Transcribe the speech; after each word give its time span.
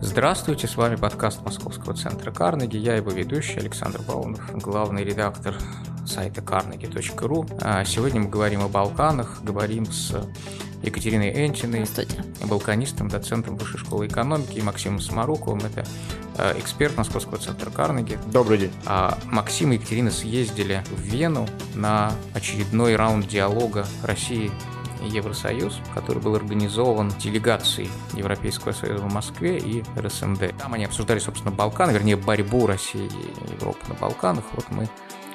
Здравствуйте, 0.00 0.68
с 0.68 0.76
вами 0.76 0.94
подкаст 0.94 1.42
Московского 1.44 1.92
центра 1.92 2.30
Карнеги. 2.30 2.76
Я 2.76 2.94
его 2.94 3.10
ведущий 3.10 3.58
Александр 3.58 4.00
Баунов, 4.00 4.48
главный 4.56 5.02
редактор 5.02 5.56
сайта 6.06 6.40
carnegie.ru. 6.40 7.58
А 7.60 7.84
сегодня 7.84 8.20
мы 8.20 8.28
говорим 8.28 8.62
о 8.62 8.68
Балканах, 8.68 9.42
говорим 9.42 9.86
с 9.86 10.14
Екатериной 10.84 11.44
Энтиной, 11.44 11.84
балканистом, 12.44 13.08
доцентом 13.08 13.56
Высшей 13.56 13.80
школы 13.80 14.06
экономики, 14.06 14.58
и 14.58 14.62
Максимом 14.62 15.00
Самаруковым. 15.00 15.58
Это 15.60 15.84
э, 16.36 16.58
эксперт 16.60 16.96
Московского 16.96 17.38
центра 17.38 17.68
Карнеги. 17.70 18.20
Добрый 18.32 18.58
день. 18.58 18.72
А 18.86 19.18
Максим 19.24 19.72
и 19.72 19.74
Екатерина 19.74 20.12
съездили 20.12 20.84
в 20.92 21.00
Вену 21.00 21.48
на 21.74 22.12
очередной 22.34 22.94
раунд 22.94 23.26
диалога 23.26 23.84
России 24.04 24.52
Евросоюз, 25.02 25.80
который 25.94 26.22
был 26.22 26.34
организован 26.34 27.10
делегацией 27.10 27.90
Европейского 28.12 28.72
Союза 28.72 29.04
в 29.04 29.12
Москве 29.12 29.58
и 29.58 29.84
РСМД. 29.96 30.56
Там 30.58 30.74
они 30.74 30.84
обсуждали, 30.84 31.18
собственно, 31.18 31.54
Балканы, 31.54 31.92
вернее, 31.92 32.16
борьбу 32.16 32.66
России 32.66 33.06
и 33.06 33.52
Европы 33.54 33.80
на 33.88 33.94
Балканах. 33.94 34.44
Вот 34.52 34.70
мы 34.70 34.88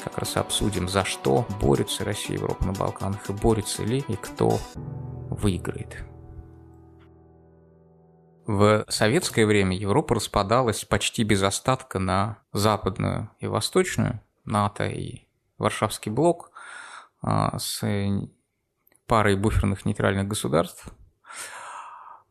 как 0.04 0.18
раз 0.18 0.38
обсудим, 0.38 0.90
за 0.90 1.06
что 1.06 1.48
борется 1.62 2.04
Россия 2.04 2.38
и 2.38 2.40
Европа 2.40 2.66
на 2.66 2.74
Балканах, 2.74 3.30
и 3.30 3.34
борется 3.34 3.84
ли, 3.84 4.04
и 4.08 4.16
кто 4.16 4.60
выиграет. 5.30 6.04
В 8.46 8.86
советское 8.90 9.46
время 9.46 9.78
Европа 9.78 10.16
распадалась 10.16 10.84
почти 10.84 11.24
без 11.24 11.42
остатка 11.44 12.00
на 12.00 12.40
западную 12.52 13.30
и 13.40 13.48
восточную, 13.48 14.20
НАТО 14.44 14.86
и 14.88 15.28
Варшавский 15.58 16.12
блок, 16.12 16.52
а, 17.22 17.58
с 17.58 17.82
парой 19.08 19.36
буферных 19.36 19.86
нейтральных 19.86 20.28
государств. 20.28 20.88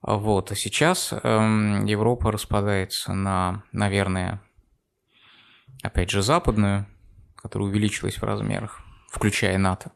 Вот. 0.02 0.50
А 0.50 0.54
сейчас 0.54 1.12
эм, 1.12 1.84
Европа 1.84 2.32
распадается 2.32 3.12
на, 3.12 3.62
наверное, 3.72 4.42
опять 5.82 6.10
же, 6.10 6.22
западную, 6.22 6.86
которая 7.36 7.68
увеличилась 7.68 8.16
в 8.16 8.22
размерах, 8.24 8.80
включая 9.10 9.58
НАТО, 9.58 9.92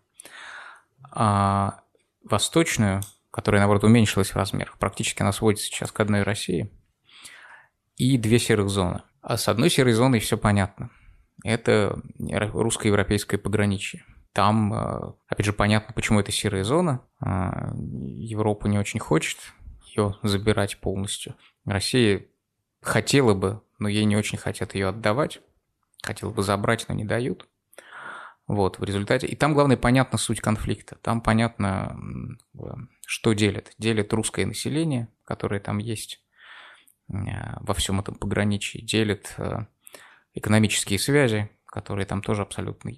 а 1.10 1.80
восточную, 2.22 3.02
которая, 3.30 3.60
наоборот, 3.60 3.84
уменьшилась 3.84 4.30
в 4.30 4.36
размерах. 4.36 4.78
Практически 4.78 5.22
она 5.22 5.32
сводится 5.32 5.66
сейчас 5.66 5.92
к 5.92 6.00
одной 6.00 6.22
России. 6.22 6.70
И 7.96 8.18
две 8.18 8.38
серых 8.38 8.68
зоны. 8.68 9.02
А 9.22 9.36
с 9.36 9.48
одной 9.48 9.70
серой 9.70 9.92
зоной 9.92 10.20
все 10.20 10.36
понятно. 10.36 10.90
Это 11.42 12.00
русско-европейское 12.18 13.38
пограничье. 13.38 14.04
Там, 14.36 14.74
э, 14.74 15.12
опять 15.28 15.46
же, 15.46 15.54
понятно, 15.54 15.94
почему 15.94 16.20
это 16.20 16.30
серая 16.30 16.62
зона. 16.62 17.00
А, 17.20 17.72
Европа 17.74 18.66
не 18.66 18.78
очень 18.78 19.00
хочет 19.00 19.38
ее 19.86 20.18
забирать 20.22 20.78
полностью. 20.78 21.36
Россия 21.64 22.26
хотела 22.82 23.32
бы, 23.32 23.62
но 23.78 23.88
ей 23.88 24.04
не 24.04 24.14
очень 24.14 24.36
хотят 24.36 24.74
ее 24.74 24.88
отдавать. 24.88 25.40
Хотела 26.02 26.32
бы 26.32 26.42
забрать, 26.42 26.84
но 26.86 26.94
не 26.94 27.06
дают. 27.06 27.48
Вот, 28.46 28.78
в 28.78 28.84
результате... 28.84 29.26
И 29.26 29.36
там, 29.36 29.54
главное, 29.54 29.78
понятна 29.78 30.18
суть 30.18 30.42
конфликта. 30.42 30.96
Там 30.96 31.22
понятно, 31.22 31.98
что 33.06 33.32
делят. 33.32 33.72
Делят 33.78 34.12
русское 34.12 34.44
население, 34.44 35.08
которое 35.24 35.60
там 35.60 35.78
есть 35.78 36.22
э, 37.08 37.14
во 37.60 37.72
всем 37.72 38.00
этом 38.00 38.16
пограничье. 38.16 38.82
Делят 38.82 39.32
э, 39.38 39.64
экономические 40.34 40.98
связи, 40.98 41.48
которые 41.64 42.04
там 42.04 42.20
тоже 42.20 42.42
абсолютно 42.42 42.90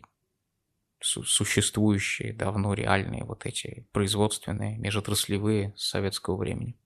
существующие 1.00 2.32
давно 2.32 2.74
реальные 2.74 3.24
вот 3.24 3.46
эти 3.46 3.86
производственные, 3.92 4.78
межотраслевые 4.78 5.74
с 5.77 5.88
советского 5.88 6.36
времени. 6.36 6.77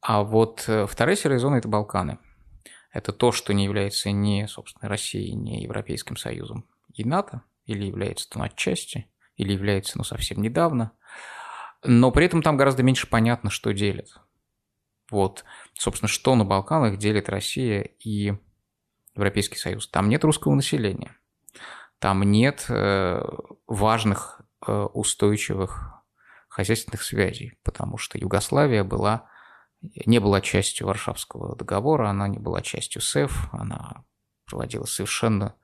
А 0.00 0.22
вот 0.22 0.64
э, 0.68 0.86
вторая 0.86 1.16
серая 1.16 1.38
зона– 1.38 1.56
это 1.56 1.68
Балканы. 1.68 2.18
Это 2.92 3.12
то, 3.12 3.32
что 3.32 3.52
не 3.52 3.64
является 3.64 4.10
ни, 4.10 4.46
собственно, 4.46 4.88
Россией, 4.88 5.34
ни 5.34 5.62
Европейским 5.62 6.16
Союзом 6.16 6.68
и 6.92 7.04
НАТО, 7.04 7.42
или 7.64 7.84
является 7.84 8.28
там 8.28 8.42
отчасти, 8.42 9.10
или 9.36 9.52
является, 9.52 9.98
ну, 9.98 10.04
совсем 10.04 10.40
недавно. 10.40 10.92
Но 11.82 12.12
при 12.12 12.26
этом 12.26 12.42
там 12.42 12.56
гораздо 12.56 12.82
меньше 12.82 13.08
понятно, 13.08 13.50
что 13.50 13.72
делит. 13.72 14.14
Вот, 15.10 15.44
собственно, 15.74 16.08
что 16.08 16.34
на 16.36 16.44
Балканах 16.44 16.98
делит 16.98 17.28
Россия 17.28 17.80
и 17.98 18.34
Европейский 19.14 19.58
Союз. 19.58 19.88
Там 19.88 20.08
нет 20.08 20.22
русского 20.24 20.54
населения– 20.54 21.16
там 21.98 22.22
нет 22.22 22.66
э, 22.68 23.22
важных 23.66 24.42
э, 24.66 24.72
устойчивых 24.72 25.92
хозяйственных 26.48 27.02
связей, 27.02 27.58
потому 27.62 27.98
что 27.98 28.18
Югославия 28.18 28.84
была, 28.84 29.28
не 29.80 30.18
была 30.18 30.40
частью 30.40 30.86
Варшавского 30.86 31.56
договора, 31.56 32.08
она 32.10 32.28
не 32.28 32.38
была 32.38 32.62
частью 32.62 33.02
СЭФ, 33.02 33.48
она 33.52 34.04
проводила 34.46 34.84
совершенно 34.84 35.54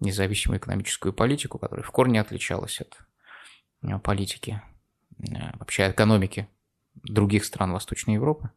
независимую 0.00 0.58
экономическую 0.58 1.12
политику, 1.12 1.58
которая 1.58 1.84
в 1.84 1.90
корне 1.90 2.20
отличалась 2.20 2.80
от 2.80 2.98
э, 3.82 3.98
политики, 3.98 4.60
вообще 5.58 5.90
экономики 5.90 6.48
других 6.94 7.44
стран 7.44 7.72
Восточной 7.72 8.14
Европы. 8.14 8.50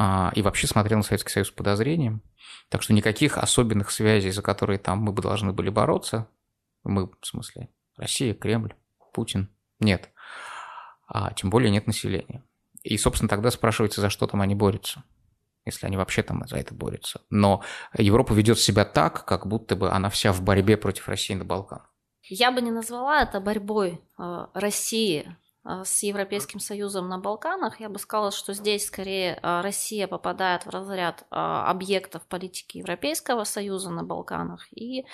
А, 0.00 0.30
и 0.36 0.42
вообще 0.42 0.68
смотрел 0.68 0.98
на 0.98 1.02
Советский 1.02 1.32
Союз 1.32 1.48
с 1.48 1.50
подозрением. 1.50 2.22
Так 2.68 2.82
что 2.82 2.92
никаких 2.92 3.36
особенных 3.36 3.90
связей, 3.90 4.30
за 4.30 4.42
которые 4.42 4.78
там 4.78 5.00
мы 5.00 5.10
бы 5.10 5.22
должны 5.22 5.52
были 5.52 5.70
бороться, 5.70 6.28
мы, 6.84 7.10
в 7.20 7.26
смысле, 7.26 7.68
Россия, 7.96 8.32
Кремль, 8.32 8.76
Путин, 9.12 9.50
нет. 9.80 10.10
А 11.08 11.32
тем 11.32 11.50
более 11.50 11.72
нет 11.72 11.88
населения. 11.88 12.44
И, 12.84 12.96
собственно, 12.96 13.28
тогда 13.28 13.50
спрашивается, 13.50 14.00
за 14.00 14.08
что 14.08 14.28
там 14.28 14.40
они 14.40 14.54
борются, 14.54 15.02
если 15.64 15.86
они 15.86 15.96
вообще 15.96 16.22
там 16.22 16.46
за 16.46 16.58
это 16.58 16.74
борются. 16.74 17.22
Но 17.28 17.64
Европа 17.92 18.32
ведет 18.34 18.60
себя 18.60 18.84
так, 18.84 19.24
как 19.24 19.48
будто 19.48 19.74
бы 19.74 19.90
она 19.90 20.10
вся 20.10 20.32
в 20.32 20.42
борьбе 20.42 20.76
против 20.76 21.08
России 21.08 21.34
на 21.34 21.44
Балканах. 21.44 21.92
Я 22.22 22.52
бы 22.52 22.60
не 22.60 22.70
назвала 22.70 23.22
это 23.22 23.40
борьбой 23.40 24.00
э, 24.16 24.46
России 24.54 25.36
с 25.84 26.02
Европейским 26.02 26.60
Союзом 26.60 27.08
на 27.08 27.18
Балканах, 27.18 27.80
я 27.80 27.88
бы 27.88 27.98
сказала, 27.98 28.30
что 28.30 28.54
здесь 28.54 28.86
скорее 28.86 29.38
а, 29.42 29.62
Россия 29.62 30.06
попадает 30.06 30.64
в 30.64 30.70
разряд 30.70 31.24
а, 31.30 31.70
объектов 31.70 32.22
политики 32.26 32.78
Европейского 32.78 33.44
Союза 33.44 33.90
на 33.90 34.02
Балканах. 34.02 34.66
И 34.72 35.04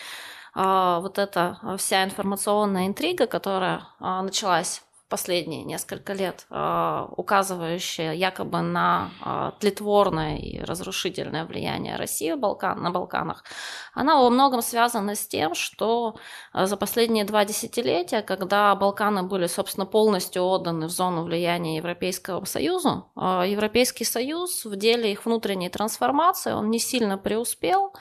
вот 0.54 1.18
эта 1.18 1.58
вся 1.78 2.04
информационная 2.04 2.86
интрига, 2.86 3.26
которая 3.26 3.88
началась 3.98 4.84
последние 5.08 5.64
несколько 5.64 6.12
лет, 6.12 6.46
а, 6.50 7.08
указывающие 7.16 8.16
якобы 8.16 8.60
на 8.62 9.10
а, 9.20 9.50
тлетворное 9.60 10.38
и 10.38 10.60
разрушительное 10.60 11.44
влияние 11.44 11.96
России 11.96 12.32
на 12.32 12.90
Балканах, 12.90 13.44
она 13.92 14.20
во 14.20 14.30
многом 14.30 14.62
связана 14.62 15.14
с 15.14 15.26
тем, 15.26 15.54
что 15.54 16.16
а, 16.52 16.66
за 16.66 16.76
последние 16.76 17.24
два 17.24 17.44
десятилетия, 17.44 18.22
когда 18.22 18.74
Балканы 18.74 19.22
были, 19.22 19.46
собственно, 19.46 19.86
полностью 19.86 20.42
отданы 20.44 20.86
в 20.86 20.90
зону 20.90 21.24
влияния 21.24 21.76
Европейского 21.76 22.44
Союза, 22.44 23.04
Европейский 23.16 24.04
Союз 24.04 24.64
в 24.64 24.76
деле 24.76 25.12
их 25.12 25.26
внутренней 25.26 25.68
трансформации, 25.68 26.52
он 26.52 26.70
не 26.70 26.78
сильно 26.78 27.18
преуспел, 27.18 27.92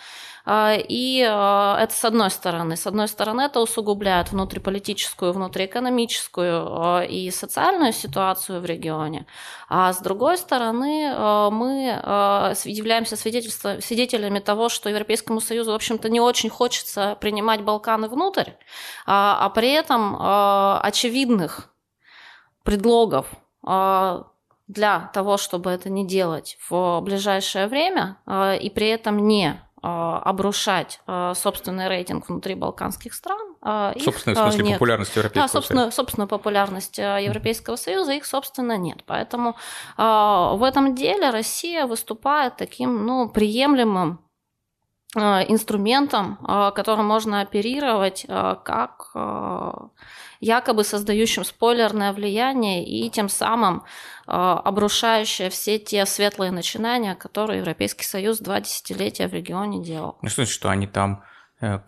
и 0.45 1.25
а, 1.25 1.77
это 1.79 1.93
с 1.93 2.03
одной 2.03 2.29
стороны. 2.29 2.75
С 2.75 2.85
одной 2.85 3.07
стороны, 3.07 3.41
это 3.41 3.61
усугубляет 3.61 4.33
внутриполитическую, 4.33 5.31
внутриэкономическую 5.31 6.67
а, 6.67 7.03
и 7.03 7.31
социальную 7.31 7.93
ситуацию 7.93 8.59
в 8.59 8.65
регионе. 8.65 9.25
А 9.69 9.93
с 9.93 9.99
другой 9.99 10.37
стороны, 10.37 11.15
мы 11.51 11.85
являемся 12.65 13.15
свидетелями 13.15 14.39
того, 14.39 14.69
что 14.69 14.89
Европейскому 14.89 15.39
Союзу, 15.39 15.71
в 15.71 15.75
общем-то, 15.75 16.09
не 16.09 16.19
очень 16.19 16.49
хочется 16.49 17.17
принимать 17.19 17.61
Балканы 17.61 18.07
внутрь, 18.07 18.51
а 19.07 19.49
при 19.49 19.71
этом 19.71 20.17
очевидных 20.19 21.73
предлогов 22.63 23.27
для 23.63 25.09
того, 25.13 25.37
чтобы 25.37 25.71
это 25.71 25.89
не 25.89 26.05
делать 26.05 26.57
в 26.69 27.01
ближайшее 27.01 27.67
время, 27.67 28.17
и 28.61 28.69
при 28.69 28.89
этом 28.89 29.25
не 29.27 29.49
а, 29.49 29.62
обрушать 29.83 31.01
а, 31.07 31.33
собственный 31.33 31.89
рейтинг 31.89 32.29
внутри 32.29 32.55
балканских 32.55 33.13
стран. 33.13 33.55
А, 33.61 33.93
собственно, 33.99 34.35
в 34.35 34.39
смысле 34.39 34.63
нет. 34.63 34.73
популярность 34.75 35.15
Европейского 35.15 35.47
да, 35.47 35.51
собственно, 35.51 35.81
Союза. 35.81 35.95
собственно, 35.95 36.27
популярность 36.27 36.97
Европейского 36.97 37.75
Союза, 37.75 38.13
их, 38.13 38.25
собственно, 38.25 38.77
нет. 38.77 39.03
Поэтому 39.05 39.55
в 39.97 40.65
этом 40.65 40.95
деле 40.95 41.29
Россия 41.31 41.85
выступает 41.85 42.55
таким, 42.55 43.05
ну, 43.05 43.29
приемлемым 43.29 44.19
инструментом, 45.15 46.37
которым 46.73 47.05
можно 47.05 47.41
оперировать 47.41 48.25
как 48.27 49.11
якобы 50.43 50.83
создающим 50.83 51.43
спойлерное 51.43 52.13
влияние 52.13 52.85
и 52.85 53.09
тем 53.09 53.29
самым 53.29 53.83
обрушающее 54.25 55.49
все 55.49 55.79
те 55.79 56.05
светлые 56.05 56.51
начинания, 56.51 57.15
которые 57.15 57.59
Европейский 57.59 58.05
Союз 58.05 58.39
два 58.39 58.59
десятилетия 58.61 59.27
в 59.27 59.33
регионе 59.33 59.83
делал. 59.83 60.17
Ну 60.21 60.29
что, 60.29 60.45
что 60.45 60.69
они 60.69 60.87
там, 60.87 61.23
э, 61.61 61.79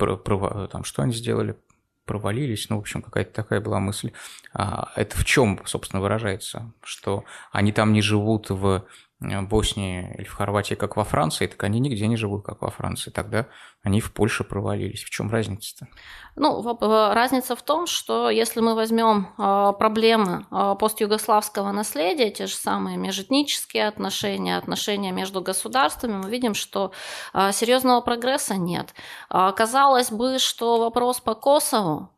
там 0.71 0.83
что 0.83 1.03
они 1.03 1.13
сделали? 1.13 1.57
провалились, 2.05 2.69
ну, 2.69 2.75
в 2.75 2.81
общем, 2.81 3.01
какая-то 3.01 3.33
такая 3.33 3.59
была 3.59 3.79
мысль. 3.79 4.11
А 4.53 4.91
это 4.95 5.17
в 5.17 5.25
чем, 5.25 5.59
собственно, 5.65 6.03
выражается? 6.03 6.71
Что 6.83 7.23
они 7.51 7.71
там 7.71 7.93
не 7.93 8.03
живут 8.03 8.51
в 8.51 8.67
Э, 8.75 8.81
Боснии 9.19 10.13
или 10.17 10.25
в 10.25 10.33
Хорватии, 10.33 10.75
как 10.75 10.97
во 10.97 11.03
Франции, 11.03 11.47
так 11.47 11.63
они 11.63 11.79
нигде 11.79 12.05
не 12.07 12.17
живут, 12.17 12.45
как 12.45 12.61
во 12.61 12.69
Франции. 12.69 13.11
Тогда 13.11 13.47
они 13.81 14.01
в 14.01 14.11
Польше 14.13 14.43
провалились. 14.43 15.03
В 15.03 15.09
чем 15.09 15.31
разница-то? 15.31 15.87
Ну, 16.35 16.77
разница 17.13 17.55
в 17.55 17.61
том, 17.61 17.87
что 17.87 18.29
если 18.29 18.59
мы 18.59 18.75
возьмем 18.75 19.29
э, 19.37 19.73
проблемы 19.79 20.45
э, 20.51 20.75
постюгославского 20.77 21.71
наследия, 21.71 22.29
те 22.29 22.45
же 22.45 22.55
самые 22.55 22.97
межэтнические 22.97 23.87
отношения, 23.87 24.57
отношения 24.57 25.11
между 25.11 25.41
государствами, 25.41 26.17
мы 26.17 26.29
видим, 26.29 26.53
что 26.53 26.91
серьезного 27.33 28.01
прогресса 28.01 28.55
нет. 28.55 28.93
Казалось 29.29 30.11
бы, 30.11 30.39
что 30.39 30.77
вопрос 30.77 31.19
по 31.19 31.35
Косову 31.35 32.09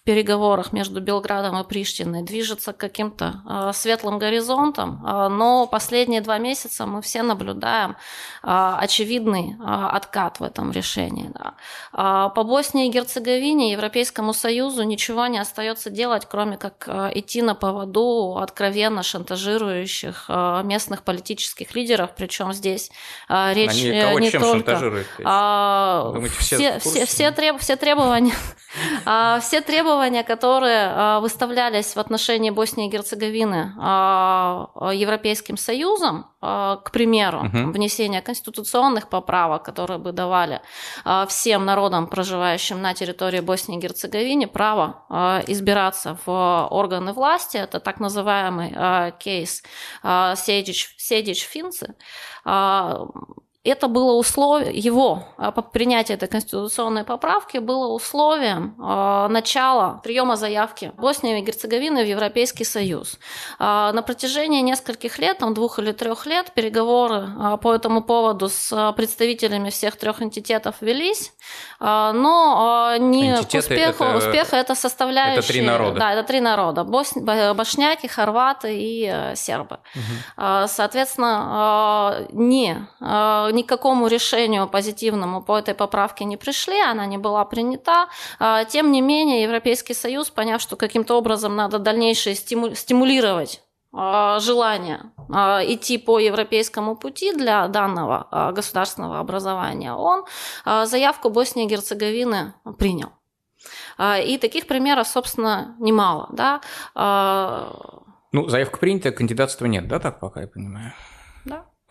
в 0.00 0.02
переговорах 0.02 0.72
между 0.72 1.02
Белградом 1.02 1.58
и 1.60 1.68
Приштиной 1.68 2.22
движется 2.22 2.72
к 2.72 2.78
каким-то 2.78 3.42
э, 3.46 3.72
светлым 3.74 4.18
горизонтам, 4.18 5.04
э, 5.04 5.28
но 5.28 5.66
последние 5.66 6.22
два 6.22 6.38
месяца 6.38 6.86
мы 6.86 7.02
все 7.02 7.22
наблюдаем 7.22 7.96
э, 8.42 8.76
очевидный 8.78 9.56
э, 9.58 9.62
откат 9.62 10.40
в 10.40 10.42
этом 10.42 10.72
решении. 10.72 11.30
Э, 11.92 12.30
по 12.34 12.44
Боснии 12.44 12.86
и 12.86 12.90
Герцеговине 12.90 13.72
Европейскому 13.72 14.32
Союзу 14.32 14.84
ничего 14.84 15.26
не 15.26 15.38
остается 15.38 15.90
делать, 15.90 16.26
кроме 16.26 16.56
как 16.56 16.84
э, 16.86 17.10
идти 17.16 17.42
на 17.42 17.54
поводу 17.54 18.38
откровенно 18.38 19.02
шантажирующих 19.02 20.24
э, 20.28 20.62
местных 20.64 21.02
политических 21.02 21.74
лидеров, 21.74 22.12
причем 22.16 22.54
здесь 22.54 22.90
э, 23.28 23.52
речь 23.52 23.84
Они 23.84 24.00
кого 24.00 24.18
не 24.18 24.30
чем 24.30 24.40
только... 24.40 25.04
А, 25.24 26.10
Думаете, 26.14 26.34
все, 26.38 26.56
все, 26.56 26.78
все, 26.78 27.04
все, 27.04 27.30
треб, 27.32 27.60
все 27.60 27.76
требования, 27.76 28.32
все 29.42 29.60
требования 29.60 29.89
требования, 29.90 30.22
которые 30.24 30.86
а, 30.86 31.20
выставлялись 31.20 31.96
в 31.96 31.98
отношении 31.98 32.50
Боснии 32.50 32.86
и 32.86 32.90
Герцеговины 32.90 33.72
а, 33.78 34.90
Европейским 34.94 35.56
Союзом, 35.56 36.26
а, 36.40 36.76
к 36.76 36.90
примеру, 36.92 37.38
угу. 37.38 37.72
внесение 37.72 38.22
конституционных 38.22 39.08
поправок, 39.08 39.64
которые 39.64 39.98
бы 39.98 40.12
давали 40.12 40.60
всем 41.28 41.64
народам, 41.64 42.06
проживающим 42.06 42.80
на 42.80 42.94
территории 42.94 43.40
Боснии 43.40 43.78
и 43.78 43.80
Герцеговины, 43.80 44.46
право 44.46 45.04
избираться 45.48 46.16
в 46.24 46.68
органы 46.70 47.12
власти, 47.12 47.56
это 47.56 47.80
так 47.80 48.00
называемый 48.00 49.12
кейс 49.18 49.62
Седич-Финцы, 50.02 51.94
это 53.62 53.88
было 53.88 54.12
условие, 54.12 54.72
его 54.72 55.24
а, 55.36 55.52
принятие 55.52 56.16
этой 56.16 56.28
конституционной 56.28 57.04
поправки 57.04 57.58
было 57.58 57.88
условием 57.88 58.74
э, 58.78 59.28
начала 59.28 60.00
приема 60.02 60.36
заявки 60.36 60.92
Боснии 60.96 61.38
и 61.38 61.42
Герцеговины 61.42 62.02
в 62.02 62.06
Европейский 62.06 62.64
Союз. 62.64 63.18
Э, 63.58 63.90
на 63.92 64.02
протяжении 64.02 64.62
нескольких 64.62 65.18
лет, 65.18 65.38
там 65.38 65.52
двух 65.52 65.78
или 65.78 65.92
трех 65.92 66.24
лет, 66.24 66.52
переговоры 66.54 67.28
э, 67.38 67.58
по 67.58 67.74
этому 67.74 68.02
поводу 68.02 68.48
с 68.48 68.92
представителями 68.96 69.68
всех 69.68 69.96
трех 69.96 70.22
энтитетов 70.22 70.76
велись, 70.80 71.34
э, 71.80 72.12
но 72.14 72.94
э, 72.94 72.98
не 72.98 73.36
к 73.36 73.54
успеху, 73.54 74.04
это, 74.04 74.16
успеха 74.16 74.56
это 74.56 74.74
составляющие... 74.74 75.38
Это 75.40 75.48
три 75.48 75.60
народа. 75.60 75.98
Да, 75.98 76.12
это 76.14 76.22
три 76.26 76.40
народа. 76.40 76.84
Бос, 76.84 77.12
бошняки, 77.14 78.08
хорваты 78.08 78.74
и 78.74 79.06
э, 79.06 79.34
сербы. 79.36 79.80
Угу. 79.94 80.44
Э, 80.44 80.64
соответственно, 80.66 82.16
э, 82.20 82.26
не... 82.32 82.88
Э, 83.02 83.49
ни 83.50 83.62
к 83.62 83.68
какому 83.68 84.06
решению 84.06 84.68
позитивному 84.68 85.42
по 85.42 85.58
этой 85.58 85.74
поправке 85.74 86.24
не 86.24 86.36
пришли, 86.36 86.80
она 86.80 87.06
не 87.06 87.18
была 87.18 87.44
принята. 87.44 88.08
А, 88.38 88.64
тем 88.64 88.92
не 88.92 89.00
менее, 89.00 89.42
Европейский 89.42 89.94
Союз, 89.94 90.30
поняв, 90.30 90.60
что 90.60 90.76
каким-то 90.76 91.16
образом 91.16 91.56
надо 91.56 91.78
дальнейшее 91.78 92.34
стимулировать 92.34 93.62
а, 93.92 94.38
желание 94.38 95.12
а, 95.32 95.60
идти 95.64 95.98
по 95.98 96.18
европейскому 96.18 96.96
пути 96.96 97.32
для 97.32 97.68
данного 97.68 98.52
государственного 98.54 99.18
образования, 99.18 99.92
он 99.94 100.24
заявку 100.64 101.30
Боснии 101.30 101.66
и 101.66 101.68
Герцеговины 101.68 102.54
принял. 102.78 103.10
И 104.24 104.38
таких 104.40 104.66
примеров, 104.66 105.06
собственно, 105.06 105.76
немало. 105.78 106.28
Да? 106.32 106.60
Ну, 108.32 108.48
заявка 108.48 108.78
принята, 108.78 109.10
кандидатства 109.10 109.66
нет, 109.66 109.88
да, 109.88 109.98
так 109.98 110.20
пока 110.20 110.40
я 110.40 110.46
понимаю? 110.46 110.94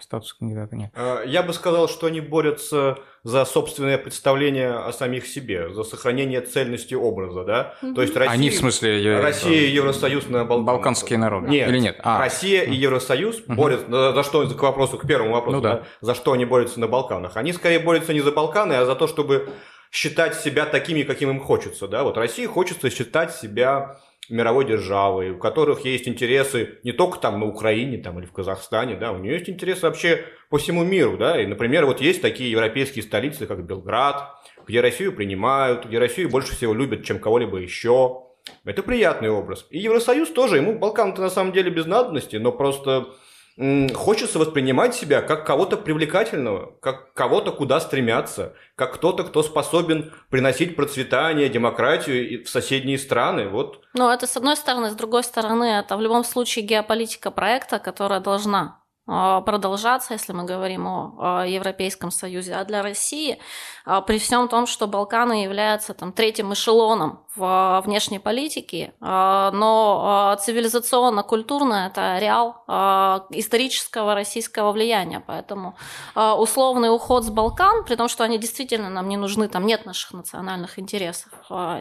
Статус 0.01 0.33
кандидата 0.33 0.75
нет. 0.75 0.91
А, 0.95 1.23
я 1.23 1.43
бы 1.43 1.53
сказал, 1.53 1.87
что 1.89 2.07
они 2.07 2.21
борются 2.21 2.97
за 3.23 3.45
собственное 3.45 3.97
представление 3.97 4.71
о 4.71 4.91
самих 4.93 5.27
себе, 5.27 5.73
за 5.73 5.83
сохранение 5.83 6.41
цельности 6.41 6.93
образа, 6.93 7.43
да? 7.43 7.75
Mm-hmm. 7.81 7.93
То 7.95 8.01
есть 8.01 8.15
Россия, 8.15 8.33
они 8.33 8.49
в 8.49 8.55
смысле 8.55 9.19
Россия 9.19 9.61
и 9.61 9.71
Евросоюз 9.71 10.27
на 10.29 10.45
Балкан... 10.45 10.65
Балканские 10.65 11.19
народы 11.19 11.49
нет, 11.49 11.69
или 11.69 11.79
нет? 11.79 11.99
А. 12.03 12.19
Россия 12.19 12.63
и 12.63 12.73
Евросоюз 12.73 13.39
mm-hmm. 13.39 13.55
борются 13.55 14.13
за 14.13 14.23
что 14.23 14.47
к 14.47 14.61
вопросу 14.61 14.97
к 14.97 15.05
первому 15.07 15.33
вопросу, 15.33 15.57
ну, 15.57 15.61
да. 15.61 15.75
Да, 15.75 15.83
за 16.01 16.15
что 16.15 16.31
они 16.31 16.45
борются 16.45 16.79
на 16.79 16.87
Балканах? 16.87 17.35
Они 17.37 17.53
скорее 17.53 17.79
борются 17.79 18.13
не 18.13 18.21
за 18.21 18.31
Балканы, 18.31 18.73
а 18.73 18.85
за 18.85 18.95
то, 18.95 19.07
чтобы 19.07 19.49
считать 19.91 20.35
себя 20.35 20.65
такими, 20.65 21.03
каким 21.03 21.29
им 21.29 21.39
хочется, 21.39 21.87
да? 21.87 22.03
Вот 22.03 22.17
России 22.17 22.45
хочется 22.45 22.89
считать 22.89 23.35
себя 23.35 23.99
мировой 24.29 24.65
державой, 24.65 25.31
у 25.31 25.37
которых 25.37 25.85
есть 25.85 26.07
интересы 26.07 26.79
не 26.83 26.91
только 26.91 27.19
там 27.19 27.39
на 27.39 27.45
Украине 27.45 27.97
там, 27.97 28.19
или 28.19 28.25
в 28.25 28.31
Казахстане, 28.31 28.95
да, 28.95 29.11
у 29.11 29.17
нее 29.17 29.33
есть 29.33 29.49
интересы 29.49 29.81
вообще 29.83 30.25
по 30.49 30.57
всему 30.57 30.83
миру, 30.83 31.17
да, 31.17 31.41
и, 31.41 31.45
например, 31.45 31.85
вот 31.85 32.01
есть 32.01 32.21
такие 32.21 32.51
европейские 32.51 33.03
столицы, 33.03 33.45
как 33.45 33.65
Белград, 33.65 34.35
где 34.67 34.81
Россию 34.81 35.13
принимают, 35.13 35.85
где 35.85 35.99
Россию 35.99 36.29
больше 36.29 36.55
всего 36.55 36.73
любят, 36.73 37.03
чем 37.03 37.19
кого-либо 37.19 37.57
еще. 37.57 38.23
Это 38.65 38.83
приятный 38.83 39.29
образ. 39.29 39.65
И 39.69 39.79
Евросоюз 39.79 40.29
тоже, 40.29 40.57
ему 40.57 40.77
Балкан-то 40.77 41.21
на 41.21 41.29
самом 41.29 41.51
деле 41.51 41.69
без 41.69 41.85
надобности, 41.85 42.37
но 42.37 42.51
просто 42.51 43.09
хочется 43.93 44.39
воспринимать 44.39 44.95
себя 44.95 45.21
как 45.21 45.45
кого-то 45.45 45.75
привлекательного, 45.75 46.77
как 46.81 47.13
кого-то, 47.13 47.51
куда 47.51 47.81
стремятся, 47.81 48.53
как 48.75 48.93
кто-то, 48.93 49.25
кто 49.25 49.43
способен 49.43 50.13
приносить 50.29 50.77
процветание, 50.77 51.49
демократию 51.49 52.45
в 52.45 52.49
соседние 52.49 52.97
страны. 52.97 53.49
Вот. 53.49 53.81
Ну, 53.93 54.09
это 54.09 54.27
с 54.27 54.37
одной 54.37 54.55
стороны. 54.55 54.89
С 54.91 54.95
другой 54.95 55.23
стороны, 55.25 55.65
это 55.65 55.97
в 55.97 56.01
любом 56.01 56.23
случае 56.23 56.65
геополитика 56.65 57.31
проекта, 57.31 57.79
которая 57.79 58.21
должна 58.21 58.79
а, 59.11 59.41
продолжаться, 59.41 60.13
если 60.13 60.33
мы 60.33 60.45
говорим 60.45 60.87
о 60.87 61.43
Европейском 61.45 62.11
Союзе. 62.11 62.53
А 62.53 62.63
для 62.63 62.83
России, 62.83 63.39
а, 63.78 63.78
при 64.07 64.19
всем 64.19 64.47
том, 64.47 64.67
что 64.67 64.87
Балканы 64.87 65.43
являются 65.43 65.93
там, 65.93 66.11
третьим 66.11 66.53
эшелоном 66.53 67.19
в 67.35 67.81
внешней 67.85 68.19
политике, 68.19 68.93
а, 68.99 69.51
но 69.51 70.35
цивилизационно-культурно 70.41 71.87
это 71.87 72.17
реал 72.19 72.63
исторического 73.31 74.15
российского 74.15 74.71
влияния. 74.71 75.23
Поэтому 75.25 75.75
условный 76.15 76.93
уход 76.93 77.23
с 77.25 77.29
Балкан, 77.29 77.83
при 77.83 77.95
том, 77.95 78.09
что 78.09 78.23
они 78.23 78.37
действительно 78.37 78.89
нам 78.89 79.07
не 79.07 79.17
нужны, 79.17 79.47
там 79.47 79.65
нет 79.65 79.85
наших 79.85 80.13
национальных 80.13 80.79
интересов 80.79 81.31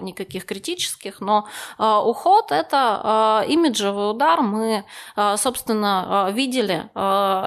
никаких 0.00 0.44
критических, 0.46 1.20
но 1.20 1.46
уход– 1.78 2.46
это 2.52 3.44
имиджевый 3.48 4.10
удар. 4.10 4.40
Мы, 4.42 4.84
собственно, 5.36 6.30
видели 6.32 6.88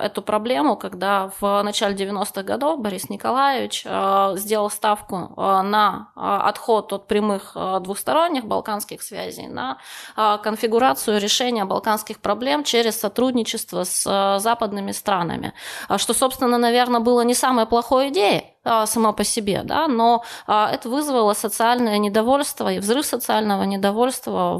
эту 0.06 0.22
проблему, 0.22 0.76
когда 0.76 1.32
в 1.40 1.62
начале 1.64 1.96
90-х 1.96 2.44
годов 2.44 2.80
Борис 2.80 3.10
Николаевич 3.10 3.84
э, 3.86 4.34
сделал 4.52 4.70
ставку 4.70 5.34
э, 5.38 5.62
на 5.62 6.12
отход 6.16 6.92
от 6.92 7.08
прямых 7.08 7.56
двусторонних 7.82 8.44
балканских 8.46 9.02
связей, 9.02 9.48
на 9.48 9.78
конфигурацию 10.16 11.20
решения 11.22 11.64
балканских 11.64 12.20
проблем 12.20 12.64
через 12.66 13.00
сотрудничество 13.00 13.86
с 13.86 14.40
западными 14.40 14.92
странами, 14.92 15.54
что, 15.98 16.14
собственно, 16.14 16.58
наверное, 16.58 17.00
было 17.00 17.22
не 17.22 17.34
самой 17.34 17.66
плохой 17.66 18.10
идеей, 18.10 18.54
сама 18.86 19.14
по 19.14 19.24
себе, 19.24 19.62
да, 19.64 19.88
но 19.88 20.24
это 20.48 20.90
вызвало 20.90 21.34
социальное 21.34 21.98
недовольство 21.98 22.72
и 22.72 22.80
взрыв 22.80 23.06
социального 23.06 23.64
недовольства 23.64 24.58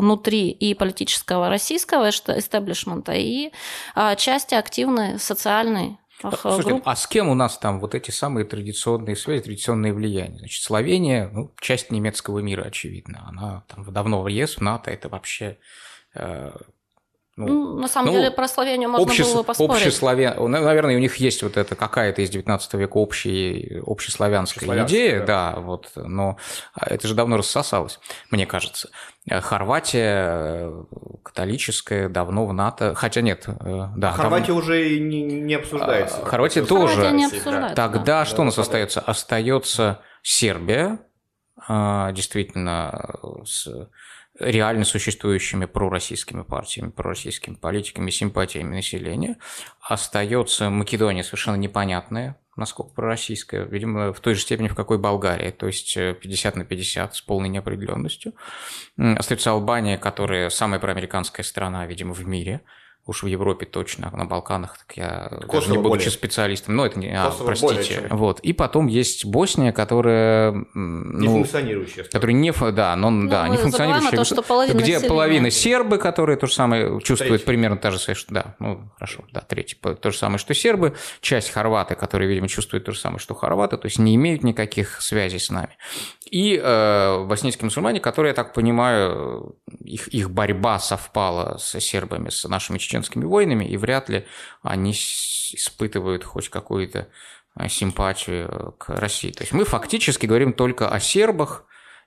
внутри 0.00 0.50
и 0.50 0.74
политического 0.74 1.48
российского 1.48 2.10
эстеблишмента, 2.10 3.12
и 3.12 3.50
части 4.16 4.54
активной 4.54 5.18
социальной 5.18 5.98
Слушайте, 6.20 6.80
а 6.84 6.96
с 6.96 7.06
кем 7.06 7.28
у 7.28 7.34
нас 7.34 7.58
там 7.58 7.80
вот 7.80 7.94
эти 7.94 8.10
самые 8.10 8.44
традиционные 8.44 9.16
связи, 9.16 9.42
традиционные 9.42 9.92
влияния? 9.92 10.38
Значит, 10.38 10.62
Словения, 10.62 11.28
ну, 11.32 11.52
часть 11.60 11.90
немецкого 11.90 12.38
мира, 12.38 12.62
очевидно. 12.62 13.24
Она 13.28 13.64
там 13.68 13.84
давно 13.92 14.22
в 14.22 14.28
ЕС, 14.28 14.56
в 14.56 14.60
НАТО, 14.60 14.90
это 14.90 15.08
вообще 15.08 15.58
э, 16.14 16.52
ну, 17.36 17.46
ну, 17.46 17.78
на 17.80 17.88
самом 17.88 18.12
ну, 18.12 18.18
деле 18.18 18.30
про 18.30 18.46
Словению 18.46 18.90
можно 18.90 19.10
общес... 19.10 19.32
было 19.32 19.42
поспорить. 19.42 19.82
Общеславян... 19.82 20.34
Ну, 20.36 20.46
наверное, 20.46 20.96
у 20.96 21.00
них 21.00 21.16
есть 21.16 21.42
вот 21.42 21.56
это 21.56 21.74
какая-то 21.74 22.22
из 22.22 22.30
19 22.30 22.74
века 22.74 22.96
общая, 22.96 23.82
общеславянская 23.84 24.84
идея, 24.84 25.20
да. 25.20 25.52
да, 25.54 25.60
вот, 25.60 25.90
но 25.96 26.36
это 26.80 27.08
же 27.08 27.14
давно 27.14 27.36
рассосалось, 27.36 27.98
мне 28.30 28.46
кажется. 28.46 28.90
Хорватия 29.28 30.26
э, 30.28 30.84
католическая, 31.24 32.08
давно 32.08 32.46
в 32.46 32.52
НАТО, 32.52 32.94
хотя 32.94 33.20
нет, 33.20 33.46
э, 33.48 33.88
да. 33.96 34.10
А 34.10 34.12
Хорватия 34.12 34.48
давно... 34.48 34.62
уже 34.62 34.98
не, 35.00 35.22
не 35.22 35.54
обсуждается. 35.54 36.18
А, 36.22 36.26
Хорватия 36.26 36.64
тоже. 36.64 36.94
Хорватия 36.94 37.16
не 37.16 37.24
обсуждается. 37.24 37.74
Тогда 37.74 38.18
да. 38.20 38.24
что 38.26 38.42
у 38.42 38.44
нас 38.44 38.58
остается? 38.58 39.00
Остается 39.00 40.00
Сербия, 40.22 40.98
а, 41.66 42.12
действительно, 42.12 43.16
с 43.44 43.66
реально 44.38 44.84
существующими 44.84 45.64
пророссийскими 45.64 46.42
партиями, 46.42 46.90
пророссийскими 46.90 47.54
политиками, 47.54 48.10
симпатиями 48.10 48.74
населения. 48.74 49.36
Остается 49.80 50.70
Македония 50.70 51.22
совершенно 51.22 51.56
непонятная, 51.56 52.38
насколько 52.56 52.92
пророссийская, 52.94 53.64
видимо, 53.64 54.12
в 54.12 54.20
той 54.20 54.34
же 54.34 54.40
степени, 54.40 54.68
в 54.68 54.74
какой 54.74 54.98
Болгария, 54.98 55.50
то 55.50 55.66
есть 55.66 55.94
50 55.94 56.56
на 56.56 56.64
50 56.64 57.14
с 57.14 57.20
полной 57.22 57.48
неопределенностью. 57.48 58.34
Остается 58.96 59.50
Албания, 59.50 59.98
которая 59.98 60.50
самая 60.50 60.80
проамериканская 60.80 61.44
страна, 61.44 61.86
видимо, 61.86 62.12
в 62.14 62.26
мире– 62.26 62.62
уж 63.06 63.22
в 63.22 63.26
Европе 63.26 63.66
точно, 63.66 64.10
на 64.12 64.24
Балканах, 64.24 64.78
так 64.78 64.96
я 64.96 65.28
Косово 65.28 65.52
даже 65.52 65.70
не 65.70 65.76
будучи 65.76 65.88
более. 65.88 66.10
специалистом, 66.10 66.76
но 66.76 66.86
это 66.86 66.98
не, 66.98 67.14
а, 67.14 67.30
простите, 67.30 68.00
более, 68.00 68.08
вот. 68.14 68.40
И 68.40 68.52
потом 68.54 68.86
есть 68.86 69.26
Босния, 69.26 69.72
которая 69.72 70.52
ну, 70.74 71.20
не 71.20 71.28
функционирующая, 71.28 72.04
которая 72.04 72.34
не, 72.34 72.52
да, 72.72 72.96
но 72.96 73.10
ну, 73.10 73.28
да, 73.28 73.46
не 73.48 73.58
функционирующая, 73.58 74.16
то, 74.16 74.24
что 74.24 74.42
половина 74.42 74.78
где 74.78 75.00
половина 75.00 75.50
сербы, 75.50 75.98
которые 75.98 76.38
то 76.38 76.46
же 76.46 76.54
самое 76.54 77.00
чувствуют 77.00 77.42
третий. 77.42 77.46
примерно 77.46 77.76
та 77.76 77.90
же 77.90 77.98
самое, 77.98 78.16
что 78.16 78.34
да, 78.34 78.56
ну 78.58 78.90
хорошо, 78.96 79.24
да, 79.32 79.40
третий, 79.40 79.76
то 79.76 80.10
же 80.10 80.16
самое, 80.16 80.38
что 80.38 80.54
сербы, 80.54 80.94
часть 81.20 81.50
хорваты, 81.50 81.96
которые, 81.96 82.28
видимо, 82.28 82.48
чувствуют 82.48 82.84
то 82.86 82.92
же 82.92 82.98
самое, 82.98 83.18
что 83.18 83.34
хорваты, 83.34 83.76
то 83.76 83.86
есть 83.86 83.98
не 83.98 84.14
имеют 84.14 84.42
никаких 84.42 85.02
связей 85.02 85.38
с 85.38 85.50
нами. 85.50 85.76
И 86.30 86.60
э, 86.62 87.24
боснийские 87.24 87.66
мусульмане, 87.66 88.00
которые, 88.00 88.30
я 88.30 88.34
так 88.34 88.54
понимаю, 88.54 89.56
их, 89.80 90.08
их 90.08 90.30
борьба 90.30 90.78
совпала 90.78 91.58
с 91.58 91.78
сербами, 91.80 92.30
с 92.30 92.48
нашими 92.48 92.78
чеченскими 92.78 93.24
войнами, 93.24 93.64
и 93.64 93.76
вряд 93.76 94.08
ли 94.08 94.26
они 94.62 94.92
испытывают 94.92 96.24
хоть 96.24 96.48
какую-то 96.48 97.08
э, 97.58 97.68
симпатию 97.68 98.74
к 98.78 98.88
России. 98.88 99.32
То 99.32 99.42
есть 99.42 99.52
мы 99.52 99.64
фактически 99.64 100.26
говорим 100.26 100.52
только 100.52 100.88
о 100.88 100.98
сербах, 100.98 101.64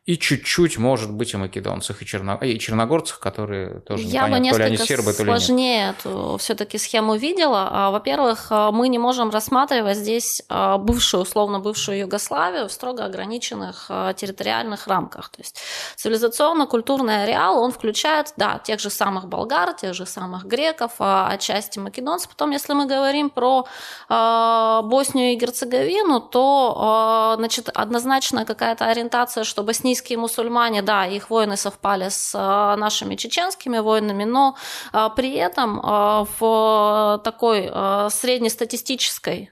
и 0.07 0.17
чуть-чуть, 0.17 0.77
может 0.77 1.11
быть, 1.11 1.35
о 1.35 1.37
македонцах 1.37 2.01
и, 2.01 2.05
черно... 2.05 2.37
и 2.37 2.57
черногорцах, 2.57 3.19
которые 3.19 3.81
тоже 3.81 4.03
Я 4.03 4.27
непонятно, 4.27 4.51
бы 4.51 4.51
то 4.51 4.57
ли 4.57 4.63
они 4.63 4.77
сербы, 4.77 5.11
то 5.11 5.23
ли 5.23 5.29
нет. 5.29 5.41
сложнее 5.41 5.89
эту 5.89 6.37
все-таки 6.39 6.77
схему 6.77 7.17
видела. 7.17 7.67
А, 7.69 7.91
во-первых, 7.91 8.47
а, 8.49 8.71
мы 8.71 8.87
не 8.87 8.99
можем 8.99 9.31
рассматривать 9.31 9.97
здесь 9.97 10.41
а, 10.47 10.77
бывшую, 10.77 11.23
условно 11.23 11.59
бывшую 11.59 11.99
Югославию 11.99 12.69
в 12.69 12.71
строго 12.71 13.03
ограниченных 13.03 13.91
территориальных 14.15 14.87
рамках. 14.87 15.27
То 15.27 15.41
есть 15.41 15.59
цивилизационно-культурный 15.97 17.23
ареал, 17.23 17.61
он 17.61 17.73
включает, 17.73 18.33
да, 18.37 18.59
тех 18.59 18.79
же 18.79 18.89
самых 18.89 19.27
болгар, 19.27 19.73
тех 19.73 19.93
же 19.93 20.05
самых 20.05 20.45
греков, 20.45 20.93
отчасти 20.99 21.79
македонцев. 21.79 22.29
Потом, 22.29 22.51
если 22.51 22.71
мы 22.71 22.85
говорим 22.85 23.29
про 23.29 23.65
Боснию 24.07 25.33
и 25.33 25.35
Герцеговину, 25.35 26.21
то, 26.21 27.35
значит, 27.37 27.67
однозначно 27.73 28.45
какая-то 28.45 28.85
ориентация, 28.85 29.43
что 29.43 29.63
боснийские 29.63 29.96
боснийские 29.97 30.17
мусульмане, 30.17 30.81
да, 30.81 31.05
их 31.05 31.29
войны 31.29 31.57
совпали 31.57 32.09
с 32.09 32.33
э, 32.35 32.79
нашими 32.79 33.15
чеченскими 33.15 33.79
войнами, 33.79 34.25
но 34.25 34.55
э, 34.93 35.09
при 35.15 35.33
этом 35.35 35.79
э, 35.79 36.25
в 36.39 37.21
такой 37.23 37.67
среднестатистической 38.11 39.51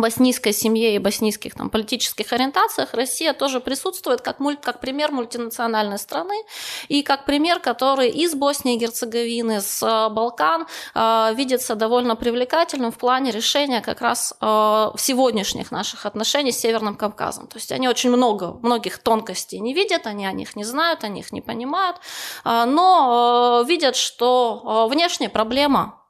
боснийской 0.00 0.52
семье 0.52 0.94
и 0.94 0.98
боснийских 0.98 1.54
там, 1.54 1.70
политических 1.70 2.32
ориентациях 2.32 2.94
Россия 2.94 3.32
тоже 3.32 3.60
присутствует 3.60 4.20
как, 4.20 4.40
муль, 4.40 4.56
как 4.56 4.80
пример 4.80 5.12
мультинациональной 5.12 5.98
страны 5.98 6.34
и 6.88 7.02
как 7.02 7.24
пример, 7.24 7.60
который 7.60 8.08
из 8.08 8.34
Боснии 8.34 8.76
и 8.76 8.78
Герцеговины, 8.78 9.60
с 9.60 9.82
э, 9.82 10.08
Балкан 10.12 10.66
э, 10.94 11.34
видится 11.34 11.74
довольно 11.74 12.16
привлекательным 12.16 12.92
в 12.92 12.98
плане 12.98 13.30
решения 13.30 13.80
как 13.80 14.00
раз 14.00 14.34
э, 14.40 14.46
сегодняшних 14.96 15.70
наших 15.70 16.06
отношений 16.06 16.52
с 16.52 16.58
Северным 16.58 16.96
Кавказом. 16.96 17.46
То 17.46 17.58
есть 17.58 17.72
они 17.72 17.88
очень 17.88 18.10
много, 18.10 18.58
многих 18.62 18.98
тонкостей 18.98 19.60
не 19.60 19.74
видят, 19.74 20.06
они 20.06 20.26
о 20.26 20.32
них 20.32 20.56
не 20.56 20.64
знают, 20.64 21.04
они 21.04 21.20
их 21.20 21.32
не 21.32 21.40
понимают, 21.40 21.96
э, 22.44 22.64
но 22.66 23.62
э, 23.62 23.68
видят, 23.68 23.96
что 23.96 24.86
э, 24.88 24.92
внешняя 24.92 25.28
проблема 25.28 26.00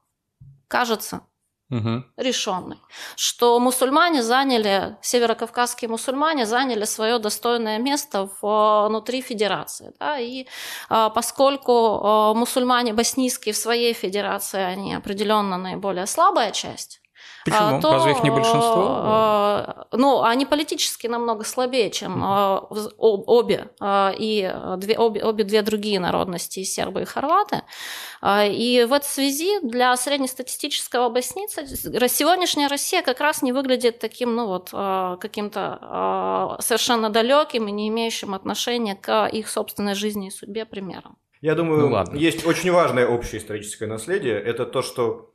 кажется 0.68 1.22
угу. 1.70 2.04
решенный, 2.16 2.78
что 3.16 3.58
мусульмане 3.58 4.22
заняли, 4.22 4.96
северокавказские 5.02 5.88
мусульмане 5.88 6.46
заняли 6.46 6.84
свое 6.84 7.18
достойное 7.18 7.78
место 7.78 8.28
внутри 8.42 9.22
федерации. 9.22 9.92
Да, 9.98 10.18
и 10.18 10.46
а, 10.88 11.10
поскольку 11.10 11.72
а, 11.72 12.34
мусульмане 12.34 12.92
боснийские 12.92 13.52
в 13.52 13.56
своей 13.56 13.92
федерации, 13.92 14.60
они 14.60 14.94
определенно 14.94 15.56
наиболее 15.58 16.06
слабая 16.06 16.50
часть, 16.50 16.99
Почему? 17.44 17.76
А, 17.76 17.80
то, 17.80 17.92
Разве 17.92 18.12
их 18.12 18.22
не 18.22 18.30
большинство? 18.30 18.84
А, 18.86 19.86
ну, 19.92 20.22
они 20.22 20.46
политически 20.46 21.06
намного 21.06 21.44
слабее, 21.44 21.90
чем 21.90 22.22
mm. 22.22 22.94
обе, 22.98 23.70
и 24.18 24.54
две, 24.76 24.98
обе, 24.98 25.24
обе 25.24 25.44
две 25.44 25.62
другие 25.62 26.00
народности, 26.00 26.62
сербы 26.62 27.02
и 27.02 27.04
хорваты. 27.04 27.62
И 28.22 28.86
в 28.88 28.92
этой 28.92 29.06
связи 29.06 29.60
для 29.62 29.96
среднестатистического 29.96 31.08
боснийца 31.08 31.66
сегодняшняя 32.08 32.68
Россия 32.68 33.02
как 33.02 33.20
раз 33.20 33.42
не 33.42 33.52
выглядит 33.52 33.98
таким, 33.98 34.34
ну 34.34 34.46
вот, 34.46 34.70
каким-то 35.20 36.56
совершенно 36.60 37.10
далеким 37.10 37.68
и 37.68 37.72
не 37.72 37.88
имеющим 37.88 38.34
отношения 38.34 38.94
к 38.94 39.26
их 39.26 39.48
собственной 39.48 39.94
жизни 39.94 40.28
и 40.28 40.30
судьбе 40.30 40.66
примером. 40.66 41.16
Я 41.40 41.54
думаю, 41.54 41.86
ну, 41.86 41.94
ладно. 41.94 42.18
есть 42.18 42.46
очень 42.46 42.70
важное 42.70 43.06
общее 43.06 43.40
историческое 43.40 43.86
наследие. 43.86 44.38
Это 44.38 44.66
то, 44.66 44.82
что 44.82 45.32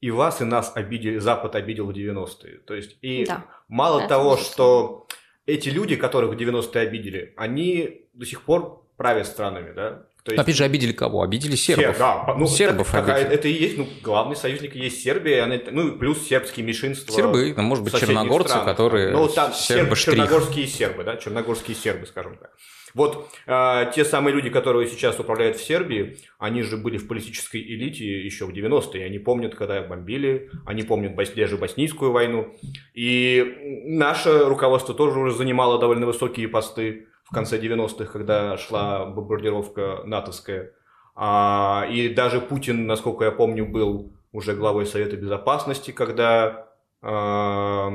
и 0.00 0.10
вас, 0.10 0.40
и 0.40 0.44
нас 0.44 0.72
обидели, 0.74 1.18
Запад 1.18 1.54
обидел 1.54 1.86
в 1.86 1.90
90-е. 1.90 2.58
То 2.66 2.74
есть, 2.74 2.96
и 3.02 3.26
да. 3.26 3.44
мало 3.68 4.00
Это 4.00 4.08
того, 4.08 4.36
что 4.36 5.06
эти 5.46 5.68
люди, 5.68 5.96
которых 5.96 6.34
в 6.34 6.36
90-е 6.36 6.80
обидели, 6.80 7.34
они 7.36 8.06
до 8.14 8.24
сих 8.26 8.42
пор 8.42 8.86
правят 8.96 9.26
странами, 9.26 9.72
да? 9.74 10.06
То 10.22 10.32
есть... 10.32 10.42
Опять 10.42 10.56
же, 10.56 10.64
обидели 10.64 10.92
кого? 10.92 11.22
Обидели 11.22 11.56
сербов. 11.56 11.96
Сер, 11.96 11.98
да, 11.98 12.34
ну, 12.36 12.46
Сербов 12.46 12.94
это, 12.94 13.14
обидели. 13.14 13.34
это 13.34 13.48
и 13.48 13.52
есть, 13.52 13.78
ну, 13.78 13.88
главный 14.02 14.36
союзник 14.36 14.74
есть 14.74 15.02
Сербия, 15.02 15.44
она, 15.44 15.58
ну, 15.70 15.96
плюс 15.98 16.26
сербские 16.26 16.66
меньшинства. 16.66 17.14
Сербы, 17.14 17.54
ну, 17.56 17.62
может 17.62 17.84
быть, 17.84 17.98
черногорцы, 17.98 18.50
стран. 18.50 18.64
которые... 18.66 19.12
Ну, 19.12 19.28
там 19.28 19.52
серб, 19.54 19.96
черногорские 19.96 20.66
сербы, 20.66 21.04
да, 21.04 21.16
черногорские 21.16 21.74
сербы, 21.74 22.06
скажем 22.06 22.36
так. 22.36 22.50
Вот 22.94 23.28
э, 23.46 23.90
те 23.94 24.04
самые 24.04 24.34
люди, 24.34 24.50
которые 24.50 24.88
сейчас 24.88 25.18
управляют 25.18 25.56
в 25.56 25.62
Сербии, 25.62 26.16
они 26.38 26.62
же 26.62 26.76
были 26.76 26.98
в 26.98 27.06
политической 27.08 27.60
элите 27.60 28.24
еще 28.24 28.46
в 28.46 28.50
90-е. 28.50 29.04
Они 29.04 29.18
помнят, 29.18 29.54
когда 29.54 29.82
бомбили, 29.82 30.50
они 30.66 30.82
помнят 30.82 31.14
даже 31.34 31.56
боснийскую 31.56 32.12
войну. 32.12 32.54
И 32.94 33.82
наше 33.86 34.44
руководство 34.44 34.94
тоже 34.94 35.18
уже 35.18 35.34
занимало 35.34 35.78
довольно 35.78 36.06
высокие 36.06 36.48
посты 36.48 37.06
в 37.24 37.34
конце 37.34 37.58
90-х, 37.58 38.06
когда 38.06 38.56
шла 38.58 39.06
бомбардировка 39.06 40.02
натовская. 40.04 40.72
А, 41.14 41.86
и 41.90 42.08
даже 42.08 42.40
Путин, 42.40 42.86
насколько 42.86 43.24
я 43.24 43.30
помню, 43.30 43.66
был 43.66 44.12
уже 44.32 44.54
главой 44.54 44.86
Совета 44.86 45.16
Безопасности, 45.16 45.90
когда 45.90 46.68
э, 47.02 47.88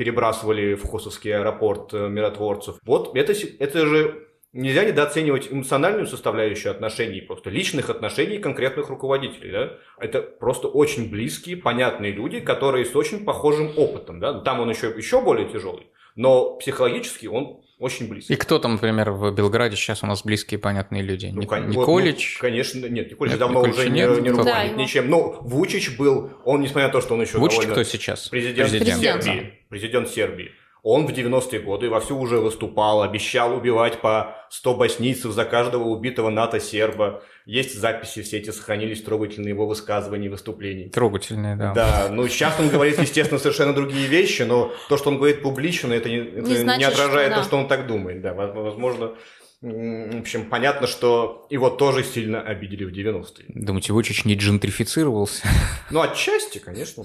перебрасывали 0.00 0.76
в 0.76 0.88
Хосовский 0.88 1.36
аэропорт 1.36 1.92
э, 1.92 2.08
миротворцев. 2.08 2.78
Вот 2.86 3.14
это, 3.14 3.34
это 3.58 3.86
же 3.86 4.28
нельзя 4.54 4.86
недооценивать 4.86 5.52
эмоциональную 5.52 6.06
составляющую 6.06 6.70
отношений, 6.70 7.20
просто 7.20 7.50
личных 7.50 7.90
отношений 7.90 8.38
конкретных 8.38 8.88
руководителей. 8.88 9.50
Да? 9.52 9.72
Это 9.98 10.22
просто 10.22 10.68
очень 10.68 11.10
близкие, 11.10 11.58
понятные 11.58 12.12
люди, 12.12 12.40
которые 12.40 12.86
с 12.86 12.96
очень 12.96 13.26
похожим 13.26 13.72
опытом. 13.76 14.20
Да? 14.20 14.40
Там 14.40 14.60
он 14.60 14.70
еще, 14.70 14.86
еще 14.88 15.20
более 15.20 15.50
тяжелый, 15.50 15.88
но 16.16 16.56
психологически 16.56 17.26
он 17.26 17.60
очень 17.80 18.08
близко. 18.08 18.32
И 18.32 18.36
кто 18.36 18.58
там, 18.58 18.74
например, 18.74 19.10
в 19.10 19.34
Белграде 19.34 19.74
сейчас 19.74 20.02
у 20.02 20.06
нас 20.06 20.22
близкие, 20.22 20.60
понятные 20.60 21.02
люди? 21.02 21.30
Ну, 21.32 21.40
Ник- 21.40 21.50
Николич? 21.50 22.36
Ну, 22.36 22.42
конечно, 22.42 22.86
нет, 22.86 23.10
Николич 23.10 23.32
нет, 23.32 23.40
давно 23.40 23.60
Николич 23.60 23.76
уже 23.78 23.90
нет, 23.90 24.10
не, 24.10 24.20
не 24.20 24.30
руководит 24.30 24.76
да, 24.76 24.82
ничем. 24.82 25.08
Но 25.08 25.38
Вучич 25.40 25.96
был, 25.96 26.30
он, 26.44 26.60
несмотря 26.60 26.88
на 26.88 26.92
то, 26.92 27.00
что 27.00 27.14
он 27.14 27.22
еще 27.22 27.38
Вучич 27.38 27.66
кто 27.66 27.82
сейчас? 27.82 28.28
Президент, 28.28 28.70
президент. 28.70 29.24
Сербии. 29.24 29.54
Президент 29.70 30.08
Сербии. 30.10 30.52
Он 30.82 31.06
в 31.06 31.10
90-е 31.10 31.60
годы 31.60 31.90
вовсю 31.90 32.18
уже 32.18 32.38
выступал, 32.38 33.02
обещал 33.02 33.54
убивать 33.54 34.00
по 34.00 34.36
100 34.50 34.74
боснийцев 34.74 35.32
за 35.32 35.44
каждого 35.44 35.84
убитого 35.84 36.30
НАТО-серба. 36.30 37.22
Есть 37.44 37.78
записи, 37.78 38.22
все 38.22 38.38
эти 38.38 38.50
сохранились 38.50 39.02
трогательные 39.02 39.50
его 39.50 39.66
высказывания 39.66 40.26
и 40.26 40.30
выступлений. 40.30 40.88
Трогательные, 40.88 41.56
да. 41.56 41.72
Да, 41.72 42.08
ну 42.10 42.26
сейчас 42.28 42.58
он 42.58 42.68
говорит, 42.68 42.98
естественно, 42.98 43.38
совершенно 43.38 43.74
другие 43.74 44.06
вещи, 44.06 44.42
но 44.42 44.72
то, 44.88 44.96
что 44.96 45.10
он 45.10 45.16
говорит 45.16 45.42
публично, 45.42 45.92
это 45.92 46.08
не, 46.08 46.18
это 46.18 46.48
не, 46.48 46.56
значит, 46.56 46.78
не 46.78 46.84
отражает 46.84 47.28
что, 47.28 47.36
да. 47.36 47.42
то, 47.42 47.48
что 47.48 47.56
он 47.58 47.68
так 47.68 47.86
думает. 47.86 48.22
Да, 48.22 48.34
возможно, 48.34 49.14
в 49.62 50.20
общем, 50.20 50.48
понятно, 50.48 50.86
что 50.86 51.46
его 51.50 51.68
тоже 51.68 52.02
сильно 52.02 52.40
обидели 52.40 52.84
в 52.84 52.92
90-е. 52.92 53.44
Думаете, 53.48 53.92
Вучич 53.92 54.24
не 54.24 54.34
джентрифицировался? 54.34 55.46
Ну, 55.90 56.00
отчасти, 56.00 56.58
конечно. 56.58 57.04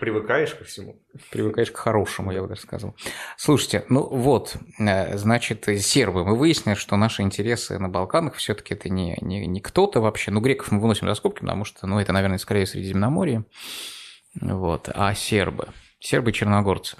Привыкаешь 0.00 0.54
ко 0.54 0.64
всему. 0.64 1.00
Привыкаешь 1.30 1.70
к 1.70 1.76
хорошему, 1.76 2.32
я 2.32 2.42
бы 2.42 2.48
даже 2.48 2.62
сказал. 2.62 2.96
Слушайте, 3.36 3.84
ну 3.88 4.08
вот, 4.08 4.56
э, 4.80 5.16
значит, 5.18 5.68
сербы. 5.80 6.24
Мы 6.24 6.36
выяснили, 6.36 6.74
что 6.74 6.96
наши 6.96 7.22
интересы 7.22 7.78
на 7.78 7.88
Балканах 7.88 8.34
все 8.34 8.54
таки 8.54 8.74
это 8.74 8.88
не, 8.88 9.16
не, 9.20 9.46
не 9.46 9.60
кто-то 9.60 10.00
вообще. 10.00 10.32
Ну, 10.32 10.40
греков 10.40 10.72
мы 10.72 10.80
выносим 10.80 11.06
за 11.06 11.14
скобки, 11.14 11.40
потому 11.40 11.64
что, 11.64 11.86
ну, 11.86 12.00
это, 12.00 12.12
наверное, 12.12 12.38
скорее 12.38 12.66
Средиземноморье. 12.66 13.44
Вот. 14.40 14.88
А 14.92 15.14
сербы? 15.14 15.68
Сербы 16.00 16.30
и 16.30 16.34
черногорцы. 16.34 16.96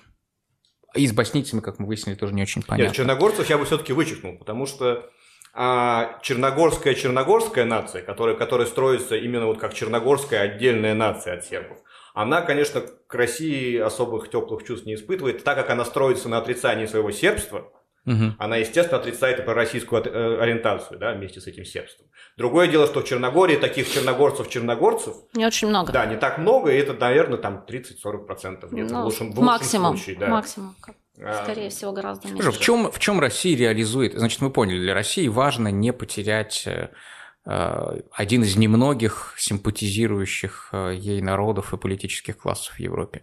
И 0.96 1.06
с 1.06 1.12
боснийцами, 1.12 1.60
как 1.60 1.78
мы 1.78 1.86
выяснили, 1.86 2.16
тоже 2.16 2.34
не 2.34 2.42
очень 2.42 2.62
понятно. 2.62 2.84
Нет, 2.84 2.94
черногорцев 2.94 3.48
я 3.48 3.58
бы 3.58 3.64
все-таки 3.64 3.92
вычеркнул, 3.92 4.36
потому 4.38 4.66
что 4.66 5.10
а, 5.54 6.18
черногорская 6.22 6.94
черногорская 6.94 7.64
нация, 7.64 8.02
которая, 8.02 8.34
которая 8.34 8.66
строится 8.66 9.16
именно 9.16 9.46
вот 9.46 9.58
как 9.58 9.72
черногорская 9.72 10.42
отдельная 10.42 10.94
нация 10.94 11.38
от 11.38 11.44
сербов, 11.44 11.78
она, 12.14 12.42
конечно, 12.42 12.80
к 12.80 13.14
России 13.14 13.78
особых 13.78 14.30
теплых 14.30 14.64
чувств 14.64 14.86
не 14.86 14.94
испытывает, 14.94 15.44
так 15.44 15.56
как 15.56 15.70
она 15.70 15.84
строится 15.84 16.28
на 16.28 16.38
отрицании 16.38 16.86
своего 16.86 17.10
сербства, 17.10 17.70
Угу. 18.06 18.34
Она, 18.38 18.56
естественно, 18.56 19.00
отрицает 19.00 19.40
и 19.40 19.42
пророссийскую 19.42 20.04
э, 20.04 20.40
ориентацию, 20.40 20.98
да, 20.98 21.12
вместе 21.12 21.40
с 21.40 21.48
этим 21.48 21.64
сербством. 21.64 22.06
Другое 22.36 22.68
дело, 22.68 22.86
что 22.86 23.00
в 23.00 23.04
Черногории 23.04 23.56
таких 23.56 23.92
черногорцев-черногорцев... 23.92 25.14
Не 25.34 25.44
очень 25.44 25.68
много. 25.68 25.92
Да, 25.92 26.06
не 26.06 26.16
так 26.16 26.38
много, 26.38 26.70
и 26.70 26.76
это, 26.76 26.94
наверное, 26.94 27.38
там 27.38 27.64
30-40% 27.68 28.68
где-то 28.70 28.94
ну, 28.94 29.02
в 29.02 29.04
лучшем, 29.06 29.32
в 29.32 29.40
максимум, 29.40 29.90
лучшем 29.92 30.04
случае. 30.04 30.20
Да. 30.20 30.28
Максимум. 30.28 30.76
А, 31.20 31.42
Скорее 31.42 31.70
всего, 31.70 31.92
гораздо 31.92 32.28
меньше. 32.28 32.52
в 32.52 32.60
чем, 32.60 32.92
в 32.92 32.98
чем 33.00 33.18
Россия 33.18 33.56
реализует? 33.56 34.14
Значит, 34.14 34.40
мы 34.40 34.50
поняли, 34.50 34.78
для 34.78 34.94
России 34.94 35.26
важно 35.26 35.68
не 35.68 35.92
потерять 35.92 36.62
э, 36.66 36.90
э, 37.44 38.00
один 38.12 38.44
из 38.44 38.56
немногих 38.56 39.34
симпатизирующих 39.36 40.72
ей 40.92 41.20
народов 41.22 41.74
и 41.74 41.76
политических 41.76 42.38
классов 42.38 42.74
в 42.74 42.78
Европе. 42.78 43.22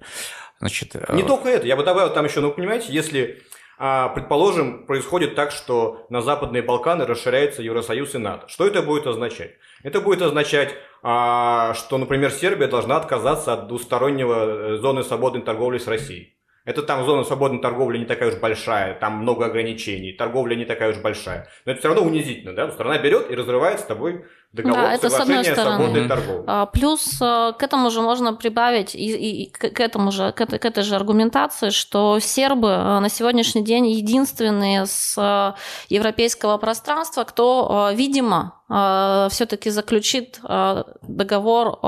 Значит, 0.59 0.95
не 1.13 1.23
только 1.23 1.47
это, 1.47 1.67
я 1.67 1.77
бы 1.77 1.83
добавил 1.83 2.13
там 2.13 2.25
еще, 2.25 2.41
ну, 2.41 2.51
понимаете, 2.51 2.91
если 2.91 3.43
а, 3.77 4.09
предположим, 4.09 4.85
происходит 4.85 5.35
так, 5.35 5.51
что 5.51 6.05
на 6.09 6.21
Западные 6.21 6.61
Балканы 6.61 7.05
расширяется 7.05 7.61
Евросоюз 7.61 8.15
и 8.15 8.17
НАТО. 8.17 8.47
Что 8.47 8.67
это 8.67 8.81
будет 8.81 9.07
означать? 9.07 9.53
Это 9.83 10.01
будет 10.01 10.21
означать, 10.21 10.75
а, 11.01 11.73
что, 11.73 11.97
например, 11.97 12.31
Сербия 12.31 12.67
должна 12.67 12.97
отказаться 12.97 13.53
от 13.53 13.67
двустороннего 13.67 14.35
э, 14.35 14.77
зоны 14.77 15.03
свободной 15.03 15.41
торговли 15.41 15.77
с 15.77 15.87
Россией. 15.87 16.37
Это 16.65 16.81
там 16.81 17.03
зона 17.05 17.25
свободной 17.25 17.59
торговли 17.59 17.97
не 17.97 18.05
такая 18.05 18.29
уж 18.29 18.39
большая, 18.39 18.93
там 18.97 19.17
много 19.17 19.45
ограничений, 19.45 20.13
торговля 20.13 20.55
не 20.55 20.63
такая 20.63 20.91
уж 20.91 20.97
большая. 20.97 21.49
Но 21.65 21.73
это 21.73 21.79
все 21.79 21.89
равно 21.89 22.03
унизительно, 22.03 22.53
да? 22.53 22.71
Страна 22.71 22.97
берет 22.99 23.29
и 23.29 23.35
разрывает 23.35 23.81
с 23.81 23.83
тобой 23.83 24.25
договор 24.53 24.81
да, 24.81 24.93
это 24.93 25.09
с 25.09 25.19
одной 25.19 25.43
стороны. 25.43 26.07
торговли. 26.07 26.43
А, 26.45 26.67
плюс 26.67 27.19
э, 27.19 27.53
к 27.57 27.63
этому 27.63 27.89
же 27.89 28.01
можно 28.01 28.33
прибавить 28.33 28.93
и, 28.93 28.99
и, 28.99 29.43
и 29.45 29.49
к 29.49 29.79
этому 29.79 30.11
же 30.11 30.31
к 30.31 30.41
этой, 30.41 30.59
к 30.59 30.65
этой 30.65 30.83
же 30.83 30.95
аргументации, 30.95 31.71
что 31.71 32.19
сербы 32.19 32.69
э, 32.69 32.99
на 32.99 33.09
сегодняшний 33.09 33.63
день 33.63 33.87
единственные 33.87 34.85
с 34.85 35.15
э, 35.17 35.53
европейского 35.89 36.57
пространства, 36.57 37.23
кто, 37.23 37.91
видимо, 37.93 38.59
все-таки 38.69 39.69
заключит 39.69 40.39
договор 40.41 41.79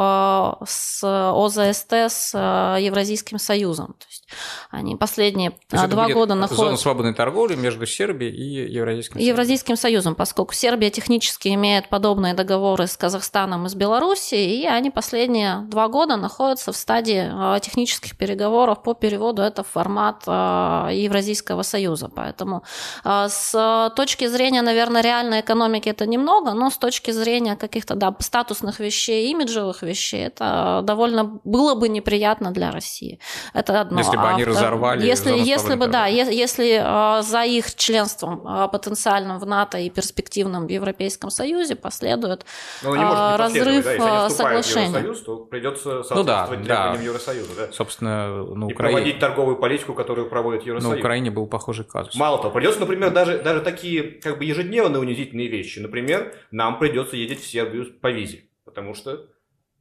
с 0.68 1.02
ОЗСТ 1.04 1.94
с 1.94 2.38
Евразийским 2.80 3.40
союзом. 3.40 3.96
То 3.98 4.06
есть 4.10 4.28
они 4.70 4.96
последние 4.96 5.54
два 5.72 6.10
года 6.10 6.36
находятся... 6.36 6.66
Зона 6.66 6.78
свободной 6.78 7.14
торговли 7.16 7.56
между 7.56 7.88
Сербией 7.88 8.36
и 8.36 8.72
Евразийским 8.72 9.16
союзом. 9.16 9.34
Евразийским 9.34 9.76
союзом, 9.78 10.16
поскольку 10.16 10.54
Сербия 10.54 10.92
технически 10.92 11.48
имеет 11.50 11.90
подобные 11.90 12.34
договоры 12.34 12.55
переговоры 12.56 12.88
с 12.88 12.98
Казахстаном 12.98 13.66
и 13.66 13.70
с 13.70 13.76
Белоруссией, 13.76 14.62
и 14.62 14.68
они 14.68 14.90
последние 14.90 15.58
два 15.68 15.88
года 15.88 16.16
находятся 16.16 16.72
в 16.72 16.76
стадии 16.76 17.30
а, 17.32 17.60
технических 17.60 18.18
переговоров 18.18 18.82
по 18.84 18.94
переводу 18.94 19.42
это 19.42 19.64
в 19.64 19.68
формат 19.68 20.24
а, 20.28 20.90
Евразийского 20.92 21.64
союза. 21.64 22.10
Поэтому 22.16 22.64
а, 23.04 23.28
с 23.30 23.92
точки 23.96 24.28
зрения, 24.28 24.62
наверное, 24.62 25.02
реальной 25.02 25.42
экономики 25.42 25.90
это 25.90 26.06
немного, 26.06 26.54
но 26.54 26.70
с 26.70 26.78
точки 26.78 27.12
зрения 27.12 27.56
каких-то 27.56 27.96
да, 27.96 28.16
статусных 28.20 28.80
вещей, 28.80 29.32
имиджевых 29.32 29.84
вещей, 29.84 30.28
это 30.28 30.82
довольно 30.84 31.40
было 31.44 31.76
бы 31.76 31.90
неприятно 31.90 32.52
для 32.52 32.72
России. 32.72 33.20
Это 33.54 33.82
одно. 33.82 34.00
Если 34.00 34.18
бы 34.18 34.30
они 34.30 34.46
разорвали. 34.46 35.06
Если, 35.06 35.32
если 35.32 35.76
бы, 35.76 35.88
да, 35.88 36.08
если, 36.08 36.34
если 36.34 37.22
за 37.22 37.44
их 37.44 37.76
членством 37.76 38.70
потенциальным 38.72 39.40
в 39.40 39.46
НАТО 39.46 39.78
и 39.78 39.90
перспективным 39.90 40.68
в 40.68 40.70
Европейском 40.70 41.30
Союзе 41.30 41.76
последует 41.76 42.45
ну, 42.84 42.96
не 42.96 43.02
может 43.02 43.18
а, 43.18 43.38
разрыв 43.38 43.84
да, 43.84 44.26
если 44.58 44.80
они. 44.80 44.94
В 44.94 44.98
Евросоюз, 44.98 45.22
то 45.22 45.38
придется 45.46 46.04
соответствовать 46.04 46.20
ну, 46.20 46.24
да, 46.24 46.48
требованиям 46.48 46.98
да. 46.98 47.04
Евросоюза. 47.04 47.56
Да? 47.56 47.72
Собственно, 47.72 48.28
на 48.28 48.66
Украине... 48.66 48.72
И 48.72 48.74
проводить 48.74 49.20
торговую 49.20 49.58
политику, 49.58 49.94
которую 49.94 50.30
проводит 50.30 50.64
Евросоюз. 50.64 50.94
На 50.94 51.00
Украине 51.00 51.32
был 51.32 51.48
похожий 51.48 51.86
казус. 51.86 52.16
Мало 52.16 52.38
того, 52.38 52.52
придется, 52.52 52.80
например, 52.80 53.12
даже, 53.12 53.40
даже 53.40 53.62
такие 53.62 54.04
как 54.04 54.38
бы 54.38 54.46
ежедневные 54.46 55.00
унизительные 55.00 55.48
вещи. 55.48 55.80
Например, 55.80 56.34
нам 56.52 56.80
придется 56.80 57.16
ездить 57.16 57.42
в 57.42 57.48
Сербию 57.48 57.86
по 58.00 58.12
визе, 58.12 58.46
потому 58.64 58.94
что 58.94 59.28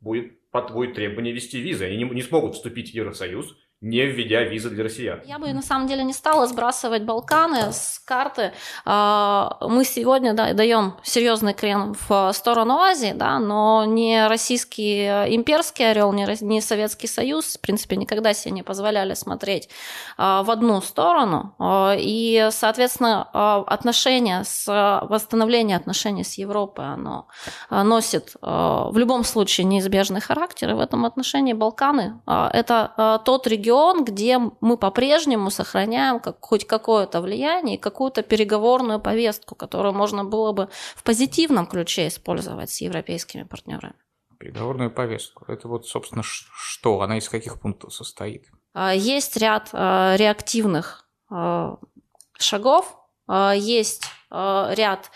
будет, 0.00 0.32
будет 0.72 0.94
требование 0.94 1.32
вести 1.32 1.60
визы. 1.60 1.84
Они 1.84 1.96
не, 1.96 2.04
не 2.04 2.22
смогут 2.22 2.54
вступить 2.54 2.92
в 2.92 2.94
Евросоюз, 2.94 3.56
не 3.84 4.06
введя 4.06 4.42
визы 4.44 4.70
для 4.70 4.84
россиян. 4.84 5.20
Я 5.26 5.38
бы 5.38 5.52
на 5.52 5.60
самом 5.60 5.86
деле 5.86 6.02
не 6.04 6.14
стала 6.14 6.46
сбрасывать 6.46 7.02
Балканы 7.02 7.70
с 7.70 8.00
карты. 8.06 8.52
А, 8.86 9.58
мы 9.60 9.84
сегодня 9.84 10.32
да, 10.32 10.54
даем 10.54 10.94
серьезный 11.02 11.52
крен 11.52 11.94
в 12.08 12.32
сторону 12.32 12.78
Азии, 12.78 13.12
да, 13.14 13.38
но 13.38 13.84
не 13.84 14.26
российский 14.26 15.04
имперский 15.06 15.90
орел, 15.90 16.14
не 16.14 16.60
Советский 16.62 17.06
Союз, 17.06 17.56
в 17.56 17.60
принципе, 17.60 17.96
никогда 17.96 18.32
себе 18.32 18.52
не 18.52 18.62
позволяли 18.62 19.12
смотреть 19.12 19.68
а, 20.16 20.42
в 20.42 20.50
одну 20.50 20.80
сторону. 20.80 21.54
А, 21.58 21.94
и, 21.98 22.48
соответственно, 22.52 23.24
отношения 23.64 24.44
с 24.44 24.64
восстановление 25.10 25.76
отношений 25.76 26.24
с 26.24 26.34
Европой, 26.38 26.86
оно 26.86 27.26
носит 27.70 28.34
в 28.40 28.94
любом 28.96 29.24
случае 29.24 29.66
неизбежный 29.66 30.22
характер. 30.22 30.70
И 30.70 30.72
в 30.72 30.80
этом 30.80 31.04
отношении 31.04 31.52
Балканы– 31.52 32.20
это 32.26 33.20
тот 33.26 33.46
регион, 33.46 33.73
регион, 33.74 34.04
где 34.04 34.38
мы 34.60 34.76
по-прежнему 34.76 35.50
сохраняем 35.50 36.20
как, 36.20 36.38
хоть 36.40 36.66
какое-то 36.66 37.20
влияние 37.20 37.76
и 37.76 37.80
какую-то 37.80 38.22
переговорную 38.22 39.00
повестку, 39.00 39.54
которую 39.54 39.94
можно 39.94 40.24
было 40.24 40.52
бы 40.52 40.68
в 40.94 41.02
позитивном 41.02 41.66
ключе 41.66 42.08
использовать 42.08 42.70
с 42.70 42.80
европейскими 42.80 43.42
партнерами. 43.44 43.94
Переговорную 44.38 44.90
повестку. 44.90 45.44
Это 45.48 45.68
вот, 45.68 45.86
собственно, 45.86 46.22
что? 46.22 47.00
Она 47.00 47.18
из 47.18 47.28
каких 47.28 47.60
пунктов 47.60 47.94
состоит? 47.94 48.46
А, 48.74 48.94
есть 48.94 49.36
ряд 49.36 49.70
а, 49.72 50.16
реактивных 50.16 51.08
а, 51.30 51.78
шагов, 52.38 53.00
есть 53.56 54.04
ряд 54.30 55.10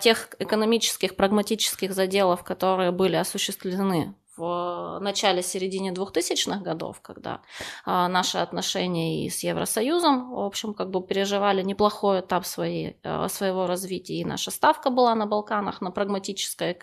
тех 0.00 0.28
экономических, 0.38 1.16
прагматических 1.16 1.92
заделов, 1.92 2.44
которые 2.44 2.92
были 2.92 3.16
осуществлены 3.16 4.14
в 4.36 4.98
начале-середине 5.00 5.92
2000-х 5.92 6.60
годов, 6.60 7.00
когда 7.00 7.42
а, 7.84 8.08
наши 8.08 8.38
отношения 8.38 9.26
и 9.26 9.30
с 9.30 9.42
Евросоюзом, 9.42 10.30
в 10.30 10.40
общем, 10.40 10.74
как 10.74 10.90
бы 10.90 11.02
переживали 11.02 11.62
неплохой 11.62 12.20
этап 12.20 12.46
своей, 12.46 12.96
а, 13.02 13.28
своего 13.28 13.66
развития, 13.66 14.20
и 14.20 14.24
наша 14.24 14.50
ставка 14.50 14.90
была 14.90 15.14
на 15.14 15.26
Балканах 15.26 15.80
на 15.80 15.90
прагматическое, 15.90 16.76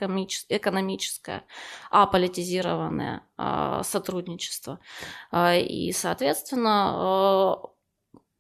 экономическое, 0.50 1.44
аполитизированное 1.90 3.24
а, 3.38 3.84
сотрудничество. 3.84 4.80
И, 5.34 5.92
соответственно, 5.96 7.62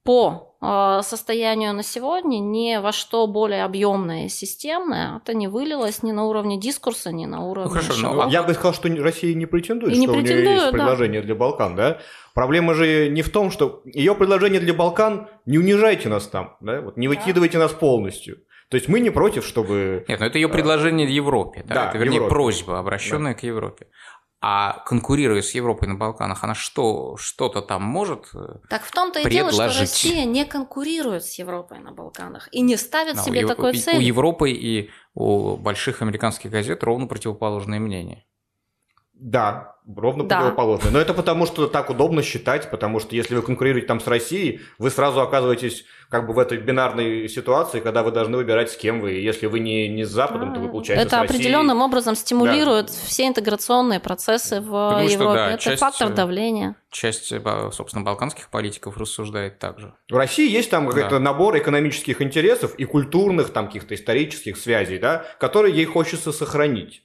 по 0.07 0.55
а, 0.61 1.01
состоянию 1.01 1.73
на 1.73 1.83
сегодня 1.83 2.39
ни 2.39 2.77
во 2.77 2.93
что 2.93 3.27
более 3.27 3.65
объемное 3.65 4.27
и 4.27 4.29
системное 4.29 5.17
это 5.17 5.33
не 5.33 5.49
вылилось 5.49 6.01
ни 6.01 6.13
на 6.13 6.23
уровне 6.23 6.57
дискурса, 6.57 7.11
ни 7.11 7.25
на 7.25 7.43
уровне 7.43 7.73
ну, 7.73 7.81
хорошо, 7.81 8.13
но 8.13 8.29
Я 8.29 8.41
бы 8.41 8.53
сказал, 8.53 8.73
что 8.73 8.87
Россия 9.03 9.33
не 9.33 9.45
претендует, 9.45 9.93
и 9.93 9.99
не 9.99 10.05
что 10.05 10.13
претендует, 10.13 10.39
у 10.39 10.49
нее 10.49 10.59
есть 10.61 10.71
предложение 10.71 11.19
да. 11.19 11.25
для 11.25 11.35
Балкан, 11.35 11.75
да? 11.75 11.99
Проблема 12.33 12.73
же 12.73 13.09
не 13.09 13.21
в 13.21 13.29
том, 13.29 13.51
что 13.51 13.81
ее 13.83 14.15
предложение 14.15 14.61
для 14.61 14.73
Балкан 14.73 15.27
не 15.45 15.57
унижайте 15.57 16.07
нас 16.07 16.25
там, 16.27 16.55
да? 16.61 16.79
Вот 16.79 16.95
не 16.95 17.09
выкидывайте 17.09 17.57
да. 17.57 17.65
нас 17.65 17.73
полностью. 17.73 18.37
То 18.69 18.75
есть 18.75 18.89
мы 18.89 19.01
не 19.01 19.09
против, 19.09 19.45
чтобы... 19.45 20.05
Нет, 20.07 20.19
но 20.19 20.25
это 20.25 20.37
ее 20.37 20.49
предложение 20.49 21.13
Европе, 21.13 21.63
да? 21.67 21.75
да 21.75 21.89
это, 21.89 21.97
вернее, 21.97 22.15
Европе. 22.15 22.33
просьба, 22.33 22.79
обращенная 22.79 23.33
да. 23.33 23.39
к 23.39 23.43
Европе. 23.43 23.87
А 24.39 24.83
конкурируя 24.85 25.41
с 25.41 25.55
Европой 25.55 25.87
на 25.87 25.95
Балканах, 25.95 26.43
она 26.43 26.53
что, 26.53 27.17
что-то 27.17 27.61
там 27.61 27.81
может 27.81 28.29
э, 28.35 28.57
Так 28.69 28.83
в 28.83 28.91
том-то 28.91 29.21
и 29.21 29.29
дело, 29.29 29.51
что 29.51 29.65
Россия 29.65 30.25
не 30.25 30.45
конкурирует 30.45 31.25
с 31.25 31.39
Европой 31.39 31.79
на 31.79 31.91
Балканах 31.91 32.47
и 32.51 32.61
не 32.61 32.77
ставит 32.77 33.15
Но 33.15 33.23
себе 33.23 33.45
у, 33.45 33.47
такой 33.47 33.73
цель. 33.73 33.97
У 33.97 33.99
Европы 33.99 34.51
и 34.51 34.91
у 35.15 35.57
больших 35.57 36.03
американских 36.03 36.51
газет 36.51 36.83
ровно 36.83 37.07
противоположное 37.07 37.79
мнение. 37.79 38.26
Да, 39.19 39.75
ровно 39.95 40.25
да. 40.25 40.37
противоположное. 40.37 40.91
Но 40.91 40.99
это 40.99 41.13
потому, 41.13 41.45
что 41.45 41.67
так 41.67 41.89
удобно 41.89 42.21
считать, 42.21 42.69
потому 42.69 42.99
что 42.99 43.15
если 43.15 43.35
вы 43.35 43.41
конкурируете 43.41 43.87
там 43.87 43.99
с 43.99 44.07
Россией, 44.07 44.61
вы 44.77 44.89
сразу 44.89 45.21
оказываетесь 45.21 45.85
как 46.09 46.27
бы 46.27 46.33
в 46.33 46.39
этой 46.39 46.57
бинарной 46.57 47.27
ситуации, 47.27 47.79
когда 47.79 48.03
вы 48.03 48.11
должны 48.11 48.37
выбирать, 48.37 48.71
с 48.71 48.77
кем 48.77 49.01
вы. 49.01 49.13
И 49.13 49.23
если 49.23 49.47
вы 49.47 49.59
не, 49.59 49.87
не 49.89 50.05
с 50.05 50.09
Западом, 50.09 50.51
а, 50.51 50.55
то 50.55 50.59
вы, 50.59 50.69
получается, 50.69 51.05
Это 51.05 51.21
определенным 51.21 51.81
образом 51.81 52.15
стимулирует 52.15 52.87
да. 52.87 52.93
все 53.05 53.27
интеграционные 53.27 53.99
процессы 53.99 54.61
в 54.61 54.65
Потому 54.65 55.09
Европе. 55.09 55.15
Что, 55.15 55.33
да, 55.33 55.51
это 55.51 55.63
часть, 55.63 55.79
фактор 55.79 56.09
давления. 56.13 56.75
Часть, 56.91 57.33
собственно, 57.73 58.03
балканских 58.03 58.49
политиков 58.49 58.97
рассуждает 58.97 59.59
так 59.59 59.79
же. 59.79 59.93
В 60.09 60.15
России 60.15 60.49
есть 60.49 60.69
там 60.69 60.87
какой-то 60.87 61.11
да. 61.11 61.19
набор 61.19 61.57
экономических 61.57 62.21
интересов 62.21 62.75
и 62.75 62.85
культурных, 62.85 63.49
там, 63.49 63.67
каких-то 63.67 63.95
исторических 63.95 64.57
связей, 64.57 64.99
да, 64.99 65.25
которые 65.39 65.75
ей 65.75 65.85
хочется 65.85 66.31
сохранить. 66.31 67.03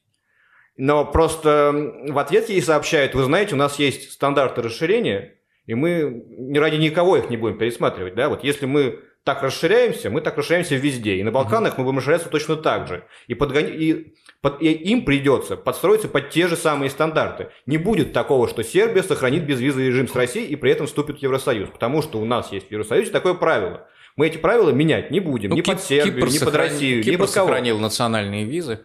Но 0.85 1.05
просто 1.05 1.93
в 2.09 2.19
ответ 2.19 2.49
ей 2.49 2.61
сообщают, 2.61 3.15
вы 3.15 3.23
знаете, 3.23 3.55
у 3.55 3.57
нас 3.57 3.79
есть 3.79 4.11
стандарты 4.11 4.63
расширения, 4.63 5.35
и 5.65 5.77
мы 5.77 6.25
ни 6.27 6.59
ради 6.59 6.75
никого 6.75 7.17
их 7.17 7.31
не 7.31 7.37
будем 7.37 7.57
пересматривать, 7.57 8.17
да, 8.17 8.29
вот 8.29 8.43
если 8.43 8.67
мы 8.67 8.99
так 9.23 9.45
расширяемся, 9.45 10.11
мы 10.11 10.23
так 10.23 10.37
расширяемся 10.37 10.75
везде. 10.75 11.19
И 11.19 11.23
на 11.23 11.31
Балканах 11.31 11.79
мы 11.79 11.85
будем 11.85 11.99
расширяться 11.99 12.29
точно 12.29 12.57
так 12.57 12.89
же. 12.89 13.05
И, 13.29 13.35
подгони... 13.35 13.71
и, 13.71 14.15
под... 14.41 14.61
и 14.61 14.73
им 14.73 15.05
придется 15.05 15.57
подстроиться 15.57 16.09
под 16.09 16.31
те 16.31 16.49
же 16.49 16.57
самые 16.57 16.91
стандарты. 16.91 17.51
Не 17.65 17.79
будет 17.79 18.13
такого, 18.13 18.49
что 18.49 18.65
Сербия 18.65 19.05
сохранит 19.05 19.47
безвизовый 19.47 19.87
режим 19.87 20.09
с 20.09 20.17
Россией 20.17 20.49
и 20.49 20.57
при 20.57 20.73
этом 20.73 20.89
вступит 20.89 21.21
в 21.21 21.23
Евросоюз. 21.23 21.69
Потому 21.69 22.03
что 22.03 22.19
у 22.19 22.25
нас 22.25 22.51
есть 22.51 22.67
в 22.67 22.73
Евросоюзе 22.73 23.13
такое 23.13 23.35
правило. 23.35 23.87
Мы 24.17 24.27
эти 24.27 24.37
правила 24.39 24.71
менять 24.71 25.13
не 25.13 25.21
будем. 25.21 25.51
Ну, 25.51 25.55
ни 25.55 25.61
Кип... 25.61 25.75
под 25.75 25.85
Сербию, 25.85 26.27
Кипр 26.27 26.29
ни 26.29 26.45
под 26.45 26.55
Россию, 26.57 27.05
Кипр 27.05 27.13
ни 27.13 27.17
под 27.21 27.31
кого. 27.31 27.47
сохранил 27.47 27.79
национальные 27.79 28.47
визы. 28.47 28.81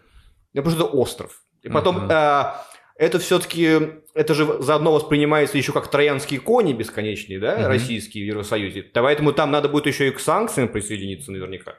Это 0.54 0.62
просто 0.62 0.86
остров. 0.86 1.42
И 1.68 1.74
потом... 1.74 2.08
А 2.10 2.64
это 2.98 3.20
все-таки, 3.20 4.02
это 4.16 4.34
же 4.34 4.62
заодно 4.62 4.92
воспринимается 4.92 5.58
еще 5.58 5.72
как 5.72 5.90
троянские 5.90 6.40
кони 6.40 6.74
бесконечные, 6.74 7.40
да, 7.40 7.56
угу. 7.56 7.68
российские 7.68 8.24
в 8.24 8.28
Евросоюзе. 8.28 8.84
Поэтому 8.84 9.34
там 9.34 9.52
надо 9.52 9.70
будет 9.70 9.86
еще 9.86 10.08
и 10.08 10.12
к 10.12 10.20
санкциям 10.20 10.68
присоединиться 10.68 11.32
наверняка. 11.32 11.76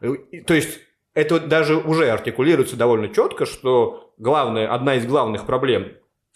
То 0.00 0.54
есть 0.54 0.78
это 1.14 1.40
даже 1.40 1.76
уже 1.76 2.10
артикулируется 2.10 2.76
довольно 2.76 3.08
четко, 3.08 3.44
что 3.44 4.14
главная, 4.18 4.72
одна 4.72 4.94
из 4.96 5.06
главных 5.06 5.46
проблем, 5.46 5.92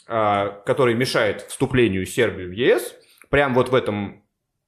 а, 0.09 0.61
которая 0.67 0.95
мешает 0.95 1.43
вступлению 1.43 2.05
Сербии 2.07 2.45
в 2.45 2.53
ЕС, 2.53 2.95
прямо 3.31 3.55
вот 3.55 3.71
в 3.71 3.75
этом 3.75 4.23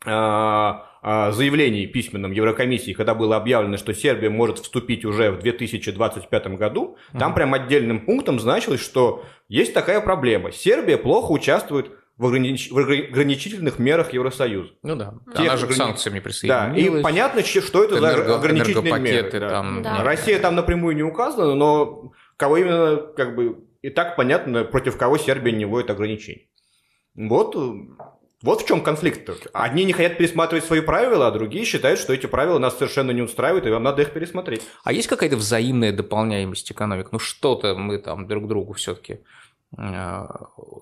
а, 0.04 0.87
заявлении 1.02 1.86
письменном 1.86 2.32
Еврокомиссии, 2.32 2.92
когда 2.92 3.14
было 3.14 3.36
объявлено, 3.36 3.76
что 3.76 3.94
Сербия 3.94 4.30
может 4.30 4.58
вступить 4.58 5.04
уже 5.04 5.30
в 5.30 5.38
2025 5.38 6.46
году, 6.56 6.96
mm-hmm. 7.12 7.18
там 7.18 7.34
прям 7.34 7.54
отдельным 7.54 8.04
пунктом 8.04 8.40
значилось, 8.40 8.80
что 8.80 9.24
есть 9.48 9.74
такая 9.74 10.00
проблема. 10.00 10.52
Сербия 10.52 10.98
плохо 10.98 11.32
участвует 11.32 11.90
в, 12.18 12.26
огранич... 12.26 12.70
в 12.70 12.78
ограничительных 12.78 13.78
мерах 13.78 14.12
Евросоюза. 14.12 14.70
Ну 14.82 14.96
да, 14.96 15.14
Тех 15.36 15.40
она 15.40 15.56
же 15.56 15.66
ограни... 15.66 15.72
к 15.72 15.76
санкциям 15.76 16.14
не 16.14 16.20
присоединилась. 16.20 16.92
Да, 16.92 16.98
и 16.98 17.02
понятно, 17.02 17.42
что 17.42 17.84
это 17.84 17.98
Энерго... 17.98 18.28
за 18.28 18.36
ограничительные 18.36 18.98
меры. 18.98 19.30
Да. 19.40 19.48
Там... 19.48 19.82
Да. 19.82 20.02
Россия 20.02 20.38
там 20.40 20.56
напрямую 20.56 20.96
не 20.96 21.04
указана, 21.04 21.54
но 21.54 22.12
кого 22.36 22.56
именно, 22.56 22.96
как 22.96 23.36
бы, 23.36 23.64
и 23.82 23.90
так 23.90 24.16
понятно, 24.16 24.64
против 24.64 24.96
кого 24.96 25.16
Сербия 25.16 25.52
не 25.52 25.64
вводит 25.64 25.90
ограничений. 25.90 26.50
Вот 27.14 27.56
вот 28.42 28.62
в 28.62 28.66
чем 28.66 28.82
конфликт. 28.82 29.28
-то. 29.28 29.34
Одни 29.52 29.84
не 29.84 29.92
хотят 29.92 30.16
пересматривать 30.18 30.64
свои 30.64 30.80
правила, 30.80 31.26
а 31.26 31.30
другие 31.30 31.64
считают, 31.64 31.98
что 31.98 32.12
эти 32.12 32.26
правила 32.26 32.58
нас 32.58 32.78
совершенно 32.78 33.10
не 33.10 33.22
устраивают, 33.22 33.66
и 33.66 33.70
вам 33.70 33.82
надо 33.82 34.02
их 34.02 34.12
пересмотреть. 34.12 34.62
А 34.84 34.92
есть 34.92 35.08
какая-то 35.08 35.36
взаимная 35.36 35.92
дополняемость 35.92 36.70
экономик? 36.70 37.08
Ну 37.12 37.18
что-то 37.18 37.74
мы 37.74 37.98
там 37.98 38.28
друг 38.28 38.46
другу 38.46 38.74
все-таки 38.74 39.20
э, 39.76 40.26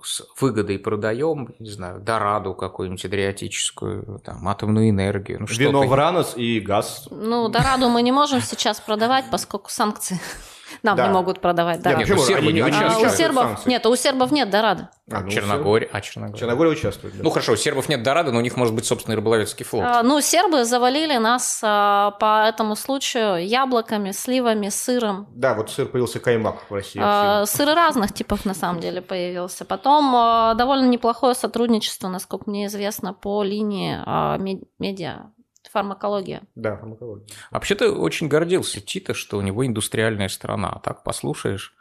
с 0.05 0.23
выгодой 0.39 0.79
продаем, 0.79 1.55
не 1.59 1.71
знаю, 1.71 2.01
дораду 2.01 2.55
какую-нибудь 2.55 3.05
адриатическую, 3.07 4.21
там, 4.23 4.47
атомную 4.49 4.91
энергию. 4.91 5.41
Ну, 5.41 5.47
Вино 5.47 5.87
в 5.87 5.95
ранос 5.95 6.35
и 6.37 6.61
газ. 6.61 7.09
Ну, 7.11 7.49
дораду 7.49 7.89
мы 7.89 8.03
не 8.03 8.13
можем 8.13 8.43
сейчас 8.43 8.81
продавать, 8.81 9.25
поскольку 9.31 9.71
санкции. 9.71 10.21
Нам 10.83 10.97
да. 10.97 11.07
не 11.07 11.13
могут 11.13 11.41
продавать 11.41 11.83
Дорадо. 11.83 12.01
Нет, 12.01 12.09
почему? 12.09 12.27
Сербы 12.27 12.53
не 12.53 12.61
а, 12.61 12.99
у 12.99 13.09
сербов 13.09 13.67
нет, 13.67 13.87
у 13.87 13.97
сербов 13.97 14.33
нет 14.33 14.51
Дорадо. 14.51 14.91
А, 15.11 15.21
ну, 15.21 15.31
Черногория, 15.31 15.89
а 15.93 16.01
Черногория. 16.01 16.41
Черногория 16.41 16.73
участвует. 16.73 17.17
Да. 17.17 17.23
Ну 17.23 17.31
хорошо, 17.31 17.53
у 17.53 17.57
сербов 17.57 17.89
нет 17.89 18.03
Дорадо, 18.03 18.33
но 18.33 18.39
у 18.39 18.43
них 18.43 18.57
может 18.57 18.75
быть 18.75 18.85
собственный 18.85 19.17
рыболовецкий 19.17 19.65
флот. 19.65 19.85
А, 19.85 20.03
ну 20.03 20.21
сербы 20.21 20.65
завалили 20.65 21.17
нас 21.17 21.61
а, 21.63 22.13
по 22.13 22.47
этому 22.49 22.77
случаю 22.77 23.47
яблоками, 23.47 24.11
сливами, 24.11 24.69
сыром. 24.69 25.29
Да, 25.31 25.55
вот 25.55 25.71
сыр 25.71 25.87
появился 25.87 26.19
каймак 26.19 26.69
в 26.69 26.75
России. 26.75 27.01
А, 27.03 27.47
сыры 27.47 27.75
разных 27.75 28.13
типов 28.13 28.45
на 28.45 28.55
самом 28.55 28.81
деле 28.81 29.01
появился. 29.01 29.65
Потом 29.65 30.15
а, 30.17 30.55
довольно 30.55 30.87
неплохое 30.87 31.35
сотрудничество, 31.35 32.09
насколько 32.09 32.51
мне 32.51 32.67
известно, 32.67 33.13
по 33.13 33.43
линии 33.43 33.99
а, 34.05 34.39
медиа 34.39 35.31
Фармакология. 35.77 36.41
Да, 36.55 36.79
фармакология. 36.79 37.27
Вообще-то 37.51 37.93
очень 37.93 38.29
гордился 38.29 38.81
Тита, 38.81 39.13
что 39.13 39.37
у 39.37 39.43
него 39.43 39.67
индустриальная 39.67 40.31
страна. 40.31 40.81
Так 40.83 41.03
послушаешь, 41.03 41.75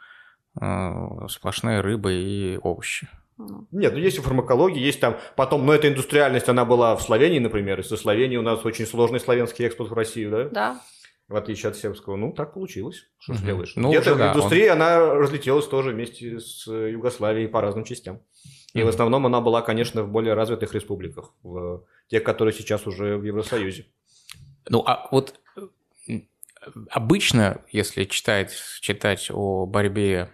э, 0.60 1.28
сплошная 1.30 1.80
рыба 1.80 2.12
и 2.12 2.58
овощи. 2.62 3.08
Ну. 3.38 3.66
Нет, 3.70 3.94
ну 3.94 3.98
есть 3.98 4.18
и 4.18 4.20
фармакология, 4.20 4.82
есть 4.82 5.00
там 5.00 5.16
потом, 5.34 5.64
но 5.64 5.74
эта 5.74 5.88
индустриальность, 5.88 6.46
она 6.50 6.66
была 6.66 6.94
в 6.94 7.00
Словении, 7.00 7.38
например, 7.38 7.80
и 7.80 7.82
со 7.82 7.96
Словении 7.96 8.36
у 8.36 8.42
нас 8.42 8.66
очень 8.66 8.84
сложный 8.84 9.18
славянский 9.18 9.64
экспорт 9.64 9.88
в 9.88 9.94
Россию, 9.94 10.30
да? 10.30 10.44
Да. 10.50 10.80
В 11.28 11.36
отличие 11.36 11.70
от 11.70 11.76
сербского. 11.76 12.16
Ну, 12.16 12.34
так 12.34 12.52
получилось. 12.52 13.06
Что 13.18 13.32
угу. 13.32 13.38
ж 13.38 13.42
делаешь? 13.44 13.72
Ну, 13.76 13.88
Где-то 13.88 14.14
да, 14.14 14.28
индустрия, 14.28 14.72
он... 14.72 14.82
она 14.82 15.14
разлетелась 15.14 15.66
тоже 15.66 15.92
вместе 15.92 16.38
с 16.38 16.66
Югославией 16.66 17.48
по 17.48 17.62
разным 17.62 17.84
частям. 17.84 18.20
И 18.74 18.82
в 18.82 18.88
основном 18.88 19.24
она 19.24 19.40
была, 19.40 19.62
конечно, 19.62 20.02
в 20.02 20.10
более 20.10 20.34
развитых 20.34 20.74
республиках, 20.74 21.32
в 21.42 21.82
тех, 22.08 22.22
которые 22.22 22.54
сейчас 22.54 22.86
уже 22.86 23.16
в 23.16 23.24
Евросоюзе. 23.24 23.86
Ну, 24.68 24.82
а 24.86 25.08
вот 25.10 25.40
обычно, 26.90 27.62
если 27.70 28.04
читать, 28.04 28.52
читать 28.80 29.30
о 29.30 29.66
борьбе, 29.66 30.30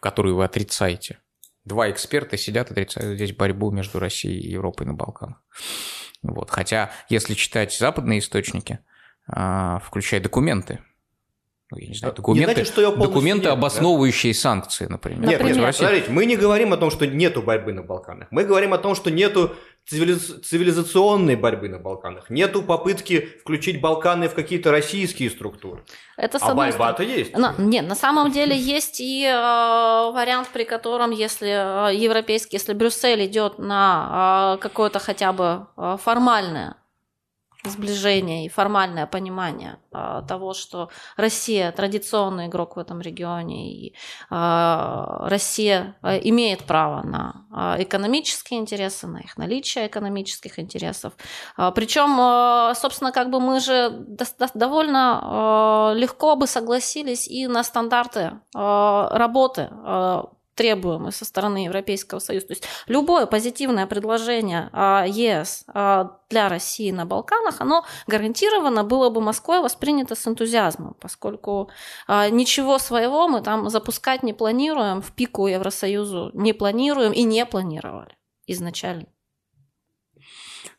которую 0.00 0.36
вы 0.36 0.44
отрицаете, 0.44 1.18
два 1.64 1.90
эксперта 1.90 2.36
сидят, 2.36 2.70
отрицают 2.70 3.16
здесь 3.16 3.34
борьбу 3.34 3.70
между 3.70 3.98
Россией 3.98 4.40
и 4.40 4.50
Европой 4.50 4.86
на 4.86 4.94
Балканах. 4.94 5.42
Вот. 6.22 6.50
Хотя, 6.50 6.92
если 7.08 7.34
читать 7.34 7.72
западные 7.72 8.18
источники, 8.18 8.80
а, 9.26 9.78
включая 9.80 10.20
документы, 10.20 10.80
ну, 11.70 11.78
я 11.78 11.86
не 11.86 11.94
знаю, 11.94 12.14
документы, 12.14 12.48
не 12.48 12.54
значит, 12.54 12.72
что 12.72 12.80
я 12.80 12.90
документы 12.90 13.44
нет, 13.44 13.52
обосновывающие 13.52 14.32
да? 14.32 14.38
санкции, 14.38 14.86
например. 14.86 15.28
Нет, 15.28 15.42
нет, 15.42 15.56
нет 15.56 15.76
смотрите, 15.76 16.10
мы 16.10 16.26
не 16.26 16.36
говорим 16.36 16.72
о 16.72 16.76
том, 16.76 16.90
что 16.90 17.06
нету 17.06 17.42
борьбы 17.42 17.72
на 17.72 17.82
Балканах. 17.82 18.26
Мы 18.32 18.44
говорим 18.44 18.74
о 18.74 18.78
том, 18.78 18.96
что 18.96 19.10
нету 19.10 19.54
цивилизационной 19.86 21.36
борьбы 21.36 21.68
на 21.68 21.78
Балканах. 21.78 22.30
Нету 22.30 22.62
попытки 22.62 23.28
включить 23.40 23.80
Балканы 23.80 24.28
в 24.28 24.34
какие-то 24.34 24.70
российские 24.70 25.30
структуры. 25.30 25.84
Это 26.16 26.38
а 26.40 26.54
борьба-то 26.54 27.02
есть. 27.02 27.36
Но, 27.36 27.54
нет, 27.58 27.88
на 27.88 27.94
самом 27.94 28.30
деле 28.30 28.56
есть 28.56 29.00
и 29.00 29.24
э, 29.24 29.30
вариант, 30.12 30.48
при 30.52 30.64
котором, 30.64 31.10
если 31.10 31.90
э, 31.90 31.96
европейский, 31.96 32.56
если 32.56 32.72
Брюссель 32.72 33.26
идет 33.26 33.58
на 33.58 34.56
э, 34.56 34.62
какое-то 34.62 34.98
хотя 34.98 35.32
бы 35.32 35.66
э, 35.76 35.96
формальное 36.00 36.76
сближение 37.64 38.46
и 38.46 38.48
формальное 38.48 39.06
понимание 39.06 39.78
а, 39.92 40.22
того, 40.22 40.54
что 40.54 40.88
Россия 41.16 41.72
традиционный 41.72 42.46
игрок 42.46 42.76
в 42.76 42.78
этом 42.78 43.00
регионе, 43.00 43.72
и 43.72 43.94
а, 44.30 45.28
Россия 45.28 45.96
а, 46.02 46.16
имеет 46.16 46.64
право 46.64 47.02
на 47.06 47.46
а, 47.52 47.76
экономические 47.82 48.60
интересы, 48.60 49.06
на 49.06 49.18
их 49.18 49.36
наличие 49.36 49.86
экономических 49.86 50.58
интересов. 50.58 51.12
А, 51.56 51.70
причем, 51.70 52.16
а, 52.18 52.74
собственно, 52.74 53.12
как 53.12 53.30
бы 53.30 53.40
мы 53.40 53.60
же 53.60 53.90
до, 53.90 54.24
до, 54.38 54.48
довольно 54.54 55.20
а, 55.22 55.92
легко 55.94 56.36
бы 56.36 56.46
согласились 56.46 57.28
и 57.28 57.46
на 57.46 57.62
стандарты 57.62 58.40
а, 58.54 59.08
работы 59.16 59.68
а, 59.70 60.30
требуемый 60.54 61.12
со 61.12 61.24
стороны 61.24 61.64
Европейского 61.64 62.18
Союза. 62.18 62.48
То 62.48 62.52
есть 62.52 62.64
любое 62.86 63.26
позитивное 63.26 63.86
предложение 63.86 64.68
а, 64.72 65.04
ЕС 65.06 65.64
а, 65.68 66.18
для 66.28 66.48
России 66.48 66.90
на 66.90 67.06
Балканах, 67.06 67.60
оно 67.60 67.84
гарантированно 68.06 68.84
было 68.84 69.10
бы 69.10 69.20
Москвой 69.20 69.60
воспринято 69.60 70.14
с 70.14 70.26
энтузиазмом, 70.26 70.94
поскольку 71.00 71.70
а, 72.06 72.28
ничего 72.30 72.78
своего 72.78 73.28
мы 73.28 73.42
там 73.42 73.70
запускать 73.70 74.22
не 74.22 74.32
планируем, 74.32 75.02
в 75.02 75.12
пику 75.12 75.46
Евросоюзу 75.46 76.30
не 76.34 76.52
планируем 76.52 77.12
и 77.12 77.22
не 77.22 77.46
планировали 77.46 78.16
изначально. 78.46 79.06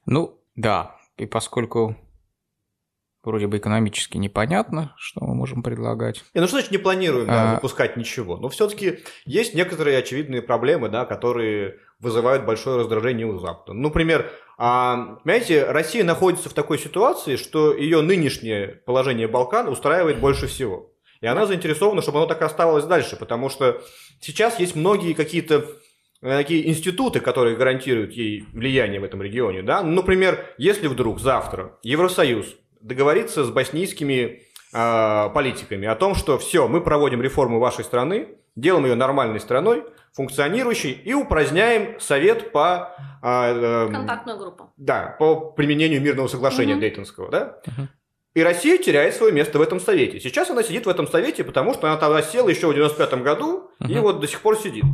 Ну, 0.06 0.40
да, 0.56 0.98
и 1.18 1.26
поскольку 1.26 1.96
вроде 3.24 3.48
бы 3.48 3.58
экономически 3.58 4.18
непонятно, 4.18 4.94
что 4.98 5.24
мы 5.24 5.36
можем 5.36 5.64
предлагать. 5.64 6.24
И, 6.34 6.40
ну 6.40 6.48
что 6.48 6.58
значит 6.58 6.72
не 6.72 6.78
планируем 6.78 7.28
да, 7.28 7.52
а... 7.52 7.56
выпускать 7.56 7.98
ничего? 7.98 8.38
Но 8.38 8.50
все-таки 8.50 9.00
есть 9.26 9.54
некоторые 9.54 9.98
очевидные 9.98 10.42
проблемы, 10.42 10.90
да, 10.90 11.06
которые 11.06 11.78
вызывают 12.00 12.46
большое 12.46 12.80
раздражение 12.80 13.28
у 13.28 13.38
Запада. 13.38 13.74
Ну, 13.74 13.84
например, 13.84 14.32
а, 14.58 15.18
понимаете, 15.24 15.66
Россия 15.66 16.04
находится 16.04 16.50
в 16.50 16.54
такой 16.54 16.80
ситуации, 16.80 17.36
что 17.36 17.76
ее 17.76 18.02
нынешнее 18.02 18.68
положение 18.86 19.28
Балкан 19.28 19.68
устраивает 19.68 20.20
больше 20.20 20.48
всего. 20.48 20.92
И 21.22 21.28
она 21.28 21.46
заинтересована, 21.46 22.02
чтобы 22.02 22.18
оно 22.18 22.28
так 22.28 22.42
и 22.42 22.46
оставалось 22.46 22.86
дальше, 22.86 23.16
потому 23.16 23.50
что 23.50 23.82
сейчас 24.20 24.60
есть 24.60 24.76
многие 24.76 25.14
какие-то 25.14 25.66
э, 26.22 26.38
такие 26.38 26.68
институты, 26.68 27.20
которые 27.20 27.56
гарантируют 27.56 28.14
ей 28.14 28.44
влияние 28.54 29.00
в 29.00 29.04
этом 29.04 29.22
регионе. 29.22 29.62
Да? 29.62 29.84
Например, 29.84 30.44
если 30.58 30.88
вдруг 30.88 31.20
завтра 31.20 31.78
Евросоюз 31.84 32.56
договориться 32.82 33.44
с 33.44 33.50
боснийскими 33.50 34.44
э, 34.74 35.30
политиками 35.34 35.88
о 35.88 35.96
том, 35.96 36.16
что 36.16 36.38
все, 36.38 36.68
мы 36.68 36.82
проводим 36.82 37.22
реформу 37.22 37.60
вашей 37.60 37.84
страны, 37.84 38.30
делаем 38.56 38.86
ее 38.86 38.96
нормальной 38.96 39.40
страной, 39.40 39.86
функционирующей, 40.14 40.92
и 40.92 41.14
упраздняем 41.14 42.00
совет 42.00 42.52
по... 42.52 42.96
Э, 43.24 43.88
э, 43.88 43.92
Контактную 43.92 44.38
группу. 44.38 44.74
Да, 44.78 45.16
по 45.20 45.52
применению 45.52 46.02
мирного 46.02 46.28
соглашения 46.28 46.74
угу. 46.74 46.82
Дейтонского, 46.82 47.30
да? 47.30 47.58
Угу. 47.68 47.88
И 48.34 48.44
Россия 48.44 48.78
теряет 48.78 49.14
свое 49.16 49.34
место 49.34 49.60
в 49.60 49.62
этом 49.62 49.80
совете. 49.80 50.20
Сейчас 50.20 50.50
она 50.50 50.64
сидит 50.64 50.86
в 50.86 50.90
этом 50.90 51.08
совете, 51.08 51.44
потому 51.44 51.74
что 51.74 51.88
она 51.88 51.98
тогда 51.98 52.22
села 52.22 52.48
еще 52.48 52.68
в 52.68 52.74
95 52.74 53.22
году 53.22 53.70
угу. 53.80 53.92
и 53.92 53.98
вот 53.98 54.20
до 54.20 54.28
сих 54.28 54.42
пор 54.42 54.58
сидит. 54.58 54.86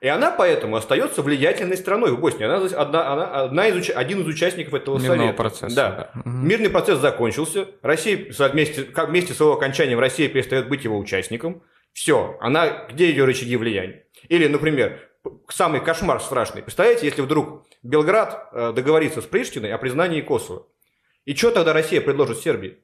И 0.00 0.06
она 0.06 0.30
поэтому 0.30 0.76
остается 0.76 1.22
влиятельной 1.22 1.76
страной 1.76 2.12
в 2.12 2.20
Боснии. 2.20 2.44
Она, 2.44 2.64
одна, 2.64 3.12
она 3.12 3.24
одна 3.42 3.68
из, 3.68 3.90
один 3.90 4.20
из 4.20 4.26
участников 4.26 4.74
этого 4.74 4.98
Мирного 4.98 5.18
совета. 5.18 5.36
процесса. 5.36 5.76
Да. 5.76 6.10
да. 6.14 6.22
Мирный 6.24 6.70
процесс 6.70 6.98
закончился. 7.00 7.66
Россия 7.82 8.30
вместе, 8.38 8.86
вместе 8.94 9.34
с 9.34 9.40
его 9.40 9.54
окончанием 9.54 9.98
Россия 9.98 10.28
перестает 10.28 10.68
быть 10.68 10.84
его 10.84 10.98
участником. 10.98 11.62
Все. 11.92 12.36
Она, 12.40 12.86
где 12.90 13.10
ее 13.10 13.24
рычаги 13.24 13.56
влияния? 13.56 14.04
Или, 14.28 14.46
например, 14.46 15.00
самый 15.48 15.80
кошмар 15.80 16.20
страшный. 16.20 16.62
Представляете, 16.62 17.06
если 17.06 17.22
вдруг 17.22 17.66
Белград 17.82 18.50
э, 18.52 18.72
договорится 18.72 19.20
с 19.20 19.24
Приштиной 19.24 19.72
о 19.72 19.78
признании 19.78 20.20
Косово. 20.20 20.66
И 21.24 21.34
что 21.34 21.50
тогда 21.50 21.72
Россия 21.72 22.00
предложит 22.00 22.38
Сербии? 22.38 22.78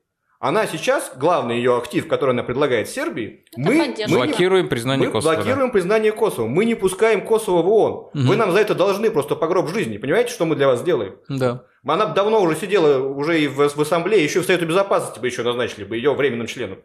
Она 0.45 0.67
сейчас, 0.67 1.13
главный 1.17 1.57
ее 1.57 1.75
актив, 1.75 2.07
который 2.07 2.33
она 2.33 2.43
предлагает 2.43 2.87
Сербии, 2.87 3.47
Это 3.53 3.61
мы, 3.63 3.95
мы 4.09 4.27
блокируем 4.27 4.69
признание 4.69 5.07
мы 5.07 5.13
Косово. 5.15 5.37
блокируем 5.37 5.69
да. 5.69 5.73
признание 5.73 6.13
Косово. 6.13 6.47
Мы 6.47 6.67
не 6.67 6.75
пускаем 6.75 7.25
Косово 7.25 7.63
в 7.63 7.69
ООН. 7.71 7.93
Угу. 7.93 8.11
Вы 8.15 8.37
нам 8.37 8.53
за 8.53 8.59
это 8.59 8.75
должны 8.75 9.11
просто 9.11 9.37
по 9.37 9.47
гроб 9.47 9.71
жизни. 9.71 9.97
Понимаете, 9.97 10.31
что 10.35 10.45
мы 10.45 10.55
для 10.55 10.67
вас 10.67 10.81
сделаем? 10.81 11.17
Да. 11.31 11.65
Она 11.87 12.05
давно 12.05 12.43
уже 12.43 12.57
сидела 12.57 13.03
уже 13.03 13.41
и 13.41 13.49
в, 13.49 13.57
в 13.57 13.81
ассамблее, 13.81 14.23
еще 14.23 14.43
в 14.43 14.45
Совету 14.45 14.67
Безопасности 14.67 15.19
бы 15.19 15.27
еще 15.29 15.43
назначили 15.45 15.85
бы 15.85 15.97
ее 15.97 16.13
временным 16.13 16.47
членом. 16.47 16.81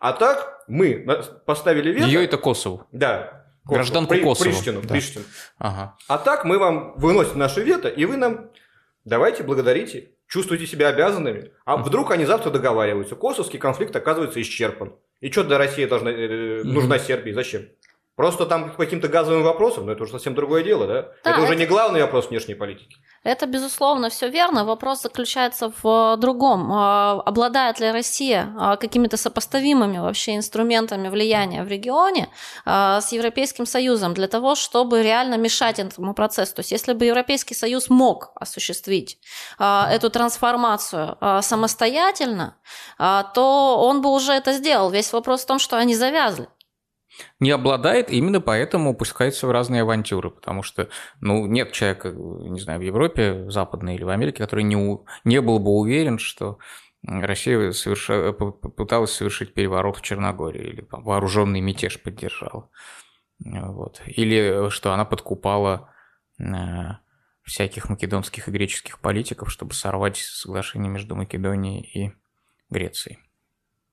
А 0.00 0.12
так 0.12 0.64
мы 0.66 1.06
поставили 1.46 1.92
вето. 1.92 2.06
Ее 2.06 2.24
это 2.24 2.36
Косово. 2.36 2.88
Да. 2.90 3.44
Косово. 3.62 3.76
Гражданку 3.76 4.14
При, 4.14 4.22
Косово. 4.22 4.48
Приштину, 4.48 4.82
да. 4.82 4.88
Приштину. 4.88 5.24
Ага. 5.58 5.96
А 6.08 6.18
так 6.18 6.44
мы 6.44 6.58
вам 6.58 6.94
выносим 6.96 7.38
наше 7.38 7.62
вето, 7.62 7.86
и 7.86 8.06
вы 8.06 8.16
нам 8.16 8.50
давайте 9.04 9.44
благодарите 9.44 10.13
чувствуете 10.34 10.66
себя 10.66 10.88
обязанными, 10.88 11.52
а 11.64 11.76
вдруг 11.76 12.10
они 12.10 12.24
завтра 12.24 12.50
договариваются. 12.50 13.14
Косовский 13.14 13.60
конфликт 13.60 13.94
оказывается 13.94 14.42
исчерпан. 14.42 14.96
И 15.20 15.30
что 15.30 15.44
для 15.44 15.58
России 15.58 15.86
должна, 15.86 16.10
э, 16.10 16.62
нужна 16.64 16.98
Сербия? 16.98 17.32
Зачем? 17.34 17.62
Просто 18.16 18.46
там 18.46 18.70
по 18.70 18.76
каким-то 18.76 19.08
газовым 19.08 19.42
вопросам, 19.42 19.86
но 19.86 19.92
это 19.92 20.04
уже 20.04 20.12
совсем 20.12 20.36
другое 20.36 20.62
дело, 20.62 20.86
да? 20.86 21.02
да 21.24 21.30
это 21.32 21.40
уже 21.40 21.54
это... 21.54 21.60
не 21.60 21.66
главный 21.66 22.00
вопрос 22.00 22.30
внешней 22.30 22.54
политики. 22.54 22.96
Это, 23.24 23.46
безусловно, 23.46 24.08
все 24.08 24.28
верно. 24.28 24.64
Вопрос 24.64 25.02
заключается 25.02 25.72
в 25.82 26.16
другом. 26.18 26.70
А, 26.72 27.20
обладает 27.26 27.80
ли 27.80 27.90
Россия 27.90 28.54
а, 28.56 28.76
какими-то 28.76 29.16
сопоставимыми 29.16 29.98
вообще 29.98 30.36
инструментами 30.36 31.08
влияния 31.08 31.64
в 31.64 31.68
регионе 31.68 32.28
с 32.64 33.10
Европейским 33.10 33.66
Союзом 33.66 34.14
для 34.14 34.28
того, 34.28 34.54
чтобы 34.54 35.02
реально 35.02 35.36
мешать 35.36 35.80
этому 35.80 36.14
процессу? 36.14 36.54
То 36.54 36.60
есть, 36.60 36.70
если 36.70 36.92
бы 36.92 37.06
Европейский 37.06 37.54
Союз 37.54 37.90
мог 37.90 38.30
осуществить 38.36 39.18
эту 39.58 40.10
трансформацию 40.10 41.16
самостоятельно, 41.42 42.56
то 42.98 43.78
он 43.80 44.02
бы 44.02 44.10
уже 44.10 44.32
это 44.32 44.52
сделал. 44.52 44.90
Весь 44.90 45.12
вопрос 45.12 45.42
в 45.42 45.46
том, 45.46 45.58
что 45.58 45.76
они 45.76 45.94
завязли 45.94 46.48
не 47.40 47.50
обладает, 47.50 48.10
именно 48.10 48.40
поэтому 48.40 48.94
пускается 48.94 49.46
в 49.46 49.50
разные 49.50 49.82
авантюры, 49.82 50.30
потому 50.30 50.62
что, 50.62 50.88
ну, 51.20 51.46
нет 51.46 51.72
человека, 51.72 52.10
не 52.10 52.60
знаю, 52.60 52.80
в 52.80 52.82
Европе, 52.82 53.32
в 53.44 53.50
Западной 53.50 53.96
или 53.96 54.04
в 54.04 54.08
Америке, 54.08 54.38
который 54.38 54.64
не, 54.64 54.76
у... 54.76 55.06
не 55.24 55.40
был 55.40 55.58
бы 55.58 55.70
уверен, 55.72 56.18
что 56.18 56.58
Россия 57.06 57.72
соверш... 57.72 58.06
пыталась 58.76 59.12
совершить 59.12 59.54
переворот 59.54 59.98
в 59.98 60.02
Черногории 60.02 60.62
или 60.62 60.80
там, 60.82 61.02
вооруженный 61.04 61.60
мятеж 61.60 62.02
поддержала. 62.02 62.70
Вот. 63.38 64.00
Или 64.06 64.70
что 64.70 64.92
она 64.92 65.04
подкупала 65.04 65.90
э, 66.38 66.44
всяких 67.42 67.90
македонских 67.90 68.48
и 68.48 68.50
греческих 68.50 69.00
политиков, 69.00 69.50
чтобы 69.50 69.74
сорвать 69.74 70.16
соглашение 70.16 70.90
между 70.90 71.14
Македонией 71.14 71.82
и 71.82 72.12
Грецией 72.70 73.18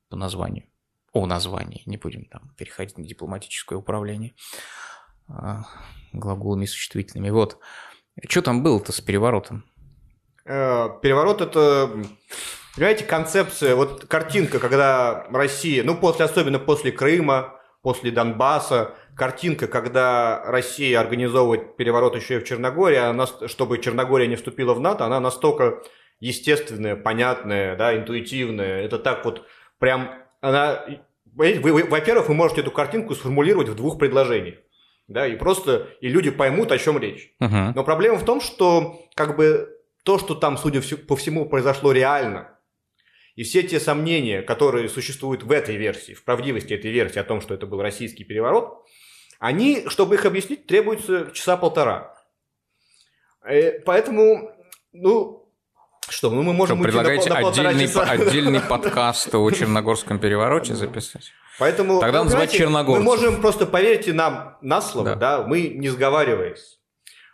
по 0.09 0.15
названию 0.15 0.70
о 1.13 1.25
названии, 1.25 1.83
не 1.85 1.97
будем 1.97 2.25
там 2.25 2.53
переходить 2.57 2.97
на 2.97 3.03
дипломатическое 3.03 3.77
управление 3.77 4.33
а, 5.27 5.65
глаголами 6.13 6.63
и 6.63 6.67
существительными. 6.67 7.29
Вот. 7.29 7.57
Что 8.27 8.41
там 8.41 8.63
было-то 8.63 8.91
с 8.91 9.01
переворотом? 9.01 9.63
Э, 10.45 10.89
переворот– 11.01 11.41
это, 11.41 11.89
понимаете, 12.75 13.05
концепция, 13.05 13.75
вот 13.75 14.05
картинка, 14.05 14.59
когда 14.59 15.25
Россия, 15.29 15.83
ну, 15.83 15.95
после, 15.95 16.25
особенно 16.25 16.59
после 16.59 16.91
Крыма, 16.91 17.59
после 17.81 18.11
Донбасса, 18.11 18.95
картинка, 19.15 19.67
когда 19.67 20.43
Россия 20.45 20.99
организовывает 20.99 21.77
переворот 21.77 22.15
еще 22.15 22.37
и 22.37 22.39
в 22.39 22.43
Черногории, 22.43 22.97
она, 22.97 23.27
чтобы 23.47 23.79
Черногория 23.79 24.27
не 24.27 24.35
вступила 24.35 24.73
в 24.73 24.79
НАТО, 24.79 25.05
она 25.05 25.19
настолько 25.19 25.81
естественная, 26.19 26.95
понятная, 26.95 27.75
да, 27.75 27.97
интуитивная. 27.97 28.81
Это 28.81 28.99
так 28.99 29.25
вот 29.25 29.45
прям 29.79 30.20
она, 30.41 30.85
вы, 31.33 31.59
вы, 31.59 31.83
во-первых, 31.83 32.27
вы 32.27 32.35
можете 32.35 32.61
эту 32.61 32.71
картинку 32.71 33.15
сформулировать 33.15 33.69
в 33.69 33.75
двух 33.75 33.97
предложениях. 33.97 34.55
Да, 35.07 35.27
и 35.27 35.35
просто 35.35 35.89
и 35.99 36.07
люди 36.07 36.29
поймут, 36.29 36.71
о 36.71 36.77
чем 36.77 36.97
речь. 36.97 37.33
Uh-huh. 37.41 37.73
Но 37.75 37.83
проблема 37.83 38.17
в 38.17 38.23
том, 38.23 38.39
что 38.39 39.07
как 39.13 39.35
бы 39.35 39.69
то, 40.03 40.17
что 40.17 40.35
там, 40.35 40.57
судя 40.57 40.81
по 41.07 41.15
всему, 41.15 41.49
произошло 41.49 41.91
реально, 41.91 42.57
и 43.35 43.43
все 43.43 43.63
те 43.63 43.79
сомнения, 43.79 44.41
которые 44.41 44.89
существуют 44.89 45.43
в 45.43 45.51
этой 45.51 45.75
версии, 45.75 46.13
в 46.13 46.23
правдивости 46.23 46.73
этой 46.73 46.91
версии 46.91 47.19
о 47.19 47.23
том, 47.23 47.41
что 47.41 47.53
это 47.53 47.65
был 47.65 47.81
российский 47.81 48.23
переворот, 48.23 48.85
они, 49.39 49.87
чтобы 49.87 50.15
их 50.15 50.25
объяснить, 50.25 50.67
требуется 50.67 51.31
часа 51.33 51.57
полтора. 51.57 52.15
Э, 53.43 53.79
поэтому, 53.81 54.51
ну, 54.91 55.40
что, 56.09 56.29
ну 56.29 56.41
мы 56.43 56.53
можем 56.53 56.77
Что, 56.77 56.83
предлагаете 56.83 57.29
на, 57.29 57.41
на 57.41 57.49
отдельный, 57.49 57.87
часа. 57.87 58.03
отдельный 58.03 58.59
подкаст 58.69 59.33
о 59.33 59.49
Черногорском 59.51 60.19
перевороте 60.19 60.75
записать? 60.75 61.31
Поэтому, 61.59 61.99
Тогда 61.99 62.19
ну, 62.19 62.23
называть 62.25 62.51
Черногорцев. 62.51 63.03
Мы 63.03 63.05
можем 63.05 63.41
просто, 63.41 63.65
поверьте 63.65 64.13
нам 64.13 64.57
на 64.61 64.81
слово, 64.81 65.15
да, 65.15 65.37
да 65.37 65.43
мы 65.43 65.67
не 65.67 65.89
сговариваясь, 65.89 66.79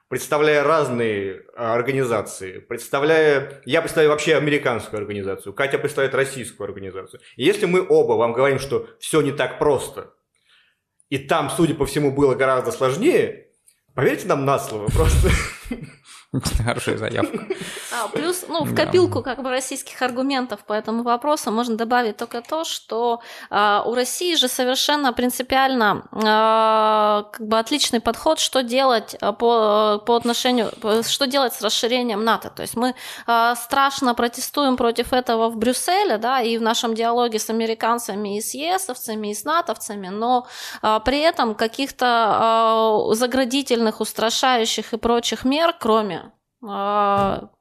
представляя 0.10 0.64
разные 0.64 1.44
а, 1.56 1.74
организации, 1.74 2.60
представляя... 2.60 3.62
Я 3.66 3.82
представляю 3.82 4.12
вообще 4.12 4.36
американскую 4.36 5.00
организацию, 5.00 5.54
Катя 5.54 5.78
представляет 5.78 6.16
российскую 6.16 6.66
организацию. 6.66 7.22
И 7.36 7.46
если 7.46 7.66
мы 7.66 7.86
оба 7.88 8.14
вам 8.14 8.34
говорим, 8.34 8.60
что 8.60 8.88
все 9.00 9.22
не 9.22 9.32
так 9.32 9.60
просто, 9.60 10.14
и 11.10 11.18
там, 11.18 11.50
судя 11.50 11.74
по 11.74 11.86
всему, 11.86 12.12
было 12.12 12.36
гораздо 12.36 12.72
сложнее, 12.72 13.48
поверьте 13.96 14.28
нам 14.28 14.44
на 14.44 14.60
слово 14.60 14.88
просто. 14.88 15.30
Хорошая 16.66 16.98
заявка. 16.98 17.46
А, 17.92 18.08
плюс, 18.10 18.46
ну, 18.48 18.64
в 18.64 18.76
копилку 18.76 19.22
как 19.22 19.42
бы 19.42 19.50
российских 19.50 20.02
аргументов 20.02 20.60
по 20.66 20.74
этому 20.74 21.04
вопросу 21.04 21.52
можно 21.52 21.76
добавить 21.76 22.18
только 22.18 22.42
то, 22.42 22.64
что 22.64 23.22
э, 23.50 23.82
у 23.86 23.94
России 23.94 24.36
же 24.36 24.48
совершенно 24.48 25.14
принципиально 25.14 26.04
э, 26.12 27.32
как 27.32 27.48
бы 27.48 27.58
отличный 27.58 28.00
подход, 28.00 28.40
что 28.40 28.62
делать 28.64 29.16
по, 29.20 30.02
по 30.06 30.16
отношению, 30.16 30.72
что 31.04 31.28
делать 31.28 31.54
с 31.54 31.62
расширением 31.62 32.24
НАТО. 32.24 32.50
То 32.50 32.62
есть 32.62 32.76
мы 32.76 32.94
э, 33.28 33.54
страшно 33.56 34.14
протестуем 34.16 34.78
против 34.78 35.14
этого 35.14 35.50
в 35.50 35.58
Брюсселе, 35.58 36.18
да, 36.18 36.42
и 36.42 36.58
в 36.58 36.62
нашем 36.62 36.94
диалоге 36.94 37.40
с 37.40 37.50
американцами, 37.50 38.38
и 38.38 38.42
с 38.42 38.54
ЕСовцами, 38.54 39.30
и 39.30 39.34
с 39.34 39.44
натовцами, 39.46 40.10
но 40.10 40.48
э, 40.82 41.00
при 41.06 41.20
этом 41.20 41.56
каких-то 41.56 43.10
э, 43.12 43.16
заградительных, 43.16 44.02
устрашающих 44.02 44.94
и 44.94 44.98
прочих 44.98 45.46
мер, 45.46 45.74
кроме 45.80 46.27
а, 46.62 47.40
там, 47.42 47.57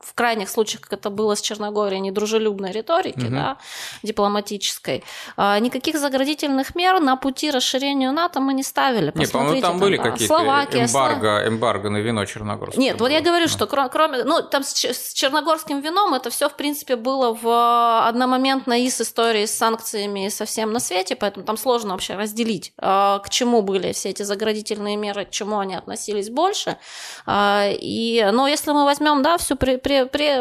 в 0.00 0.14
крайних 0.14 0.48
случаях, 0.48 0.82
как 0.82 0.94
это 0.94 1.10
было 1.10 1.34
с 1.34 1.42
Черногорией, 1.42 2.00
недружелюбной 2.00 2.72
риторики, 2.72 3.26
угу. 3.26 3.34
да, 3.34 3.58
дипломатической, 4.02 5.04
а, 5.36 5.58
никаких 5.58 5.98
заградительных 5.98 6.74
мер 6.74 7.00
на 7.00 7.16
пути 7.16 7.50
расширению 7.50 8.12
НАТО 8.12 8.40
мы 8.40 8.54
не 8.54 8.62
ставили. 8.62 9.12
Нет, 9.14 9.30
по-моему, 9.30 9.60
там, 9.60 9.72
там 9.72 9.80
были 9.80 9.96
какие-то 9.98 10.34
Словакия, 10.34 10.86
эмбарго, 10.86 11.46
эмбарго 11.46 11.90
на 11.90 11.98
вино 11.98 12.24
черногорское. 12.24 12.80
Нет, 12.82 12.96
было. 12.96 13.08
вот 13.08 13.12
я 13.12 13.20
говорю, 13.20 13.46
что 13.48 13.66
кроме, 13.66 14.24
ну, 14.24 14.42
там 14.42 14.62
с, 14.62 14.74
с 14.84 15.12
черногорским 15.12 15.80
вином 15.80 16.14
это 16.14 16.30
все, 16.30 16.48
в 16.48 16.56
принципе, 16.56 16.96
было 16.96 17.36
в 17.40 18.08
одномоментно 18.08 18.82
и 18.82 18.88
с 18.88 19.00
историей 19.02 19.46
с 19.46 19.54
санкциями 19.54 20.28
совсем 20.28 20.72
на 20.72 20.80
свете, 20.80 21.14
поэтому 21.14 21.44
там 21.44 21.58
сложно 21.58 21.92
вообще 21.92 22.14
разделить, 22.14 22.72
а, 22.78 23.18
к 23.18 23.28
чему 23.28 23.60
были 23.60 23.92
все 23.92 24.08
эти 24.10 24.22
заградительные 24.22 24.96
меры, 24.96 25.26
к 25.26 25.30
чему 25.30 25.58
они 25.58 25.74
относились 25.74 26.30
больше. 26.30 26.78
А, 27.26 27.68
и, 27.70 28.26
но 28.32 28.48
если 28.48 28.72
мы 28.72 28.84
возьмем, 28.84 29.22
да, 29.22 29.36
всю 29.36 29.56
при, 29.56 29.76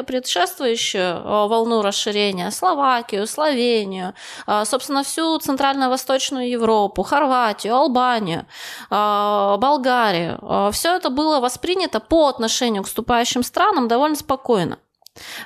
предшествующую 0.04 1.04
э, 1.04 1.48
волну 1.48 1.82
расширения, 1.82 2.52
Словакию, 2.52 3.28
Словению, 3.28 4.14
э, 4.48 4.66
собственно, 4.66 5.04
всю 5.04 5.38
Центрально-Восточную 5.40 6.50
Европу, 6.50 7.04
Хорватию, 7.04 7.76
Албанию, 7.76 8.46
э, 8.90 9.58
Болгарию, 9.60 10.72
все 10.72 10.96
это 10.96 11.10
было 11.10 11.40
воспринято 11.40 12.00
по 12.00 12.28
отношению 12.28 12.84
к 12.84 12.88
вступающим 12.88 13.44
странам 13.44 13.88
довольно 13.88 14.16
спокойно. 14.16 14.78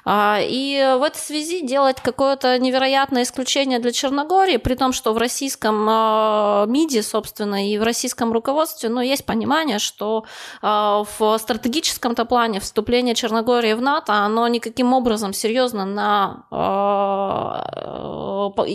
А, 0.06 0.40
и 0.42 0.96
в 0.98 1.04
этой 1.04 1.18
связи 1.18 1.66
делать 1.66 1.98
какое-то 2.02 2.58
невероятное 2.60 3.24
исключение 3.24 3.80
для 3.80 3.92
Черногории, 3.92 4.58
при 4.58 4.76
том, 4.76 4.94
что 4.94 5.14
в 5.14 5.18
российском 5.18 5.88
а, 5.90 6.66
МИДе, 6.68 7.04
собственно, 7.04 7.70
и 7.70 7.78
в 7.78 7.84
российском 7.84 8.34
руководстве, 8.34 8.90
ну, 8.90 9.02
есть 9.02 9.26
понимание, 9.26 9.80
что 9.80 10.26
а, 10.62 11.04
в 11.18 11.38
стратегическом-то 11.38 12.26
плане 12.26 12.60
вступление 12.60 13.16
Черногории 13.16 13.74
в 13.74 13.82
НАТО, 13.82 14.14
оно 14.14 14.48
никаким 14.48 14.94
образом 14.94 15.34
серьезно 15.34 15.86
на 15.86 16.44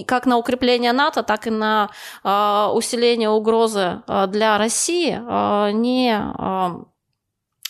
как 0.07 0.27
на 0.27 0.37
укрепление 0.39 0.93
НАТО, 0.93 1.23
так 1.23 1.47
и 1.47 1.51
на 1.51 1.91
усиление 2.73 3.31
угрозы 3.31 4.03
для 4.29 4.59
России 4.59 5.21
не 5.73 6.13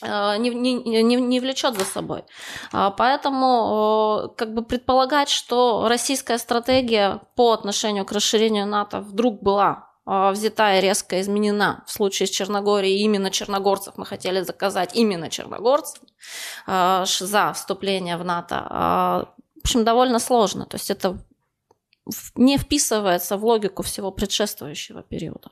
не, 0.02 0.50
не, 0.50 0.74
не, 0.74 1.16
не 1.16 1.40
влечет 1.40 1.76
за 1.76 1.84
собой. 1.84 2.24
А, 2.72 2.90
поэтому 2.90 4.32
как 4.37 4.54
бы 4.54 4.62
предполагать, 4.62 5.28
что 5.28 5.87
российская 5.88 6.38
стратегия 6.38 7.20
по 7.34 7.52
отношению 7.52 8.04
к 8.04 8.12
расширению 8.12 8.66
НАТО 8.66 9.00
вдруг 9.00 9.42
была 9.42 9.90
а, 10.06 10.30
взята 10.30 10.78
и 10.78 10.80
резко 10.80 11.20
изменена 11.20 11.82
в 11.87 11.90
случае 11.90 12.26
с 12.26 12.30
Черногорией. 12.30 13.00
Именно 13.00 13.30
черногорцев 13.30 13.94
мы 13.96 14.06
хотели 14.06 14.42
заказать, 14.42 14.94
именно 14.94 15.30
черногорцев 15.30 16.02
за 16.66 17.52
вступление 17.54 18.16
в 18.16 18.24
НАТО. 18.24 19.26
В 19.56 19.61
общем, 19.64 19.84
довольно 19.84 20.18
сложно. 20.18 20.64
То 20.66 20.76
есть 20.76 20.90
это 20.90 21.18
не 22.34 22.56
вписывается 22.56 23.37
в 23.37 23.44
логику 23.44 23.82
всего 23.82 24.11
предшествующего 24.11 25.02
периода. 25.02 25.50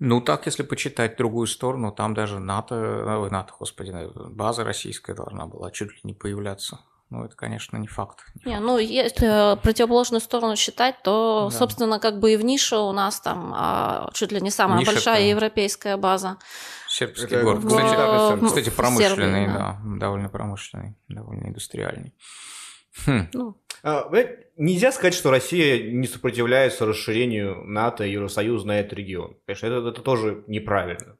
Ну, 0.00 0.20
так, 0.20 0.46
если 0.46 0.62
почитать 0.62 1.16
другую 1.16 1.46
сторону, 1.46 1.92
там 1.92 2.14
даже 2.14 2.40
НАТО, 2.40 3.20
ой, 3.20 3.30
НАТО, 3.30 3.54
господи, 3.58 3.92
база 4.30 4.64
российская 4.64 5.14
должна 5.14 5.46
была 5.46 5.70
чуть 5.70 5.92
ли 5.92 6.00
не 6.02 6.14
появляться. 6.14 6.80
Ну, 7.10 7.24
это, 7.24 7.36
конечно, 7.36 7.76
не 7.76 7.86
факт. 7.86 8.24
Не, 8.44 8.58
ну, 8.58 8.78
если 8.78 9.56
противоположную 9.62 10.20
сторону 10.20 10.56
считать, 10.56 11.02
то, 11.04 11.48
да. 11.50 11.56
собственно, 11.56 12.00
как 12.00 12.18
бы 12.18 12.32
и 12.32 12.36
в 12.36 12.44
нише 12.44 12.76
у 12.76 12.90
нас 12.92 13.20
там 13.20 13.52
а, 13.54 14.10
чуть 14.14 14.32
ли 14.32 14.40
не 14.40 14.50
самая 14.50 14.80
Ниша 14.80 14.92
большая 14.92 15.20
это... 15.20 15.28
европейская 15.28 15.96
база. 15.96 16.38
Сербский 16.88 17.26
это 17.26 17.42
город. 17.42 17.64
Кстати, 17.64 18.40
в, 18.40 18.46
кстати 18.46 18.70
промышленный, 18.70 19.44
Сербии, 19.44 19.52
да. 19.52 19.78
да, 19.84 19.98
довольно 20.00 20.28
промышленный, 20.28 20.96
довольно 21.08 21.46
индустриальный. 21.46 22.14
Хм. 23.06 23.28
Ну, 23.32 23.60
а, 23.82 24.10
нельзя 24.56 24.92
сказать, 24.92 25.14
что 25.14 25.30
Россия 25.30 25.90
не 25.90 26.06
сопротивляется 26.06 26.86
расширению 26.86 27.64
НАТО 27.64 28.04
и 28.04 28.12
Евросоюза 28.12 28.66
на 28.66 28.80
этот 28.80 28.94
регион. 28.94 29.36
Конечно, 29.46 29.66
это, 29.66 29.88
это 29.88 30.00
тоже 30.00 30.44
неправильно. 30.46 31.18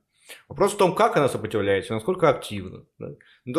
Вопрос 0.49 0.73
в 0.73 0.79
том, 0.79 0.95
как 0.95 1.17
она 1.17 1.29
сопротивляется, 1.29 1.93
насколько 1.93 2.29
активно. 2.29 2.85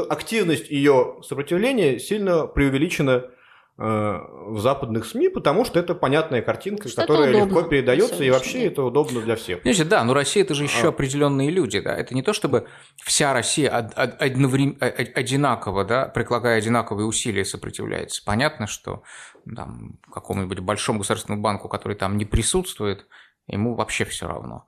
Активность 0.09 0.69
ее 0.69 1.19
сопротивления 1.21 1.99
сильно 1.99 2.47
преувеличена 2.47 3.29
в 3.77 4.57
западных 4.59 5.05
СМИ, 5.05 5.27
потому 5.27 5.65
что 5.65 5.79
это 5.79 5.95
понятная 5.95 6.41
картинка, 6.41 6.87
что 6.87 7.01
которая 7.01 7.31
легко 7.31 7.63
передается, 7.63 8.23
и 8.23 8.29
вообще 8.29 8.67
это 8.67 8.83
удобно 8.83 9.19
для 9.19 9.35
всех. 9.35 9.61
Знаете, 9.63 9.83
да, 9.83 10.03
но 10.05 10.13
Россия 10.13 10.43
это 10.43 10.53
же 10.53 10.63
еще 10.63 10.87
а. 10.87 10.89
определенные 10.89 11.49
люди, 11.49 11.81
да. 11.81 11.93
Это 11.93 12.15
не 12.15 12.21
то, 12.21 12.31
чтобы 12.31 12.67
вся 13.03 13.33
Россия 13.33 13.69
одновременно, 13.69 14.77
одинаково, 14.79 15.83
да, 15.83 16.05
прикладая 16.05 16.57
одинаковые 16.57 17.05
усилия 17.05 17.43
сопротивляется. 17.43 18.21
Понятно, 18.25 18.65
что 18.65 19.03
там, 19.53 19.99
какому-нибудь 20.09 20.59
большому 20.59 20.99
государственному 20.99 21.41
банку, 21.41 21.67
который 21.67 21.97
там 21.97 22.17
не 22.17 22.23
присутствует, 22.23 23.05
ему 23.47 23.75
вообще 23.75 24.05
все 24.05 24.27
равно. 24.27 24.65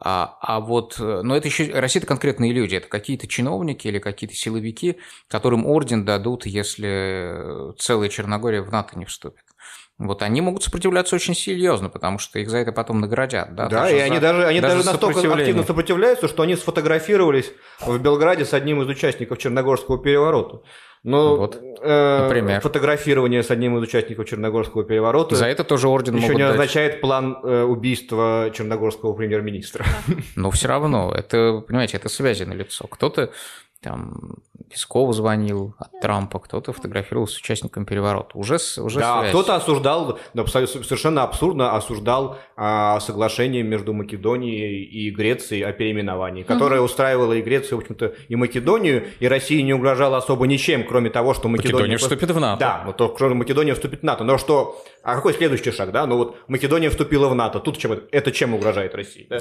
А, 0.00 0.38
а 0.40 0.60
вот, 0.60 0.96
э, 0.98 1.20
но 1.22 1.36
это 1.36 1.46
еще, 1.48 1.70
Россия 1.72 2.00
это 2.00 2.08
конкретные 2.08 2.52
люди, 2.52 2.74
это 2.74 2.88
какие-то 2.88 3.28
чиновники 3.28 3.86
или 3.86 3.98
какие-то 3.98 4.34
силовики, 4.34 4.98
которым 5.28 5.66
орден 5.66 6.04
дадут, 6.04 6.46
если 6.46 7.74
целая 7.78 8.08
Черногория 8.08 8.62
в 8.62 8.72
НАТО 8.72 8.98
не 8.98 9.04
вступит. 9.04 9.44
Вот 9.96 10.22
они 10.22 10.40
могут 10.40 10.64
сопротивляться 10.64 11.14
очень 11.14 11.36
серьезно, 11.36 11.88
потому 11.88 12.18
что 12.18 12.40
их 12.40 12.50
за 12.50 12.58
это 12.58 12.72
потом 12.72 13.00
наградят. 13.00 13.54
Да, 13.54 13.68
да 13.68 13.88
и 13.88 14.00
за, 14.00 14.04
они 14.04 14.18
даже, 14.18 14.44
они 14.44 14.60
даже, 14.60 14.78
даже 14.78 14.90
настолько 14.90 15.32
активно 15.32 15.62
сопротивляются, 15.62 16.26
что 16.26 16.42
они 16.42 16.56
сфотографировались 16.56 17.52
в 17.80 17.96
Белграде 17.98 18.44
с 18.44 18.52
одним 18.52 18.82
из 18.82 18.88
участников 18.88 19.38
Черногорского 19.38 19.98
переворота. 19.98 20.62
Но 21.04 21.36
вот, 21.36 21.60
э, 21.82 22.60
фотографирование 22.60 23.42
с 23.42 23.50
одним 23.50 23.76
из 23.76 23.82
участников 23.82 24.26
Черногорского 24.26 24.84
переворота 24.84 25.36
за 25.36 25.46
это 25.46 25.62
тоже 25.62 25.86
орден 25.88 26.16
еще 26.16 26.34
не 26.34 26.40
дать. 26.40 26.52
означает 26.52 27.02
план 27.02 27.36
э, 27.42 27.62
убийства 27.62 28.50
черногорского 28.54 29.12
премьер-министра. 29.12 29.84
Но 30.34 30.50
все 30.50 30.68
равно, 30.68 31.12
это, 31.14 31.62
понимаете, 31.66 31.98
это 31.98 32.08
связи 32.08 32.44
на 32.44 32.54
лицо. 32.54 32.86
Кто-то 32.86 33.30
там 33.84 34.36
Песков 34.70 35.14
звонил 35.14 35.74
от 35.78 36.00
Трампа, 36.00 36.38
кто-то 36.40 36.72
фотографировал 36.72 37.28
с 37.28 37.36
участником 37.36 37.84
переворота. 37.84 38.36
Уже, 38.36 38.56
уже 38.78 38.98
да, 38.98 39.20
связь. 39.20 39.30
кто-то 39.30 39.56
осуждал, 39.56 40.18
совершенно 40.34 41.22
абсурдно 41.22 41.76
осуждал 41.76 42.38
а, 42.56 42.98
соглашение 43.00 43.62
между 43.62 43.92
Македонией 43.92 44.82
и 44.84 45.10
Грецией 45.10 45.64
о 45.64 45.72
переименовании, 45.72 46.42
которое 46.42 46.80
mm 46.80 46.84
устраивало 46.84 47.32
и 47.32 47.42
Грецию, 47.42 47.78
в 47.78 47.82
общем-то, 47.82 48.14
и 48.28 48.36
Македонию, 48.36 49.04
и 49.20 49.28
России 49.28 49.60
не 49.62 49.72
угрожало 49.72 50.16
особо 50.16 50.46
ничем, 50.46 50.86
кроме 50.86 51.10
того, 51.10 51.34
что 51.34 51.48
Македония... 51.48 51.74
Македония 51.74 51.96
вступит 51.98 52.30
в 52.30 52.40
НАТО. 52.40 52.60
Да, 52.60 52.82
вот 52.86 52.96
то, 52.96 53.08
кроме 53.08 53.34
Македония 53.34 53.74
вступит 53.74 54.00
в 54.00 54.02
НАТО. 54.02 54.24
Но 54.24 54.38
что... 54.38 54.82
А 55.02 55.14
какой 55.14 55.34
следующий 55.34 55.70
шаг, 55.70 55.92
да? 55.92 56.06
Ну 56.06 56.16
вот 56.16 56.36
Македония 56.48 56.90
вступила 56.90 57.28
в 57.28 57.34
НАТО. 57.34 57.60
Тут 57.60 57.78
чем 57.78 57.92
это, 57.92 58.02
это 58.10 58.32
чем 58.32 58.54
угрожает 58.54 58.94
России? 58.94 59.26
Да? 59.28 59.38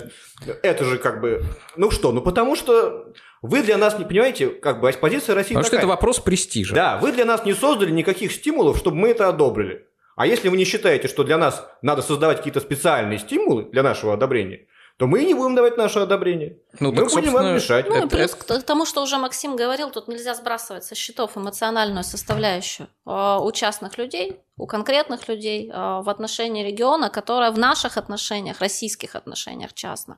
Это 0.61 0.85
же 0.85 0.97
как 0.97 1.21
бы... 1.21 1.43
Ну 1.75 1.91
что? 1.91 2.11
Ну 2.11 2.21
потому 2.21 2.55
что 2.55 3.13
вы 3.43 3.61
для 3.61 3.77
нас 3.77 3.99
не 3.99 4.05
понимаете, 4.05 4.47
как 4.47 4.79
бы 4.79 4.89
позиция 4.93 5.35
России 5.35 5.49
Потому 5.49 5.65
такая. 5.65 5.79
что 5.81 5.85
это 5.85 5.87
вопрос 5.87 6.19
престижа. 6.21 6.73
Да, 6.73 6.97
вы 6.97 7.11
для 7.11 7.25
нас 7.25 7.43
не 7.43 7.53
создали 7.53 7.91
никаких 7.91 8.31
стимулов, 8.31 8.77
чтобы 8.77 8.95
мы 8.95 9.09
это 9.09 9.27
одобрили. 9.27 9.85
А 10.15 10.25
если 10.25 10.47
вы 10.47 10.55
не 10.55 10.63
считаете, 10.63 11.09
что 11.09 11.25
для 11.25 11.37
нас 11.37 11.67
надо 11.81 12.01
создавать 12.01 12.37
какие-то 12.37 12.61
специальные 12.61 13.19
стимулы 13.19 13.65
для 13.65 13.83
нашего 13.83 14.13
одобрения, 14.13 14.67
то 14.97 15.07
мы 15.07 15.25
не 15.25 15.33
будем 15.33 15.55
давать 15.55 15.75
наше 15.75 15.99
одобрение. 15.99 16.59
Ну, 16.79 16.91
мы 16.91 17.01
так, 17.01 17.11
будем 17.11 17.33
вам 17.33 17.55
мешать. 17.55 17.89
Ну, 17.89 17.95
это, 17.95 18.07
плюс 18.07 18.33
это... 18.33 18.61
к 18.61 18.63
тому, 18.63 18.85
что 18.85 19.01
уже 19.01 19.17
Максим 19.17 19.55
говорил, 19.55 19.89
тут 19.89 20.07
нельзя 20.07 20.35
сбрасывать 20.35 20.85
со 20.85 20.95
счетов 20.95 21.35
эмоциональную 21.35 22.03
составляющую 22.03 22.87
а, 23.05 23.39
у 23.39 23.51
частных 23.51 23.97
людей, 23.97 24.37
у 24.55 24.67
конкретных 24.67 25.27
людей 25.27 25.71
а, 25.73 26.01
в 26.01 26.09
отношении 26.09 26.63
региона, 26.63 27.09
которая 27.09 27.51
в 27.51 27.57
наших 27.57 27.97
отношениях, 27.97 28.59
российских 28.59 29.15
отношениях 29.15 29.73
частных, 29.73 30.17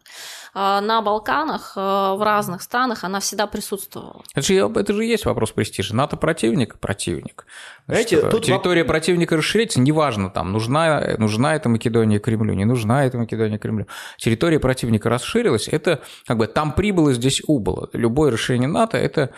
а, 0.54 0.82
на 0.82 1.02
Балканах, 1.02 1.74
в 1.76 2.24
разных 2.24 2.62
странах, 2.62 3.04
она 3.04 3.20
всегда 3.20 3.48
присутствовала. 3.48 4.24
Это 4.34 4.46
же, 4.46 4.56
это 4.56 4.94
же 4.94 5.06
есть 5.06 5.26
вопрос 5.26 5.52
престижа. 5.52 5.96
НАТО 5.96 6.18
противник, 6.18 6.80
противник. 6.80 7.46
Знаете, 7.88 8.30
тут 8.30 8.46
территория 8.46 8.82
воп... 8.82 8.90
противника 8.90 9.38
расширяется, 9.38 9.80
неважно, 9.80 10.30
там, 10.30 10.52
нужна, 10.52 11.16
нужна 11.18 11.56
эта 11.56 11.70
Македония 11.70 12.20
Кремлю, 12.20 12.54
не 12.54 12.66
нужна 12.66 13.06
эта 13.06 13.18
Македония 13.18 13.58
Кремлю. 13.58 13.88
Территория 14.18 14.60
противника 14.60 15.10
расширилась, 15.10 15.68
это 15.68 16.02
как 16.26 16.38
бы 16.38 16.48
там 16.48 16.74
прибыло, 16.74 17.14
здесь 17.14 17.42
убыло. 17.48 17.90
Любое 17.94 18.32
решение 18.32 18.68
НАТО– 18.68 18.98
это 18.98 19.32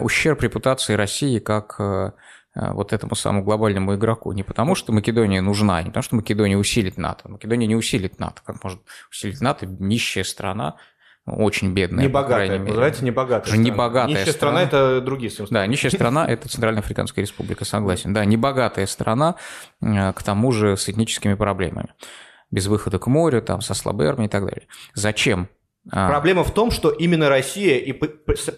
ущерб 0.00 0.42
репутации 0.42 0.94
России 0.94 1.38
как 1.38 1.76
э, 1.78 2.10
вот 2.56 2.92
этому 2.92 3.14
самому 3.14 3.44
глобальному 3.44 3.94
игроку. 3.94 4.32
Не 4.32 4.42
потому, 4.42 4.74
что 4.74 4.92
Македония 4.92 5.40
нужна, 5.42 5.82
не 5.82 5.90
потому, 5.90 6.02
что 6.02 6.16
Македония 6.16 6.56
усилит 6.56 6.96
НАТО. 6.96 7.28
Македония 7.28 7.66
не 7.66 7.76
усилит 7.76 8.18
НАТО. 8.18 8.40
Как 8.44 8.62
может 8.64 8.80
усилить 9.10 9.40
НАТО 9.40 9.66
нищая 9.66 10.24
страна, 10.24 10.76
очень 11.26 11.72
бедная, 11.72 12.04
Небогатая, 12.04 12.60
по. 12.60 12.66
Называется 12.66 13.04
небогатая 13.04 13.48
страна. 13.48 13.62
Небогатая 13.62 14.08
нищая 14.10 14.32
страна. 14.32 14.66
страна– 14.66 14.94
это 14.96 15.00
другие 15.04 15.30
страны. 15.30 15.50
Да, 15.50 15.66
нищая 15.66 15.90
страна– 15.90 16.24
это 16.28 16.48
Центральноафриканская 16.48 17.24
республика, 17.24 17.64
согласен. 17.64 18.14
Да, 18.14 18.24
небогатая 18.24 18.86
страна, 18.86 19.34
э, 19.82 20.12
к 20.12 20.22
тому 20.22 20.52
же 20.52 20.76
с 20.76 20.88
этническими 20.88 21.34
проблемами. 21.34 21.88
Без 22.52 22.68
выхода 22.68 23.00
к 23.00 23.08
морю, 23.08 23.42
там, 23.42 23.60
со 23.60 23.74
слабой 23.74 24.06
армией 24.06 24.28
и 24.28 24.30
так 24.30 24.44
далее. 24.44 24.68
Зачем? 24.94 25.48
А. 25.90 26.08
Проблема 26.08 26.44
в 26.44 26.54
том, 26.54 26.70
что 26.70 26.90
именно 26.90 27.28
Россия 27.28 27.78
и 27.78 27.92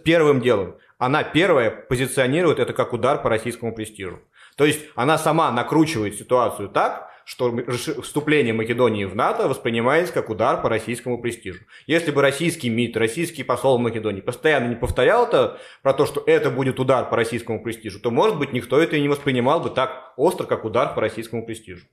первым 0.04 0.42
делом, 0.42 0.76
она 0.98 1.24
первая 1.24 1.70
позиционирует 1.70 2.58
это 2.58 2.72
как 2.72 2.92
удар 2.92 3.22
по 3.22 3.28
российскому 3.30 3.74
престижу. 3.74 4.20
То 4.56 4.64
есть 4.64 4.80
она 4.96 5.16
сама 5.18 5.50
накручивает 5.52 6.16
ситуацию 6.16 6.68
так, 6.68 7.08
что 7.24 7.54
вступление 8.02 8.54
Македонии 8.54 9.04
в 9.04 9.14
НАТО 9.14 9.48
воспринимается 9.48 10.14
как 10.14 10.30
удар 10.30 10.62
по 10.62 10.70
российскому 10.70 11.20
престижу. 11.20 11.60
Если 11.86 12.10
бы 12.10 12.22
российский 12.22 12.70
МИД, 12.70 12.96
российский 12.96 13.44
посол 13.44 13.76
в 13.76 13.82
Македонии 13.82 14.22
постоянно 14.22 14.68
не 14.68 14.76
повторял 14.76 15.26
это 15.26 15.60
про 15.82 15.92
то, 15.92 16.06
что 16.06 16.22
это 16.26 16.50
будет 16.50 16.80
удар 16.80 17.08
по 17.08 17.16
российскому 17.16 17.62
престижу, 17.62 18.00
то, 18.00 18.10
может 18.10 18.38
быть, 18.38 18.54
никто 18.54 18.80
это 18.80 18.96
и 18.96 19.02
не 19.02 19.08
воспринимал 19.08 19.60
бы 19.60 19.68
так 19.68 20.14
остро, 20.16 20.46
как 20.46 20.64
удар 20.64 20.94
по 20.94 21.02
российскому 21.02 21.44
престижу. 21.44 21.84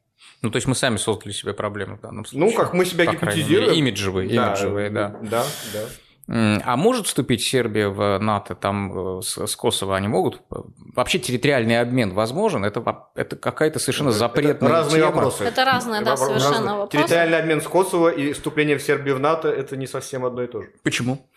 Ну, 0.41 0.49
то 0.49 0.55
есть 0.55 0.67
мы 0.67 0.73
сами 0.73 0.95
создали 0.95 1.33
себе 1.33 1.53
проблемы 1.53 1.97
в 1.97 2.01
данном 2.01 2.23
случае. 2.23 2.51
Ну, 2.51 2.55
как 2.57 2.73
мы 2.73 2.85
себя 2.85 3.05
гипотезируем. 3.05 3.73
Имиджевые, 3.73 4.29
имиджевые, 4.29 4.89
да. 4.89 5.19
Да, 5.21 5.43
да. 5.73 5.85
А 6.27 6.75
может 6.75 7.05
вступить 7.05 7.43
Сербия 7.43 7.88
в 7.89 8.17
НАТО 8.17 8.55
там 8.55 9.19
э, 9.19 9.21
с, 9.21 9.45
с 9.45 9.55
Косово? 9.55 9.95
Они 9.95 10.07
могут? 10.07 10.41
Вообще 10.49 11.19
территориальный 11.19 11.80
обмен 11.80 12.13
возможен? 12.13 12.65
Это, 12.65 12.84
это 13.13 13.36
какая-то 13.36 13.78
совершенно 13.78 14.11
запретная 14.11 14.55
это 14.55 14.67
разные 14.67 15.01
тема. 15.01 15.11
вопросы. 15.11 15.43
Это 15.43 15.65
разные, 15.65 16.01
да, 16.01 16.17
совершенно 16.17 16.51
разные. 16.51 16.73
вопросы. 16.73 16.97
Территориальный 16.97 17.38
обмен 17.38 17.61
с 17.61 17.67
Косово 17.67 18.09
и 18.09 18.34
вступление 18.34 18.78
в 18.78 18.82
Сербию 18.82 19.17
в 19.17 19.19
НАТО– 19.19 19.49
это 19.49 19.78
не 19.78 19.86
совсем 19.86 20.26
одно 20.26 20.41
и 20.41 20.47
то 20.47 20.63
же. 20.63 20.69
Почему? 20.84 21.30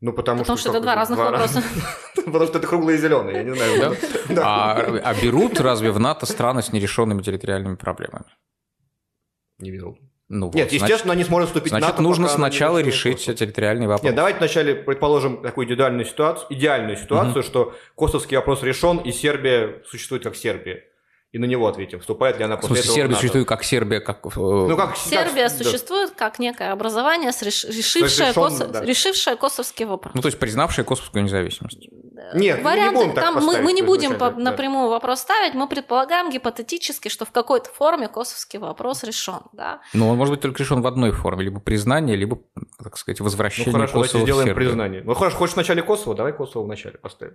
Ну, 0.00 0.12
потому, 0.12 0.40
потому 0.40 0.58
что, 0.58 0.70
что 0.70 0.76
это 0.76 0.82
два 0.82 0.96
разных 0.96 1.18
два 1.18 1.30
вопроса. 1.30 1.62
Потому 2.16 2.46
что 2.46 2.58
это 2.58 2.66
круглые 2.66 2.98
и 2.98 3.00
зеленые, 3.00 3.36
я 3.36 3.42
не 3.44 3.54
знаю. 3.54 3.96
А, 4.44 4.74
а 4.74 5.14
берут 5.14 5.60
разве 5.60 5.92
в 5.92 6.00
НАТО 6.00 6.26
страны 6.26 6.60
с 6.60 6.72
нерешенными 6.72 7.22
территориальными 7.22 7.76
проблемами? 7.76 8.26
Не 9.58 9.70
берут. 9.70 9.98
Ну, 10.28 10.46
Нет, 10.54 10.64
вот, 10.64 10.72
естественно, 10.72 10.88
значит, 10.96 11.12
они 11.12 11.24
сможет 11.24 11.48
вступить 11.48 11.68
значит, 11.68 11.86
в 11.86 11.90
НАТО. 11.90 12.02
нужно 12.02 12.28
сначала 12.28 12.78
решить 12.78 13.20
вопрос. 13.26 13.38
территориальный 13.38 13.86
вопрос. 13.86 14.04
Нет, 14.04 14.14
давайте 14.14 14.38
вначале 14.38 14.74
предположим 14.74 15.42
такую 15.42 15.66
идеальную 15.66 16.06
ситуацию, 16.06 16.46
идеальную 16.50 16.96
ситуацию, 16.96 17.40
угу. 17.40 17.42
что 17.42 17.74
косовский 17.94 18.36
вопрос 18.36 18.62
решен, 18.62 18.98
и 18.98 19.12
Сербия 19.12 19.82
существует 19.86 20.22
как 20.22 20.34
Сербия 20.34 20.84
и 21.34 21.38
на 21.38 21.46
него 21.46 21.66
ответим, 21.66 21.98
вступает 21.98 22.38
ли 22.38 22.44
она 22.44 22.56
после 22.56 22.76
в 22.76 22.78
смысле, 22.78 22.92
этого 22.92 22.96
Сербия 22.96 23.14
существует 23.16 23.48
как 23.48 23.64
Сербия, 23.64 24.00
как... 24.00 24.24
Э, 24.24 24.30
ну, 24.36 24.76
как 24.76 24.96
Сербия 24.96 25.48
как, 25.48 25.58
существует 25.58 26.10
да. 26.10 26.14
как 26.14 26.38
некое 26.38 26.70
образование, 26.70 27.30
решившее, 27.30 28.04
решен, 28.04 28.34
косов... 28.34 28.70
да. 28.70 28.84
решившее 28.84 29.34
косовский 29.34 29.84
вопрос. 29.84 30.14
Ну, 30.14 30.22
то 30.22 30.28
есть 30.28 30.38
признавшее 30.38 30.84
косовскую 30.84 31.24
независимость. 31.24 31.88
Нет, 32.34 32.62
Варианты, 32.62 32.98
мы 32.98 33.04
не 33.04 33.06
будем 33.06 33.14
там 33.14 33.34
так 33.34 33.42
мы, 33.42 33.60
мы 33.60 33.72
не 33.72 33.82
будем 33.82 34.12
по, 34.18 34.30
да. 34.30 34.38
напрямую 34.38 34.88
вопрос 34.88 35.20
ставить, 35.20 35.54
мы 35.54 35.66
предполагаем 35.66 36.30
гипотетически, 36.30 37.08
что 37.08 37.24
в 37.24 37.32
какой-то 37.32 37.70
форме 37.70 38.08
косовский 38.08 38.58
вопрос 38.58 39.02
решен, 39.02 39.40
да. 39.52 39.80
Но 39.94 40.10
он 40.10 40.16
может 40.16 40.32
быть 40.32 40.40
только 40.40 40.62
решен 40.62 40.80
в 40.80 40.86
одной 40.86 41.10
форме, 41.10 41.44
либо 41.44 41.60
признание, 41.60 42.16
либо, 42.16 42.38
так 42.82 42.96
сказать, 42.98 43.20
возвращение 43.20 43.72
ну, 43.72 43.78
хорошо, 43.78 44.02
Косово 44.02 44.22
сделаем 44.22 44.46
в 44.46 44.48
Сербию. 44.50 44.68
признание. 44.68 45.02
Ну, 45.04 45.14
хорошо, 45.14 45.36
хочешь 45.36 45.54
в 45.54 45.56
начале 45.56 45.82
Косово, 45.82 46.14
давай 46.14 46.32
Косово 46.32 46.64
в 46.64 46.68
начале 46.68 46.98
поставим. 46.98 47.34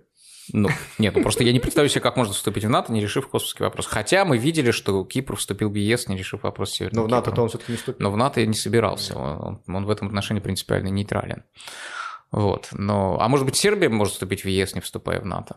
Ну, 0.52 0.68
нет, 0.98 1.14
ну 1.14 1.22
просто 1.22 1.44
я 1.44 1.52
не 1.52 1.60
представляю 1.60 1.90
себе, 1.90 2.00
как 2.00 2.16
можно 2.16 2.32
вступить 2.32 2.64
в 2.64 2.68
НАТО, 2.68 2.92
не 2.92 3.00
решив 3.00 3.28
косовский 3.28 3.64
вопрос. 3.64 3.86
Хотя 3.86 4.24
мы 4.24 4.38
видели, 4.38 4.70
что 4.70 5.04
Кипр 5.04 5.36
вступил 5.36 5.70
в 5.70 5.74
ЕС, 5.74 6.08
не 6.08 6.16
решив 6.16 6.42
вопрос 6.42 6.72
Северного 6.72 7.06
Но 7.06 7.08
в 7.08 7.10
НАТО-то 7.10 7.42
он 7.42 7.48
все-таки 7.48 7.72
не 7.72 7.78
вступил. 7.78 8.02
Но 8.02 8.10
в 8.10 8.16
НАТО 8.16 8.40
я 8.40 8.46
не 8.46 8.54
собирался. 8.54 9.16
Он, 9.16 9.62
он 9.68 9.84
в 9.84 9.90
этом 9.90 10.08
отношении 10.08 10.40
принципиально 10.40 10.88
нейтрален. 10.88 11.44
Вот. 12.32 12.68
Но, 12.72 13.18
а 13.20 13.28
может 13.28 13.46
быть, 13.46 13.56
Сербия 13.56 13.88
может 13.88 14.14
вступить 14.14 14.44
в 14.44 14.48
ЕС, 14.48 14.74
не 14.74 14.80
вступая 14.80 15.20
в 15.20 15.26
НАТО? 15.26 15.56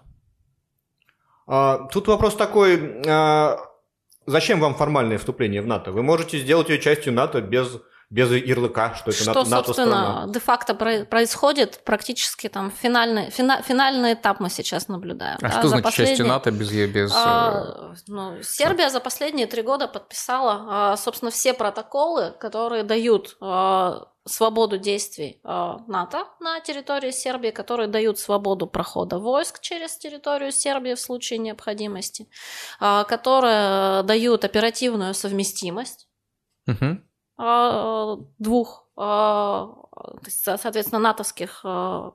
А, 1.48 1.88
тут 1.92 2.08
вопрос 2.08 2.36
такой. 2.36 3.02
А, 3.08 3.58
зачем 4.26 4.60
вам 4.60 4.76
формальное 4.76 5.18
вступление 5.18 5.62
в 5.62 5.68
НАТО? 5.68 5.92
Вы 5.92 6.04
можете 6.04 6.40
сделать 6.40 6.70
ее 6.70 6.80
частью 6.80 7.14
НАТО 7.14 7.42
без 7.42 7.80
без 8.14 8.30
ярлыка, 8.30 8.93
что 8.93 9.09
это 9.09 9.22
что, 9.22 9.34
НАТО, 9.34 9.49
НАТО 9.49 9.66
собственно, 9.66 10.26
де-факто 10.28 10.76
происходит 10.76 11.82
практически 11.84 12.47
там 12.47 12.70
финальный, 12.70 13.32
фина, 13.32 13.64
финальный 13.64 14.14
этап 14.14 14.39
мы 14.39 14.51
сейчас 14.51 14.88
наблюдаем. 14.88 15.39
А 15.41 15.47
да, 15.47 15.49
что 15.49 15.68
значит 15.70 15.84
последние... 15.84 16.18
частью 16.18 16.28
НАТО 16.28 16.51
без... 16.51 16.72
без 16.72 17.11
а, 17.16 17.93
э, 17.93 17.95
ну, 18.05 18.43
Сербия 18.43 18.91
за 18.91 18.99
последние 18.99 19.47
три 19.47 19.64
года 19.64 19.88
подписала, 19.88 20.66
а, 20.70 20.97
собственно, 20.97 21.32
все 21.32 21.55
протоколы, 21.55 22.36
которые 22.39 22.84
дают 22.84 23.36
а, 23.41 24.09
свободу 24.26 24.78
действий 24.78 25.41
НАТО 25.43 26.26
на 26.39 26.59
территории 26.59 27.09
Сербии, 27.09 27.49
которые 27.49 27.88
дают 27.88 28.20
свободу 28.20 28.68
прохода 28.68 29.18
войск 29.18 29.59
через 29.59 29.97
территорию 29.97 30.51
Сербии 30.51 30.93
в 30.93 30.99
случае 30.99 31.39
необходимости, 31.39 32.30
которые 32.80 34.03
дают 34.03 34.45
оперативную 34.45 35.14
совместимость. 35.16 36.07
Угу 36.68 36.86
а, 36.86 37.12
двух, 37.38 38.88
а, 38.96 39.70
соответственно, 40.28 41.00
натовских 41.00 41.62
а, 41.64 42.12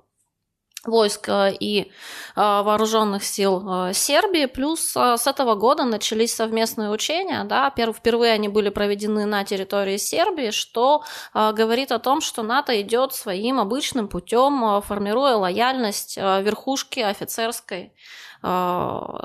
войск 0.84 1.28
и 1.28 1.90
вооруженных 2.36 3.24
сил 3.24 3.92
Сербии. 3.92 4.46
Плюс 4.46 4.96
с 4.96 5.26
этого 5.26 5.56
года 5.56 5.84
начались 5.84 6.34
совместные 6.34 6.90
учения. 6.90 7.42
Да, 7.44 7.68
впервые 7.70 8.32
они 8.32 8.48
были 8.48 8.68
проведены 8.68 9.26
на 9.26 9.42
территории 9.42 9.96
Сербии, 9.96 10.50
что 10.52 11.02
говорит 11.34 11.90
о 11.90 11.98
том, 11.98 12.20
что 12.20 12.44
НАТО 12.44 12.80
идет 12.80 13.12
своим 13.12 13.58
обычным 13.58 14.06
путем, 14.06 14.80
формируя 14.82 15.34
лояльность 15.34 16.16
верхушки 16.16 17.00
офицерской 17.00 17.92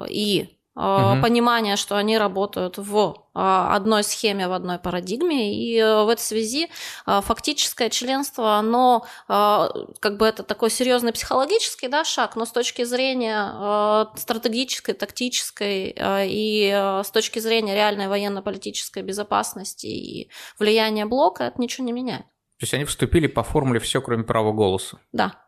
и 0.10 0.58
угу. 0.76 1.22
понимание, 1.22 1.76
что 1.76 1.98
они 1.98 2.18
работают 2.18 2.78
в 2.78 3.16
а, 3.34 3.76
одной 3.76 4.04
схеме, 4.04 4.48
в 4.48 4.54
одной 4.54 4.80
парадигме, 4.80 5.56
и 5.56 5.78
э, 5.78 6.04
в 6.04 6.10
этой 6.10 6.22
связи 6.22 6.70
а, 7.06 7.22
фактическое 7.22 7.90
членство, 7.90 8.56
оно 8.58 9.06
как 9.28 10.18
бы 10.18 10.26
это 10.26 10.44
такой 10.44 10.70
серьезный 10.70 11.14
психологический 11.14 11.88
да, 11.88 12.04
шаг, 12.04 12.36
но 12.36 12.46
с 12.46 12.52
точки 12.52 12.84
зрения 12.84 14.08
стратегической, 14.16 14.94
тактической 14.94 15.96
и 15.98 16.72
с 17.04 17.10
точки 17.12 17.40
зрения 17.40 17.76
реальной 17.76 18.08
военно-политической 18.08 19.04
безопасности 19.04 19.88
и 19.88 20.30
влияния 20.60 21.06
блока 21.06 21.46
это 21.46 21.60
ничего 21.62 21.86
не 21.86 21.92
меняет. 21.92 22.26
То 22.60 22.66
есть 22.66 22.74
они 22.74 22.86
вступили 22.86 23.28
по 23.28 23.44
формуле 23.44 23.80
все, 23.80 24.02
кроме 24.02 24.24
права 24.24 24.52
голоса. 24.52 25.00
Да. 25.12 25.43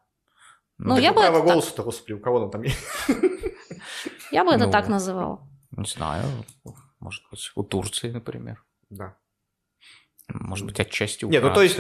Ну, 0.78 0.96
ну 0.96 0.98
я 0.98 1.14
бы 1.14 1.22
право 1.22 1.42
голоса-то, 1.42 1.84
господи, 1.84 2.14
у 2.14 2.20
кого 2.20 2.48
там 2.48 2.64
есть? 2.64 2.80
Я 4.32 4.44
бы 4.44 4.52
это 4.52 4.66
ну, 4.66 4.72
так 4.72 4.88
называла. 4.88 5.48
Не 5.72 5.88
знаю, 5.88 6.26
может 7.00 7.24
быть, 7.30 7.52
у 7.56 7.64
Турции, 7.64 8.10
например. 8.10 8.64
Да. 8.90 9.16
Может 10.28 10.66
быть, 10.66 10.80
отчасти 10.80 11.26
у 11.26 11.30
Нет, 11.30 11.44
ну 11.44 11.54
то 11.54 11.62
есть, 11.62 11.80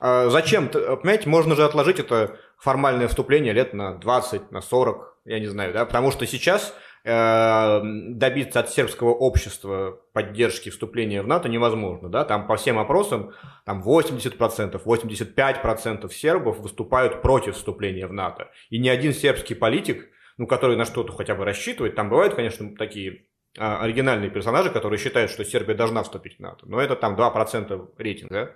а, 0.00 0.30
зачем, 0.30 0.68
понимаете, 0.68 1.28
можно 1.28 1.54
же 1.54 1.64
отложить 1.64 2.00
это 2.00 2.38
формальное 2.58 3.08
вступление 3.08 3.52
лет 3.52 3.74
на 3.74 3.96
20, 3.98 4.50
на 4.50 4.60
40, 4.62 5.18
я 5.24 5.38
не 5.38 5.46
знаю, 5.46 5.72
да, 5.72 5.84
потому 5.84 6.10
что 6.10 6.26
сейчас 6.26 6.74
добиться 7.04 8.60
от 8.60 8.70
сербского 8.70 9.10
общества 9.10 10.00
поддержки 10.12 10.68
вступления 10.70 11.22
в 11.22 11.26
НАТО 11.26 11.48
невозможно, 11.48 12.08
да, 12.08 12.24
там 12.24 12.46
по 12.46 12.56
всем 12.56 12.78
опросам 12.78 13.32
там 13.66 13.82
80%, 13.82 14.80
85% 14.84 16.12
сербов 16.12 16.58
выступают 16.58 17.20
против 17.22 17.56
вступления 17.56 18.06
в 18.06 18.12
НАТО, 18.12 18.50
и 18.70 18.78
ни 18.78 18.88
один 18.88 19.12
сербский 19.12 19.54
политик 19.54 20.08
ну, 20.38 20.46
который 20.46 20.76
на 20.76 20.84
что-то 20.84 21.12
хотя 21.12 21.34
бы 21.34 21.44
рассчитывает. 21.44 21.94
Там 21.94 22.08
бывают, 22.08 22.34
конечно, 22.34 22.74
такие 22.76 23.26
а, 23.58 23.82
оригинальные 23.82 24.30
персонажи, 24.30 24.70
которые 24.70 24.98
считают, 24.98 25.30
что 25.30 25.44
Сербия 25.44 25.74
должна 25.74 26.02
вступить 26.02 26.38
в 26.38 26.40
НАТО. 26.40 26.66
Но 26.66 26.80
это 26.80 26.96
там 26.96 27.14
2% 27.14 27.90
рейтинга. 27.98 28.34
Да? 28.34 28.50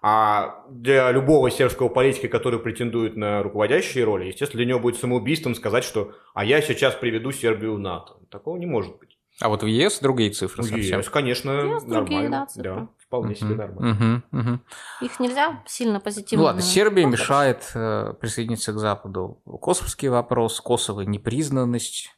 А 0.00 0.64
для 0.70 1.10
любого 1.10 1.50
сербского 1.50 1.88
политика, 1.88 2.28
который 2.28 2.60
претендует 2.60 3.16
на 3.16 3.42
руководящие 3.42 4.04
роли, 4.04 4.26
естественно, 4.26 4.58
для 4.58 4.66
него 4.66 4.80
будет 4.80 4.96
самоубийством 4.96 5.54
сказать, 5.54 5.84
что 5.84 6.12
«а 6.34 6.44
я 6.44 6.62
сейчас 6.62 6.94
приведу 6.94 7.32
Сербию 7.32 7.74
в 7.74 7.78
НАТО». 7.78 8.14
Такого 8.30 8.56
не 8.56 8.66
может 8.66 8.98
быть. 8.98 9.18
А 9.40 9.48
вот 9.48 9.62
в 9.62 9.66
ЕС 9.66 10.00
другие 10.00 10.30
цифры 10.30 10.62
в 10.62 10.66
совсем? 10.66 11.00
ЕС, 11.00 11.08
конечно, 11.08 11.50
ЕС 11.50 11.82
нормально. 11.82 11.94
Другие, 11.94 12.28
да, 12.28 12.46
цифры. 12.46 12.74
да, 12.74 12.88
вполне 12.98 13.34
uh-huh, 13.34 13.38
себе 13.38 13.54
нормально. 13.54 14.22
Uh-huh, 14.32 14.40
uh-huh. 14.40 14.58
Их 15.04 15.20
нельзя 15.20 15.62
сильно 15.66 16.00
позитивно... 16.00 16.42
Ну 16.42 16.46
ладно, 16.46 16.62
Сербия 16.62 17.06
мешает 17.06 17.70
э, 17.74 18.14
присоединиться 18.20 18.72
к 18.72 18.78
Западу. 18.78 19.40
Косовский 19.62 20.08
вопрос, 20.08 20.60
Косово 20.60 21.02
непризнанность, 21.02 22.16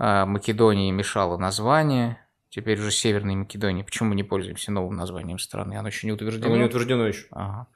э, 0.00 0.24
Македонии 0.24 0.90
мешало 0.90 1.36
название, 1.36 2.27
теперь 2.60 2.80
уже 2.80 2.90
Северной 2.90 3.36
Македонии. 3.36 3.82
Почему 3.82 4.10
мы 4.10 4.14
не 4.14 4.24
пользуемся 4.24 4.72
новым 4.72 4.96
названием 4.96 5.38
страны? 5.38 5.74
Оно 5.74 5.88
еще 5.88 6.06
не 6.06 6.12
утверждено? 6.12 6.48
Оно 6.48 6.56
не 6.56 6.64
утверждено 6.64 7.06
еще. 7.06 7.26
Ага. 7.30 7.68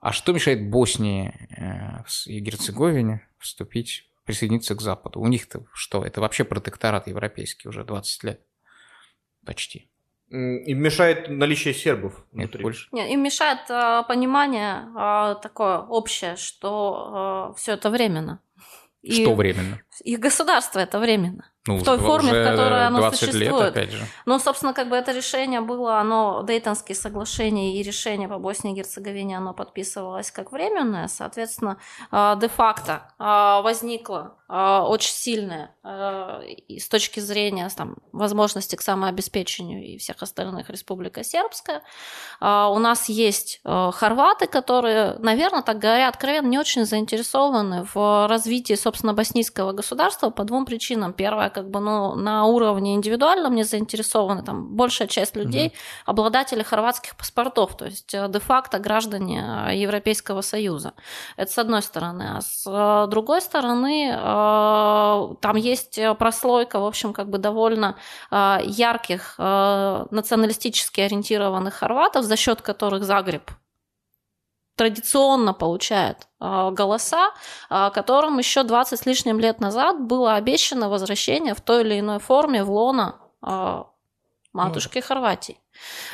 А 0.00 0.12
что 0.12 0.32
мешает 0.32 0.68
Боснии 0.68 1.32
э, 1.56 2.02
и 2.26 2.40
Герцеговине 2.40 3.28
вступить 3.38 4.08
присоединиться 4.24 4.74
к 4.74 4.80
Западу. 4.80 5.20
У 5.20 5.28
них-то 5.28 5.64
что? 5.72 6.04
Это 6.04 6.20
вообще 6.20 6.44
протекторат 6.44 7.06
европейский 7.06 7.68
уже 7.68 7.84
20 7.84 8.24
лет. 8.24 8.40
Почти. 9.46 9.88
Им 10.30 10.78
мешает 10.80 11.28
наличие 11.28 11.74
сербов 11.74 12.14
Нет, 12.32 12.48
внутри. 12.48 12.62
больше. 12.62 12.88
Нет, 12.90 13.08
им 13.10 13.22
мешает 13.22 13.68
э, 13.68 14.02
понимание 14.08 14.88
э, 14.96 15.36
такое 15.42 15.78
общее, 15.78 16.36
что 16.36 17.52
э, 17.52 17.58
все 17.58 17.72
это 17.74 17.90
временно. 17.90 18.40
И 19.02 19.22
что 19.22 19.34
временно? 19.34 19.80
Их 20.02 20.18
государство 20.18 20.78
это 20.80 20.98
временно. 20.98 21.51
Ну, 21.68 21.76
в 21.76 21.84
той 21.84 21.98
форме, 21.98 22.30
в 22.30 22.44
которой 22.50 22.86
оно 22.86 22.98
20 22.98 23.18
существует. 23.18 23.52
Лет, 23.52 23.60
опять 23.60 23.90
же. 23.92 24.04
Ну, 24.26 24.38
собственно, 24.40 24.74
как 24.74 24.88
бы 24.88 24.96
это 24.96 25.12
решение 25.12 25.60
было, 25.60 25.98
оно, 25.98 26.42
Дейтонские 26.42 26.96
соглашения 26.96 27.76
и 27.78 27.82
решение 27.84 28.28
по 28.28 28.38
Боснии 28.38 28.72
и 28.72 28.76
Герцеговине, 28.76 29.36
оно 29.36 29.54
подписывалось 29.54 30.32
как 30.32 30.50
временное, 30.50 31.06
соответственно, 31.06 31.78
а, 32.10 32.34
де-факто 32.34 33.02
а, 33.18 33.62
возникло 33.62 34.34
очень 34.52 35.12
сильное 35.12 35.74
с 35.82 36.88
точки 36.88 37.20
зрения 37.20 37.68
там, 37.74 37.96
возможности 38.12 38.76
к 38.76 38.82
самообеспечению 38.82 39.82
и 39.84 39.96
всех 39.96 40.22
остальных 40.22 40.68
Республика 40.68 41.24
Сербская. 41.24 41.82
У 42.40 42.78
нас 42.78 43.08
есть 43.08 43.60
хорваты, 43.64 44.46
которые, 44.46 45.16
наверное, 45.20 45.62
так 45.62 45.78
говоря 45.78 46.08
откровенно, 46.08 46.48
не 46.48 46.58
очень 46.58 46.84
заинтересованы 46.84 47.86
в 47.94 48.28
развитии, 48.28 48.74
собственно, 48.74 49.14
боснийского 49.14 49.72
государства 49.72 50.30
по 50.30 50.44
двум 50.44 50.66
причинам. 50.66 51.12
Первое, 51.12 51.48
как 51.48 51.70
бы, 51.70 51.80
ну, 51.80 52.14
на 52.14 52.44
уровне 52.44 52.94
индивидуальном 52.94 53.54
не 53.54 53.62
заинтересованы, 53.64 54.42
там, 54.42 54.68
большая 54.74 55.08
часть 55.08 55.36
людей 55.36 55.68
угу. 55.68 55.74
обладатели 56.06 56.62
хорватских 56.62 57.16
паспортов, 57.16 57.76
то 57.76 57.86
есть 57.86 58.14
э, 58.14 58.28
де-факто 58.28 58.78
граждане 58.78 59.68
э, 59.68 59.76
Европейского 59.76 60.42
Союза. 60.42 60.92
Это 61.36 61.52
с 61.52 61.58
одной 61.58 61.82
стороны. 61.82 62.36
А 62.36 62.40
с 62.40 62.64
э, 62.66 63.06
другой 63.08 63.40
стороны, 63.40 64.12
там 65.40 65.56
есть 65.56 65.98
прослойка, 66.18 66.80
в 66.80 66.84
общем, 66.84 67.12
как 67.12 67.28
бы 67.28 67.38
довольно 67.38 67.96
ярких 68.30 69.34
националистически 69.38 71.00
ориентированных 71.00 71.74
хорватов, 71.74 72.24
за 72.24 72.36
счет 72.36 72.62
которых 72.62 73.04
Загреб 73.04 73.50
традиционно 74.74 75.52
получает 75.52 76.28
голоса, 76.40 77.30
которым 77.68 78.38
еще 78.38 78.62
20 78.62 78.98
с 78.98 79.06
лишним 79.06 79.38
лет 79.38 79.60
назад 79.60 80.00
было 80.00 80.34
обещано 80.34 80.88
возвращение 80.88 81.54
в 81.54 81.60
той 81.60 81.82
или 81.82 82.00
иной 82.00 82.18
форме 82.18 82.64
в 82.64 82.70
лона 82.70 83.16
матушки 84.52 84.98
ну, 84.98 85.02
Хорватии. 85.02 85.58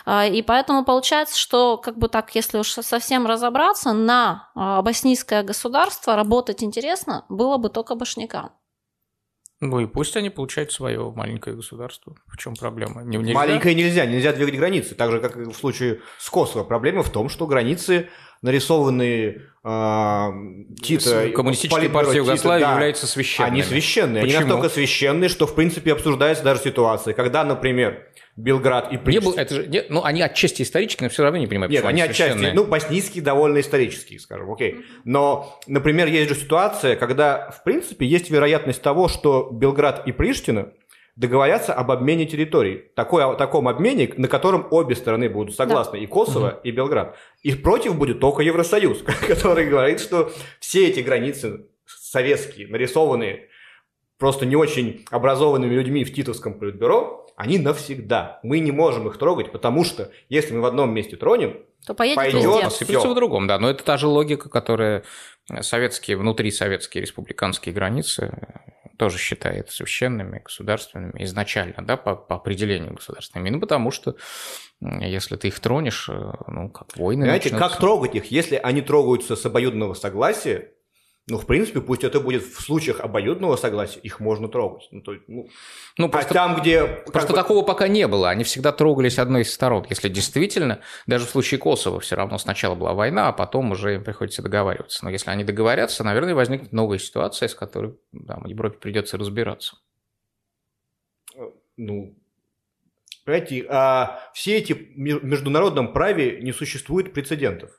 И 0.06 0.44
поэтому 0.46 0.84
получается, 0.84 1.38
что, 1.38 1.76
как 1.76 1.98
бы 1.98 2.08
так, 2.08 2.34
если 2.34 2.58
уж 2.58 2.70
совсем 2.70 3.26
разобраться, 3.26 3.92
на 3.92 4.50
боснийское 4.54 5.42
государство 5.42 6.16
работать 6.16 6.62
интересно 6.62 7.24
было 7.28 7.56
бы 7.58 7.68
только 7.68 7.94
башнякам. 7.94 8.52
Ну 9.60 9.80
и 9.80 9.86
пусть 9.86 10.16
они 10.16 10.30
получают 10.30 10.70
свое 10.70 11.10
маленькое 11.10 11.56
государство. 11.56 12.14
В 12.28 12.36
чем 12.36 12.54
проблема? 12.54 13.02
Не, 13.02 13.16
нельзя? 13.16 13.34
Маленькое 13.34 13.74
нельзя, 13.74 14.06
нельзя 14.06 14.32
двигать 14.32 14.56
границы. 14.56 14.94
Так 14.94 15.10
же, 15.10 15.20
как 15.20 15.36
и 15.36 15.42
в 15.42 15.52
случае 15.52 16.00
с 16.18 16.30
Косово. 16.30 16.62
Проблема 16.62 17.02
в 17.02 17.10
том, 17.10 17.28
что 17.28 17.48
границы 17.48 18.08
нарисованные 18.42 19.42
э, 19.64 20.28
Тита... 20.82 21.30
Коммунистическая 21.34 21.88
партия 21.88 22.18
Югославии 22.18 22.62
да, 22.62 22.72
являются 22.72 23.06
священными. 23.06 23.52
Они 23.52 23.62
священные. 23.62 24.22
Почему? 24.22 24.40
Они 24.40 24.48
настолько 24.48 24.74
священные, 24.74 25.28
что, 25.28 25.46
в 25.46 25.54
принципе, 25.54 25.92
обсуждается 25.92 26.44
даже 26.44 26.62
ситуация, 26.62 27.14
когда, 27.14 27.44
например, 27.44 28.08
Белград 28.36 28.92
и 28.92 28.96
Причтина. 28.98 29.24
Не 29.24 29.30
был, 29.30 29.36
это 29.36 29.54
же, 29.54 29.66
нет, 29.66 29.86
ну, 29.90 30.04
они 30.04 30.22
отчасти 30.22 30.62
исторические, 30.62 31.06
но 31.08 31.10
все 31.12 31.24
равно 31.24 31.38
не 31.38 31.48
понимаю, 31.48 31.72
Нет, 31.72 31.84
они, 31.84 32.00
они 32.00 32.10
отчасти, 32.10 32.52
ну, 32.54 32.64
боснийские 32.64 33.22
довольно 33.22 33.58
исторические, 33.58 34.20
скажем, 34.20 34.52
окей. 34.52 34.84
Но, 35.04 35.58
например, 35.66 36.06
есть 36.06 36.28
же 36.28 36.36
ситуация, 36.36 36.94
когда, 36.94 37.50
в 37.50 37.64
принципе, 37.64 38.06
есть 38.06 38.30
вероятность 38.30 38.80
того, 38.80 39.08
что 39.08 39.48
Белград 39.50 40.06
и 40.06 40.12
Приштина 40.12 40.72
договорятся 41.18 41.74
об 41.74 41.90
обмене 41.90 42.26
территорий. 42.26 42.92
Такой, 42.94 43.24
о 43.24 43.34
таком 43.34 43.66
обмене, 43.66 44.12
на 44.16 44.28
котором 44.28 44.68
обе 44.70 44.94
стороны 44.94 45.28
будут 45.28 45.54
согласны, 45.54 45.98
да. 45.98 46.04
и 46.04 46.06
Косово, 46.06 46.48
угу. 46.48 46.60
и 46.62 46.70
Белград. 46.70 47.16
И 47.42 47.52
против 47.54 47.98
будет 47.98 48.20
только 48.20 48.42
Евросоюз, 48.42 49.02
который 49.26 49.66
говорит, 49.66 50.00
что 50.00 50.30
все 50.60 50.86
эти 50.88 51.00
границы 51.00 51.66
советские, 51.86 52.68
нарисованные 52.68 53.48
просто 54.16 54.46
не 54.46 54.54
очень 54.54 55.04
образованными 55.10 55.74
людьми 55.74 56.04
в 56.04 56.14
Титовском 56.14 56.54
политбюро, 56.54 57.26
они 57.36 57.58
навсегда. 57.58 58.38
Мы 58.44 58.60
не 58.60 58.70
можем 58.70 59.08
их 59.08 59.18
трогать, 59.18 59.50
потому 59.50 59.84
что 59.84 60.12
если 60.28 60.54
мы 60.54 60.60
в 60.60 60.66
одном 60.66 60.94
месте 60.94 61.16
тронем, 61.16 61.56
то 61.84 61.94
поедет 61.94 62.16
пойдет 62.16 62.72
все. 62.72 63.08
в 63.08 63.14
другом, 63.14 63.46
да. 63.46 63.58
Но 63.58 63.70
это 63.70 63.82
та 63.82 63.96
же 63.96 64.06
логика, 64.06 64.48
которая 64.48 65.04
советские, 65.60 66.16
внутри 66.16 66.50
советские 66.50 67.02
республиканские 67.02 67.74
границы 67.74 68.32
тоже 68.98 69.18
считает 69.18 69.70
священными, 69.70 70.40
государственными 70.40 71.22
изначально, 71.22 71.84
да, 71.84 71.96
по, 71.96 72.16
по 72.16 72.34
определению 72.36 72.94
государственными. 72.94 73.48
Именно 73.48 73.60
потому 73.60 73.90
что 73.90 74.16
если 74.80 75.36
ты 75.36 75.48
их 75.48 75.60
тронешь, 75.60 76.08
э, 76.08 76.32
ну, 76.48 76.68
как 76.68 76.96
войны 76.96 77.24
Знаете, 77.24 77.50
начнутся. 77.50 77.68
как 77.68 77.80
трогать 77.80 78.14
их? 78.14 78.26
Если 78.26 78.56
они 78.56 78.82
трогаются 78.82 79.36
с 79.36 79.46
обоюдного 79.46 79.94
согласия, 79.94 80.72
ну, 81.30 81.36
в 81.36 81.46
принципе, 81.46 81.80
пусть 81.82 82.04
это 82.04 82.20
будет 82.20 82.42
в 82.42 82.60
случаях 82.60 83.00
обоюдного 83.00 83.56
согласия, 83.56 84.00
их 84.00 84.18
можно 84.18 84.48
трогать. 84.48 84.88
Ну, 84.90 85.02
то, 85.02 85.14
ну, 85.26 85.48
ну 85.98 86.06
а 86.06 86.08
просто, 86.08 86.30
а 86.30 86.34
там, 86.34 86.60
где... 86.60 86.84
Просто 87.12 87.32
бы... 87.32 87.38
такого 87.38 87.62
пока 87.64 87.86
не 87.86 88.06
было. 88.08 88.30
Они 88.30 88.44
всегда 88.44 88.72
трогались 88.72 89.18
одной 89.18 89.42
из 89.42 89.52
сторон. 89.52 89.84
Если 89.90 90.08
действительно, 90.08 90.80
даже 91.06 91.26
в 91.26 91.30
случае 91.30 91.58
Косово 91.58 92.00
все 92.00 92.16
равно 92.16 92.38
сначала 92.38 92.74
была 92.74 92.94
война, 92.94 93.28
а 93.28 93.32
потом 93.32 93.72
уже 93.72 93.96
им 93.96 94.04
приходится 94.04 94.40
договариваться. 94.40 95.04
Но 95.04 95.10
если 95.10 95.30
они 95.30 95.44
договорятся, 95.44 96.02
наверное, 96.02 96.34
возникнет 96.34 96.72
новая 96.72 96.98
ситуация, 96.98 97.48
с 97.48 97.54
которой 97.54 97.94
да, 98.12 98.40
Европе 98.46 98.78
придется 98.78 99.18
разбираться. 99.18 99.76
Ну, 101.76 102.16
понимаете, 103.24 103.66
а 103.68 104.30
все 104.32 104.56
эти 104.56 104.72
в 104.72 105.24
международном 105.24 105.92
праве 105.92 106.40
не 106.40 106.52
существует 106.52 107.12
прецедентов. 107.12 107.70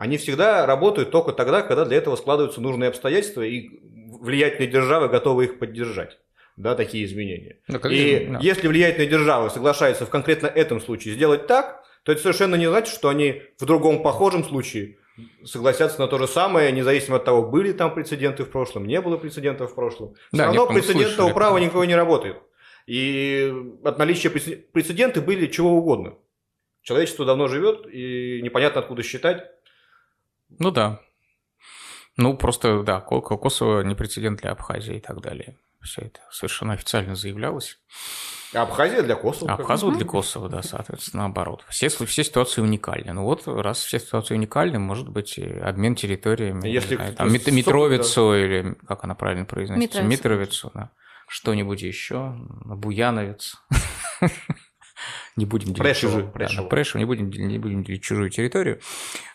Они 0.00 0.16
всегда 0.16 0.64
работают 0.64 1.10
только 1.10 1.32
тогда, 1.32 1.60
когда 1.60 1.84
для 1.84 1.98
этого 1.98 2.16
складываются 2.16 2.62
нужные 2.62 2.88
обстоятельства, 2.88 3.42
и 3.42 3.68
влиятельные 4.18 4.66
державы 4.66 5.08
готовы 5.08 5.44
их 5.44 5.58
поддержать. 5.58 6.18
Да, 6.56 6.74
такие 6.74 7.04
изменения. 7.04 7.58
Да, 7.68 7.86
и 7.90 8.28
да. 8.28 8.38
если 8.40 8.66
влиятельные 8.66 9.10
державы 9.10 9.50
соглашаются 9.50 10.06
в 10.06 10.08
конкретно 10.08 10.46
этом 10.46 10.80
случае 10.80 11.12
сделать 11.12 11.46
так, 11.46 11.84
то 12.02 12.12
это 12.12 12.22
совершенно 12.22 12.54
не 12.54 12.66
значит, 12.66 12.94
что 12.94 13.10
они 13.10 13.42
в 13.58 13.66
другом 13.66 14.02
похожем 14.02 14.42
случае 14.42 14.96
согласятся 15.44 16.00
на 16.00 16.08
то 16.08 16.16
же 16.16 16.26
самое, 16.26 16.72
независимо 16.72 17.18
от 17.18 17.26
того, 17.26 17.42
были 17.42 17.72
там 17.72 17.92
прецеденты 17.92 18.44
в 18.44 18.50
прошлом, 18.50 18.86
не 18.86 19.02
было 19.02 19.18
прецедентов 19.18 19.72
в 19.72 19.74
прошлом. 19.74 20.14
Все 20.14 20.38
да, 20.38 20.46
равно 20.46 20.66
прецедентного 20.66 21.34
права 21.34 21.58
никакого 21.58 21.82
не 21.82 21.94
работает. 21.94 22.38
И 22.86 23.52
от 23.84 23.98
наличия 23.98 24.30
прецеденты 24.30 25.20
были 25.20 25.46
чего 25.46 25.72
угодно. 25.72 26.14
Человечество 26.80 27.26
давно 27.26 27.48
живет, 27.48 27.86
и 27.86 28.40
непонятно 28.42 28.80
откуда 28.80 29.02
считать. 29.02 29.44
Ну 30.58 30.70
да. 30.70 31.00
Ну, 32.16 32.36
просто, 32.36 32.82
да, 32.82 33.00
Косово 33.00 33.82
не 33.82 33.94
прецедент 33.94 34.40
для 34.40 34.52
Абхазии 34.52 34.96
и 34.96 35.00
так 35.00 35.20
далее. 35.20 35.56
Все 35.80 36.02
это 36.02 36.20
совершенно 36.30 36.74
официально 36.74 37.14
заявлялось. 37.14 37.78
Абхазия 38.52 39.02
для 39.02 39.14
Косово. 39.14 39.52
Абхазия 39.52 39.90
для 39.92 40.04
Косово, 40.04 40.48
да, 40.48 40.62
соответственно, 40.62 41.24
наоборот. 41.24 41.64
Все, 41.68 41.88
все 41.88 42.24
ситуации 42.24 42.60
уникальны. 42.60 43.12
Ну 43.12 43.24
вот, 43.24 43.46
раз 43.46 43.78
все 43.78 44.00
ситуации 44.00 44.34
уникальны, 44.34 44.78
может 44.78 45.08
быть, 45.08 45.38
обмен 45.38 45.94
территориями. 45.94 46.68
Если 46.68 46.96
знаю, 46.96 47.14
там, 47.14 47.32
Мит, 47.32 47.46
Митровицу 47.46 48.30
да. 48.32 48.38
или, 48.38 48.76
как 48.86 49.04
она 49.04 49.14
правильно 49.14 49.44
произносится? 49.44 50.02
Митровицу. 50.02 50.66
Митровицу, 50.66 50.70
да. 50.74 50.90
Что-нибудь 51.28 51.80
еще, 51.80 52.34
Буяновец. 52.64 53.54
не 55.36 55.46
будем 55.46 55.68
делить 55.68 55.78
Прешево, 55.78 56.12
чужую, 56.12 56.32
Прешево. 56.32 56.62
Да, 56.62 56.68
Прешево, 56.68 56.98
не 56.98 57.04
будем, 57.04 57.30
не 57.30 57.58
будем 57.58 57.82
делить 57.82 58.02
чужую 58.02 58.30
территорию. 58.30 58.80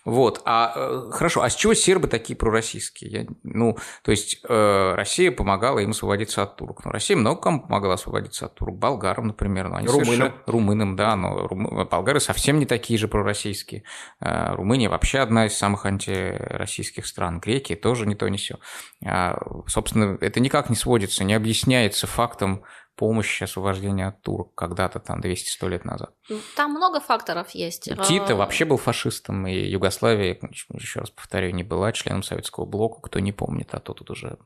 Вот, 0.04 0.42
а 0.46 0.72
э, 0.76 1.12
хорошо, 1.12 1.42
а 1.42 1.50
с 1.50 1.56
чего 1.56 1.74
сербы 1.74 2.08
такие 2.08 2.36
пророссийские? 2.38 3.12
Я, 3.12 3.26
ну, 3.44 3.78
то 4.04 4.12
есть 4.12 4.40
э, 4.48 4.94
Россия 4.96 5.32
помогала 5.32 5.80
им 5.80 5.92
освободиться 5.92 6.44
от 6.44 6.58
турок. 6.58 6.86
Ну, 6.86 6.92
Россия 6.92 7.18
много 7.18 7.42
кому 7.42 7.62
помогала 7.62 7.96
освободиться 7.96 8.46
от 8.46 8.54
турок. 8.54 8.76
Болгарам, 8.78 9.28
например, 9.28 9.70
ну, 9.70 9.76
они 9.76 9.88
румынам. 9.88 10.06
Совершенно... 10.06 10.34
Румынам, 10.46 10.96
да, 10.96 11.16
но 11.16 11.48
рум... 11.48 11.88
болгары 11.90 12.20
совсем 12.20 12.60
не 12.60 12.68
такие 12.68 13.00
же 13.00 13.08
пророссийские. 13.08 13.84
Э, 14.20 14.54
Румыния 14.54 14.90
вообще 14.90 15.20
одна 15.20 15.48
из 15.48 15.58
самых 15.58 15.88
антироссийских 15.88 17.08
стран. 17.08 17.40
Греки 17.40 17.76
тоже 17.76 18.06
не 18.06 18.14
то, 18.14 18.28
не 18.30 18.38
все. 18.38 18.60
А, 19.04 19.40
собственно, 19.68 20.18
это 20.22 20.40
никак 20.40 20.70
не 20.70 20.76
сводится, 20.76 21.24
не 21.24 21.34
объясняется 21.34 22.06
фактом 22.06 22.64
помощи 22.96 23.44
освобождения 23.44 24.08
от 24.08 24.22
турок 24.22 24.56
когда-то 24.56 25.00
там 25.00 25.22
200-100 25.22 25.70
лет 25.70 25.86
назад. 25.86 26.14
Там 26.56 26.72
много 26.72 27.00
факторов 27.00 27.52
есть. 27.52 27.84
Тита 27.84 28.34
а, 28.34 28.36
вообще 28.36 28.66
был 28.66 28.78
фашистом, 28.78 29.48
и 29.48 29.54
Югославия, 29.54 30.40
еще 30.70 31.00
раз 31.00 31.10
повторяю, 31.10 31.54
не 31.54 31.64
была 31.64 31.92
членом 31.92 32.24
советского 32.24 32.66
блока, 32.66 33.02
кто 33.02 33.20
не 33.20 33.32
помнит, 33.32 33.74
а 33.74 33.80
то 33.80 33.94
тут 33.94 34.10
уже 34.12 34.38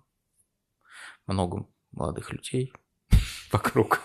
много 1.28 1.68
молодых 1.92 2.32
людей 2.32 2.74
вокруг. 3.52 4.02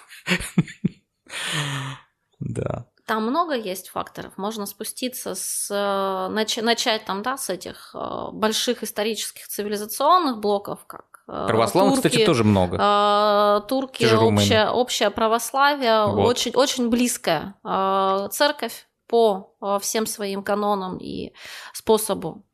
Да. 2.39 2.87
Там 3.07 3.27
много 3.27 3.55
есть 3.55 3.89
факторов. 3.89 4.39
Можно 4.39 4.65
спуститься 4.67 5.35
с 5.35 5.71
э, 5.71 6.63
начать 6.63 7.05
там, 7.05 7.23
да, 7.23 7.37
с 7.37 7.51
этих 7.51 7.95
э, 7.95 8.31
больших 8.33 8.83
исторических 8.83 9.47
цивилизационных 9.47 10.41
блоков, 10.41 10.87
как 10.87 11.14
Православных, 11.27 11.95
турки, 11.95 12.09
кстати, 12.09 12.27
тоже 12.27 12.45
много. 12.45 12.77
Э, 12.79 13.61
турки, 13.67 14.05
общее, 14.05 14.69
общее 14.69 15.11
православие, 15.11 16.07
вот. 16.07 16.27
очень, 16.27 16.53
очень 16.55 16.91
близкая 16.91 17.55
э, 17.65 18.29
церковь 18.31 18.87
по 19.07 19.55
всем 19.81 20.07
своим 20.07 20.43
канонам 20.43 20.99
и 20.99 21.33
способу 21.73 22.45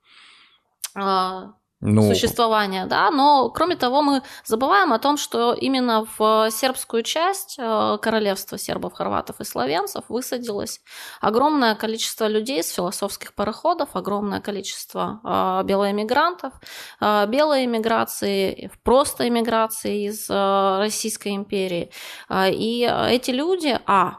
ну... 1.81 2.03
существования, 2.03 2.87
да, 2.87 3.11
но 3.11 3.49
кроме 3.51 3.77
того 3.77 4.03
мы 4.03 4.23
забываем 4.45 4.93
о 4.93 4.99
том, 4.99 5.17
что 5.17 5.55
именно 5.55 6.07
в 6.19 6.51
сербскую 6.51 7.03
часть 7.03 7.57
э, 7.59 7.99
королевства 8.03 8.59
сербов, 8.59 8.93
хорватов 8.93 9.41
и 9.41 9.45
славянцев 9.45 10.05
высадилось 10.09 10.81
огромное 11.21 11.75
количество 11.75 12.27
людей 12.27 12.63
с 12.63 12.71
философских 12.71 13.35
пароходов, 13.35 13.91
огромное 13.95 14.41
количество 14.41 15.21
э, 15.25 15.67
белоэмигрантов, 15.67 16.53
э, 17.01 17.27
белой 17.29 17.65
эмиграции, 17.65 18.71
просто 18.83 19.29
эмиграции 19.29 20.09
из 20.09 20.29
Российской 20.29 21.35
империи. 21.35 21.91
И 22.31 22.91
эти 23.09 23.31
люди, 23.31 23.79
а, 23.87 24.19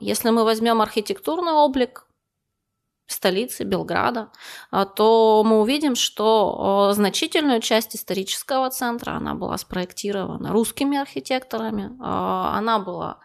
если 0.00 0.30
мы 0.30 0.44
возьмем 0.44 0.80
архитектурный 0.80 1.52
облик 1.52 2.06
столицы 3.12 3.64
Белграда, 3.64 4.30
а, 4.70 4.84
то 4.84 5.42
мы 5.46 5.60
увидим, 5.60 5.94
что 5.94 6.92
значительную 6.94 7.60
часть 7.60 7.94
исторического 7.94 8.70
центра 8.70 9.12
она 9.12 9.34
была 9.34 9.56
спроектирована 9.58 10.52
русскими 10.52 10.98
архитекторами, 10.98 11.96
а, 12.00 12.54
она 12.56 12.78
была 12.78 13.18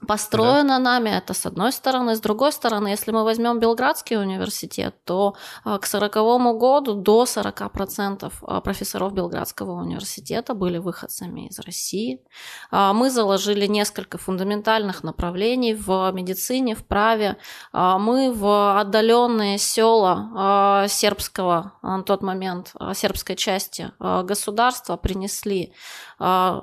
а, 0.00 0.06
построено 0.06 0.76
да. 0.76 0.78
нами, 0.78 1.10
это 1.10 1.34
с 1.34 1.46
одной 1.46 1.72
стороны. 1.72 2.16
С 2.16 2.20
другой 2.20 2.52
стороны, 2.52 2.88
если 2.88 3.12
мы 3.12 3.24
возьмем 3.24 3.58
Белградский 3.58 4.16
университет, 4.16 4.94
то 5.04 5.34
а, 5.64 5.78
к 5.78 5.86
1940 5.86 6.58
году 6.58 6.94
до 6.94 7.24
40% 7.24 8.32
а, 8.42 8.60
профессоров 8.60 9.12
Белградского 9.12 9.80
университета 9.80 10.54
были 10.54 10.78
выходцами 10.78 11.48
из 11.48 11.58
России. 11.58 12.22
А, 12.70 12.92
мы 12.92 13.10
заложили 13.10 13.66
несколько 13.66 14.18
фундаментальных 14.18 15.04
направлений 15.04 15.74
в 15.74 16.10
медицине, 16.12 16.74
в 16.74 16.84
праве. 16.84 17.36
Мы 17.72 18.32
в 18.32 18.80
отдаленные 18.80 19.58
села 19.58 20.86
сербского 20.88 21.72
на 21.82 22.02
тот 22.02 22.22
момент, 22.22 22.72
сербской 22.94 23.36
части 23.36 23.92
государства 23.98 24.96
принесли 24.96 25.72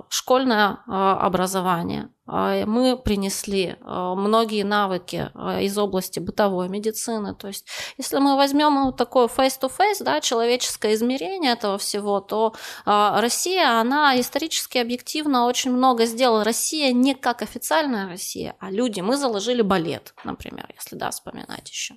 школьное 0.09 0.79
образование, 0.87 2.09
мы 2.27 2.97
принесли 2.97 3.77
а, 3.81 4.15
многие 4.15 4.63
навыки 4.63 5.31
а, 5.33 5.61
из 5.61 5.77
области 5.77 6.19
бытовой 6.19 6.67
медицины. 6.67 7.33
То 7.33 7.47
есть, 7.47 7.65
если 7.97 8.17
мы 8.17 8.35
возьмем 8.35 8.85
вот 8.85 8.97
такое 8.97 9.27
face-to-face, 9.27 10.03
да, 10.03 10.19
человеческое 10.19 10.93
измерение 10.93 11.53
этого 11.53 11.77
всего, 11.77 12.19
то 12.19 12.53
Россия, 12.85 13.79
она 13.79 14.19
исторически 14.19 14.77
объективно 14.77 15.45
очень 15.45 15.71
много 15.71 16.05
сделала. 16.05 16.43
Россия 16.43 16.91
не 16.91 17.15
как 17.15 17.41
официальная 17.41 18.07
Россия, 18.07 18.55
а 18.59 18.71
люди. 18.71 18.99
Мы 19.01 19.17
заложили 19.17 19.61
балет, 19.61 20.13
например, 20.23 20.67
если 20.75 20.95
да, 20.95 21.11
вспоминать 21.11 21.69
еще 21.69 21.95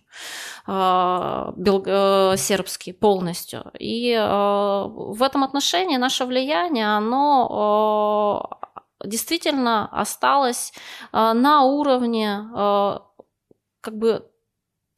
э, 0.67 2.35
сербский 2.37 2.93
полностью. 2.93 3.71
И 3.79 4.15
в 4.17 5.23
этом 5.23 5.45
отношении 5.45 5.97
наше 5.97 6.25
влияние, 6.25 6.87
оно 6.97 8.60
действительно 9.05 9.89
осталось 9.89 10.73
э, 11.13 11.33
на 11.33 11.65
уровне 11.65 12.41
э, 12.55 12.99
как 13.81 13.97
бы 13.97 14.31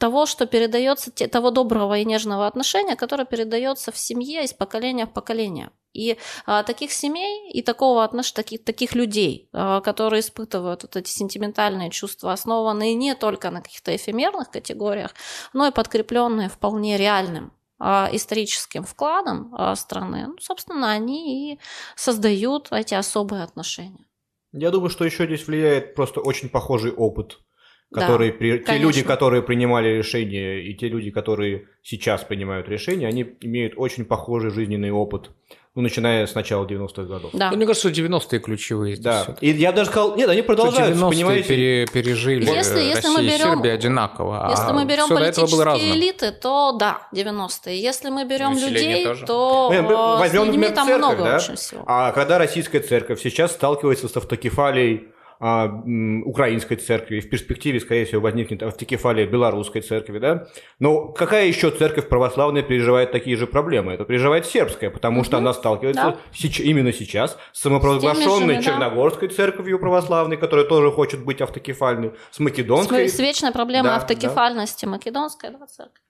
того, 0.02 0.26
что 0.26 0.46
передается, 0.46 1.12
того 1.28 1.50
доброго 1.50 1.98
и 1.98 2.04
нежного 2.04 2.48
отношения, 2.48 2.96
которое 2.96 3.24
передается 3.24 3.92
в 3.92 3.96
семье 3.96 4.42
из 4.42 4.52
поколения 4.52 5.06
в 5.06 5.12
поколение. 5.12 5.70
И 5.92 6.18
а, 6.46 6.62
таких 6.62 6.90
семей 6.90 7.52
и 7.52 7.62
такого 7.62 8.02
отнош... 8.02 8.32
таких, 8.32 8.64
таких 8.64 8.94
людей, 8.94 9.48
а, 9.52 9.80
которые 9.80 10.20
испытывают 10.20 10.82
вот 10.82 10.96
эти 10.96 11.10
сентиментальные 11.10 11.90
чувства, 11.90 12.32
основанные 12.32 12.94
не 12.94 13.14
только 13.14 13.50
на 13.50 13.60
каких-то 13.60 13.94
эфемерных 13.94 14.50
категориях, 14.50 15.14
но 15.52 15.68
и 15.68 15.70
подкрепленные 15.70 16.48
вполне 16.48 16.96
реальным 16.96 17.44
а, 17.46 17.61
историческим 18.12 18.84
вкладом 18.84 19.54
а, 19.56 19.74
страны, 19.76 20.26
ну, 20.28 20.36
собственно, 20.40 20.90
они 20.90 21.54
и 21.54 21.60
создают 21.96 22.68
эти 22.70 22.94
особые 22.94 23.42
отношения. 23.42 24.06
Я 24.52 24.70
думаю, 24.70 24.90
что 24.90 25.04
еще 25.04 25.26
здесь 25.26 25.46
влияет 25.46 25.94
просто 25.94 26.20
очень 26.20 26.48
похожий 26.48 26.92
опыт, 26.92 27.40
который 27.92 28.30
да, 28.30 28.36
при... 28.38 28.58
те 28.58 28.78
люди, 28.78 29.02
которые 29.02 29.42
принимали 29.42 29.88
решения, 29.88 30.60
и 30.60 30.74
те 30.74 30.88
люди, 30.88 31.10
которые 31.10 31.66
сейчас 31.82 32.24
принимают 32.24 32.68
решения, 32.68 33.06
они 33.06 33.26
имеют 33.40 33.74
очень 33.76 34.04
похожий 34.04 34.50
жизненный 34.50 34.90
опыт 34.90 35.30
ну, 35.74 35.80
начиная 35.80 36.26
с 36.26 36.34
начала 36.34 36.66
90-х 36.66 37.04
годов. 37.04 37.30
Да. 37.32 37.50
Ну, 37.50 37.56
мне 37.56 37.64
кажется, 37.64 37.88
90-е 37.88 38.40
ключевые 38.40 38.96
здесь. 38.96 39.04
Да. 39.04 39.36
И 39.40 39.50
я 39.52 39.72
даже 39.72 39.88
сказал, 39.88 40.16
нет, 40.16 40.28
они 40.28 40.42
продолжают, 40.42 41.00
понимаете? 41.00 41.48
Пере, 41.48 41.86
пережили 41.86 42.44
если, 42.44 42.56
Россия 42.56 42.94
если 42.94 43.08
мы 43.08 43.22
берем, 43.22 43.34
и 43.34 43.38
Сербия 43.38 43.72
одинаково. 43.72 44.48
Если 44.50 44.70
а 44.70 44.72
мы 44.74 44.84
берем 44.84 45.08
политические 45.08 45.94
элиты, 45.94 46.32
то 46.32 46.72
да, 46.72 47.08
90-е. 47.14 47.80
Если 47.80 48.10
мы 48.10 48.26
берем 48.26 48.52
людей, 48.52 49.04
тоже. 49.04 49.24
то 49.24 49.70
мы, 49.72 49.82
мы 49.82 50.18
возьмем, 50.18 50.46
например, 50.46 50.72
там 50.72 50.86
церковь, 50.86 51.06
много 51.06 51.24
да? 51.24 51.36
очень 51.36 51.56
всего. 51.56 51.84
А 51.86 52.12
когда 52.12 52.36
российская 52.36 52.80
церковь 52.80 53.22
сейчас 53.22 53.52
сталкивается 53.52 54.08
с 54.08 54.16
автокефалией 54.16 55.08
а, 55.44 55.66
украинской 56.24 56.76
церкви, 56.76 57.18
в 57.18 57.28
перспективе, 57.28 57.80
скорее 57.80 58.04
всего, 58.04 58.20
возникнет 58.20 58.62
автокефалия 58.62 59.26
белорусской 59.26 59.80
церкви, 59.80 60.20
да? 60.20 60.46
Но 60.78 61.08
какая 61.08 61.48
еще 61.48 61.72
церковь 61.72 62.08
православная 62.08 62.62
переживает 62.62 63.10
такие 63.10 63.36
же 63.36 63.48
проблемы? 63.48 63.92
Это 63.92 64.04
переживает 64.04 64.46
сербская, 64.46 64.88
потому 64.88 65.24
что 65.24 65.38
она 65.38 65.52
сталкивается 65.52 66.02
да. 66.02 66.16
сеч- 66.32 66.62
именно 66.62 66.92
сейчас 66.92 67.36
с 67.52 67.60
самопровозглашенной 67.60 68.62
с 68.62 68.64
Черногорской 68.64 69.28
церковью 69.30 69.80
православной, 69.80 70.36
которая 70.36 70.64
тоже 70.64 70.92
хочет 70.92 71.24
быть 71.24 71.40
автокефальной, 71.40 72.12
с 72.30 72.38
македонской. 72.38 73.08
С 73.08 73.18
вечная 73.18 73.50
проблема 73.50 73.88
да, 73.88 73.96
автокефальности 73.96 74.84
да. 74.84 74.92
македонской 74.92 75.50
да, 75.50 75.66
церковь. 75.66 76.02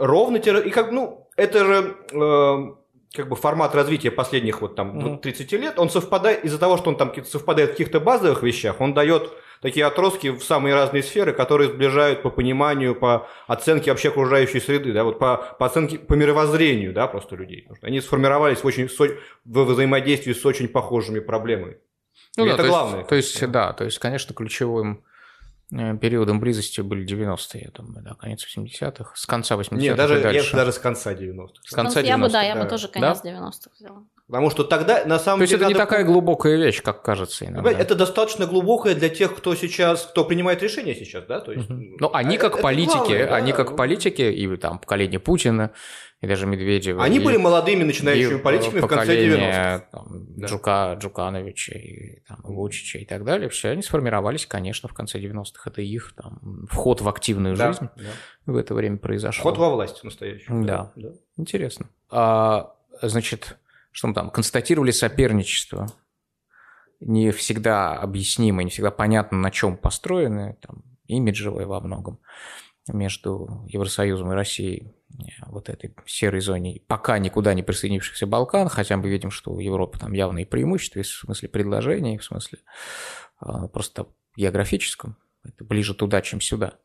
Ровно, 0.00 0.38
и 0.38 0.70
как, 0.70 0.90
ну, 0.90 1.28
это 1.36 1.64
же... 1.64 1.96
Э, 2.12 2.79
как 3.14 3.28
бы 3.28 3.36
формат 3.36 3.74
развития 3.74 4.10
последних 4.10 4.60
вот 4.60 4.76
там 4.76 4.98
mm-hmm. 4.98 5.18
30 5.18 5.52
лет, 5.52 5.78
он 5.78 5.90
совпадает, 5.90 6.44
из-за 6.44 6.58
того, 6.58 6.76
что 6.76 6.90
он 6.90 6.96
там 6.96 7.12
совпадает 7.24 7.70
в 7.70 7.72
каких-то 7.72 7.98
базовых 7.98 8.42
вещах, 8.42 8.80
он 8.80 8.94
дает 8.94 9.32
такие 9.60 9.84
отростки 9.84 10.30
в 10.30 10.42
самые 10.42 10.74
разные 10.74 11.02
сферы, 11.02 11.32
которые 11.32 11.70
сближают 11.70 12.22
по 12.22 12.30
пониманию, 12.30 12.94
по 12.94 13.28
оценке 13.46 13.90
вообще 13.90 14.08
окружающей 14.08 14.60
среды, 14.60 14.92
да, 14.92 15.04
вот 15.04 15.18
по, 15.18 15.36
по 15.58 15.66
оценке, 15.66 15.98
по 15.98 16.14
мировоззрению, 16.14 16.92
да, 16.92 17.08
просто 17.08 17.34
людей. 17.36 17.62
Потому 17.62 17.76
что 17.76 17.86
они 17.88 18.00
сформировались 18.00 18.58
в 18.58 18.64
очень 18.64 18.88
в 19.44 19.64
взаимодействии 19.64 20.32
с 20.32 20.46
очень 20.46 20.68
похожими 20.68 21.18
проблемами. 21.18 21.78
Ну, 22.36 22.46
да, 22.46 22.54
это 22.54 22.62
то 22.62 22.68
главное. 22.68 22.98
Есть, 22.98 23.08
то 23.08 23.14
есть, 23.16 23.50
да, 23.50 23.72
то 23.72 23.84
есть, 23.84 23.98
конечно, 23.98 24.34
ключевым 24.34 25.04
периодом 25.70 26.40
близости 26.40 26.80
были 26.80 27.06
90-е, 27.06 27.62
я 27.62 27.70
думаю, 27.70 28.02
да, 28.02 28.14
конец 28.14 28.44
80-х, 28.44 29.12
с 29.14 29.26
конца 29.26 29.54
80-х 29.54 29.76
Нет, 29.76 29.96
даже, 29.96 30.20
дальше. 30.20 30.50
Я, 30.50 30.56
даже 30.56 30.72
с 30.72 30.78
конца 30.78 31.14
90-х. 31.14 31.54
С 31.64 31.74
конца 31.74 32.00
90-х. 32.00 32.08
Я 32.08 32.18
бы, 32.18 32.28
да, 32.28 32.42
я 32.42 32.56
бы 32.56 32.68
тоже 32.68 32.88
конец 32.88 33.20
да? 33.22 33.30
90-х 33.30 33.70
взяла. 33.78 34.04
Потому 34.26 34.50
что 34.50 34.62
тогда, 34.62 35.04
на 35.06 35.18
самом 35.18 35.40
То 35.40 35.46
деле... 35.46 35.58
То 35.58 35.62
есть 35.62 35.62
это 35.62 35.66
не 35.68 35.74
такая 35.74 36.04
глубокая 36.04 36.56
вещь, 36.56 36.82
как 36.82 37.02
кажется 37.02 37.46
иногда. 37.46 37.70
Это 37.70 37.96
достаточно 37.96 38.46
глубокая 38.46 38.94
для 38.94 39.08
тех, 39.08 39.34
кто 39.36 39.54
сейчас, 39.56 40.06
кто 40.06 40.24
принимает 40.24 40.62
решения 40.62 40.94
сейчас, 40.94 41.24
да? 41.26 41.40
То 41.40 41.52
есть, 41.52 41.68
Ну, 41.68 42.10
они 42.12 42.36
как 42.36 42.54
это 42.54 42.62
политики, 42.62 43.12
они 43.12 43.52
как 43.52 43.76
политики, 43.76 44.22
и 44.22 44.56
там 44.56 44.78
поколение 44.78 45.18
Путина, 45.18 45.72
и 46.20 46.26
даже 46.26 46.46
Медведева. 46.46 47.02
Они 47.02 47.16
и, 47.16 47.20
были 47.20 47.38
молодыми 47.38 47.82
начинающими 47.82 48.36
политиками 48.36 48.80
в 48.80 48.86
конце 48.86 49.26
90-х. 49.26 49.86
Там, 49.90 50.06
да. 50.36 50.46
Джука, 50.46 50.98
Джукановича 51.00 51.78
и 51.78 52.20
там, 52.28 52.40
Вучича 52.42 52.98
и 52.98 53.06
так 53.06 53.24
далее. 53.24 53.48
Все 53.48 53.70
они 53.70 53.82
сформировались, 53.82 54.44
конечно, 54.44 54.88
в 54.88 54.92
конце 54.92 55.18
90-х. 55.18 55.70
Это 55.70 55.80
их 55.80 56.12
там, 56.14 56.66
вход 56.70 57.00
в 57.00 57.08
активную 57.08 57.56
да, 57.56 57.72
жизнь 57.72 57.88
да. 57.96 58.52
в 58.52 58.56
это 58.56 58.74
время 58.74 58.98
произошел. 58.98 59.40
Вход 59.40 59.56
во 59.56 59.70
власть 59.70 60.04
настоящую. 60.04 60.64
Да, 60.66 60.92
да. 60.94 61.08
интересно. 61.38 61.88
А, 62.10 62.74
значит, 63.00 63.56
что 63.90 64.08
мы 64.08 64.14
там, 64.14 64.30
констатировали 64.30 64.90
соперничество 64.90 65.86
не 67.00 67.30
всегда 67.30 67.94
объяснимо, 67.94 68.62
не 68.62 68.68
всегда 68.68 68.90
понятно, 68.90 69.38
на 69.38 69.50
чем 69.50 69.78
построены, 69.78 70.58
там, 70.60 70.82
имиджевое 71.06 71.64
во 71.64 71.80
многом 71.80 72.20
между 72.88 73.66
Евросоюзом 73.68 74.32
и 74.32 74.34
Россией 74.34 74.94
вот 75.46 75.68
этой 75.68 75.94
серой 76.06 76.40
зоне, 76.40 76.82
пока 76.86 77.18
никуда 77.18 77.54
не 77.54 77.62
присоединившихся 77.62 78.26
Балкан, 78.26 78.68
хотя 78.68 78.96
мы 78.96 79.08
видим, 79.08 79.30
что 79.30 79.52
у 79.52 79.60
Европы 79.60 79.98
там 79.98 80.12
явные 80.12 80.46
преимущества 80.46 81.02
в 81.02 81.06
смысле 81.06 81.48
предложений, 81.48 82.18
в 82.18 82.24
смысле 82.24 82.60
а, 83.38 83.68
просто 83.68 84.06
географическом, 84.36 85.16
это 85.44 85.64
ближе 85.64 85.94
туда, 85.94 86.22
чем 86.22 86.40
сюда. 86.40 86.78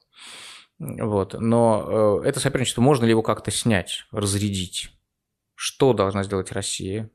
Вот. 0.79 1.35
Но 1.39 2.21
э, 2.23 2.27
это 2.27 2.39
соперничество, 2.39 2.81
можно 2.81 3.05
ли 3.05 3.11
его 3.11 3.21
как-то 3.21 3.51
снять, 3.51 4.05
разрядить? 4.11 4.91
Что 5.53 5.93
должна 5.93 6.23
сделать 6.23 6.51
Россия, 6.51 7.09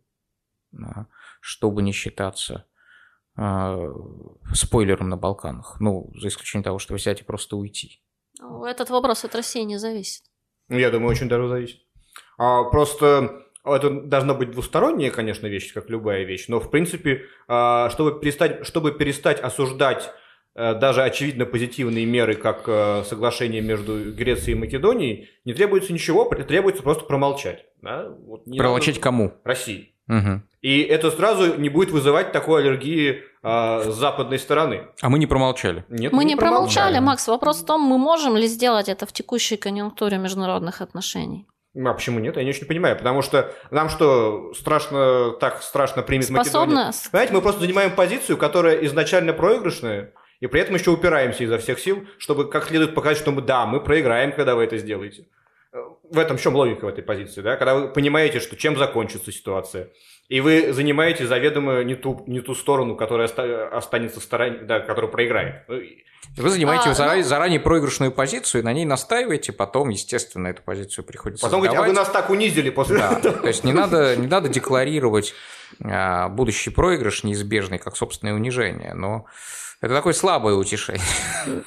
чтобы 1.42 1.82
не 1.82 1.92
считаться 1.92 2.66
а, 3.36 3.78
спойлером 4.54 5.10
на 5.10 5.18
Балканах? 5.18 5.78
Ну, 5.78 6.10
за 6.14 6.28
исключением 6.28 6.64
того, 6.64 6.78
что 6.78 6.94
взять 6.94 7.20
и 7.20 7.24
просто 7.24 7.56
уйти. 7.56 8.02
Этот 8.66 8.90
вопрос 8.90 9.24
от 9.24 9.34
России 9.34 9.62
не 9.62 9.78
зависит. 9.78 10.22
Ну, 10.68 10.78
я 10.78 10.90
думаю, 10.90 11.10
очень 11.10 11.28
даже 11.28 11.48
зависит. 11.48 11.80
А, 12.38 12.64
просто 12.64 13.44
это 13.64 13.90
должна 13.90 14.34
быть 14.34 14.52
двусторонняя, 14.52 15.10
конечно, 15.10 15.46
вещь, 15.46 15.72
как 15.72 15.90
любая 15.90 16.24
вещь, 16.24 16.46
но, 16.48 16.60
в 16.60 16.70
принципе, 16.70 17.26
а, 17.48 17.90
чтобы 17.90 18.18
перестать, 18.18 18.66
чтобы 18.66 18.92
перестать 18.92 19.40
осуждать 19.40 20.10
э, 20.54 20.74
даже 20.74 21.02
очевидно 21.02 21.44
позитивные 21.44 22.06
меры, 22.06 22.34
как 22.34 22.64
э, 22.66 23.02
соглашение 23.04 23.60
между 23.60 24.12
Грецией 24.12 24.56
и 24.56 24.60
Македонией, 24.60 25.28
не 25.44 25.52
требуется 25.52 25.92
ничего, 25.92 26.24
требуется 26.24 26.82
просто 26.82 27.04
промолчать. 27.04 27.66
Да? 27.82 28.08
Вот 28.08 28.44
Промолчать 28.44 28.96
надо... 28.96 29.02
кому? 29.02 29.32
России. 29.44 29.94
Угу. 30.10 30.42
И 30.62 30.82
это 30.82 31.10
сразу 31.10 31.58
не 31.58 31.68
будет 31.68 31.90
вызывать 31.90 32.32
такой 32.32 32.60
аллергии 32.60 33.22
а, 33.42 33.82
с 33.82 33.94
западной 33.94 34.38
стороны. 34.38 34.88
А 35.00 35.08
мы 35.08 35.18
не 35.18 35.26
промолчали. 35.26 35.84
Нет, 35.88 36.12
мы 36.12 36.24
не, 36.24 36.30
не 36.32 36.36
промолчали, 36.36 36.94
промолчали, 36.94 36.98
Макс. 36.98 37.28
Вопрос 37.28 37.62
в 37.62 37.66
том, 37.66 37.80
мы 37.80 37.96
можем 37.96 38.36
ли 38.36 38.46
сделать 38.46 38.88
это 38.88 39.06
в 39.06 39.12
текущей 39.12 39.56
конъюнктуре 39.56 40.18
международных 40.18 40.82
отношений. 40.82 41.46
А 41.74 41.94
почему 41.94 42.18
нет? 42.18 42.36
Я 42.36 42.42
не 42.42 42.50
очень 42.50 42.66
понимаю. 42.66 42.96
Потому 42.96 43.22
что 43.22 43.54
нам 43.70 43.88
что, 43.88 44.52
страшно, 44.54 45.30
так 45.40 45.62
страшно 45.62 46.02
примет 46.02 46.26
Способна... 46.26 46.86
Македония? 46.86 46.92
Понимаете, 47.10 47.32
мы 47.34 47.40
просто 47.40 47.60
занимаем 47.60 47.94
позицию, 47.94 48.36
которая 48.36 48.84
изначально 48.86 49.32
проигрышная, 49.32 50.12
и 50.40 50.46
при 50.46 50.60
этом 50.60 50.74
еще 50.74 50.90
упираемся 50.90 51.44
изо 51.44 51.58
всех 51.58 51.78
сил, 51.78 52.06
чтобы 52.18 52.50
как 52.50 52.66
следует 52.66 52.94
показать, 52.94 53.18
что 53.18 53.30
мы, 53.30 53.40
да, 53.40 53.66
мы 53.66 53.80
проиграем, 53.80 54.32
когда 54.32 54.56
вы 54.56 54.64
это 54.64 54.78
сделаете. 54.78 55.26
В 56.10 56.18
этом 56.18 56.36
в 56.36 56.40
чем 56.40 56.56
логика 56.56 56.84
в 56.84 56.88
этой 56.88 57.02
позиции, 57.02 57.40
да? 57.40 57.56
Когда 57.56 57.74
вы 57.74 57.88
понимаете, 57.88 58.40
что 58.40 58.56
чем 58.56 58.76
закончится 58.76 59.32
ситуация, 59.32 59.88
и 60.28 60.40
вы 60.40 60.72
занимаете 60.72 61.26
заведомо 61.26 61.82
не 61.82 61.96
ту, 61.96 62.22
не 62.26 62.40
ту 62.40 62.54
сторону, 62.54 62.94
которая 62.94 63.28
останется 63.72 64.20
в 64.20 64.22
стороне, 64.22 64.58
да, 64.62 64.80
которая 64.80 65.10
проиграет. 65.10 65.64
Ну, 65.66 65.80
вы 66.36 66.50
занимаете 66.50 66.90
а, 66.90 66.94
заранее, 66.94 67.24
ну... 67.24 67.28
заранее 67.28 67.60
проигрышную 67.60 68.12
позицию, 68.12 68.62
и 68.62 68.64
на 68.64 68.72
ней 68.72 68.84
настаиваете, 68.84 69.52
потом, 69.52 69.88
естественно, 69.88 70.46
эту 70.46 70.62
позицию 70.62 71.04
приходится 71.04 71.44
Потом 71.44 71.60
говорите, 71.60 71.82
а 71.82 71.86
вы 71.86 71.92
нас 71.92 72.08
так 72.10 72.30
унизили 72.30 72.70
после 72.70 72.98
да, 72.98 73.18
этого. 73.18 73.38
То 73.38 73.48
есть 73.48 73.64
не 73.64 73.72
надо, 73.72 74.14
не 74.16 74.28
надо 74.28 74.48
декларировать 74.48 75.34
а, 75.82 76.28
будущий 76.28 76.70
проигрыш 76.70 77.24
неизбежный, 77.24 77.78
как 77.78 77.96
собственное 77.96 78.34
унижение, 78.34 78.94
но 78.94 79.26
это 79.80 79.94
такое 79.94 80.12
слабое 80.12 80.54
утешение. 80.54 81.02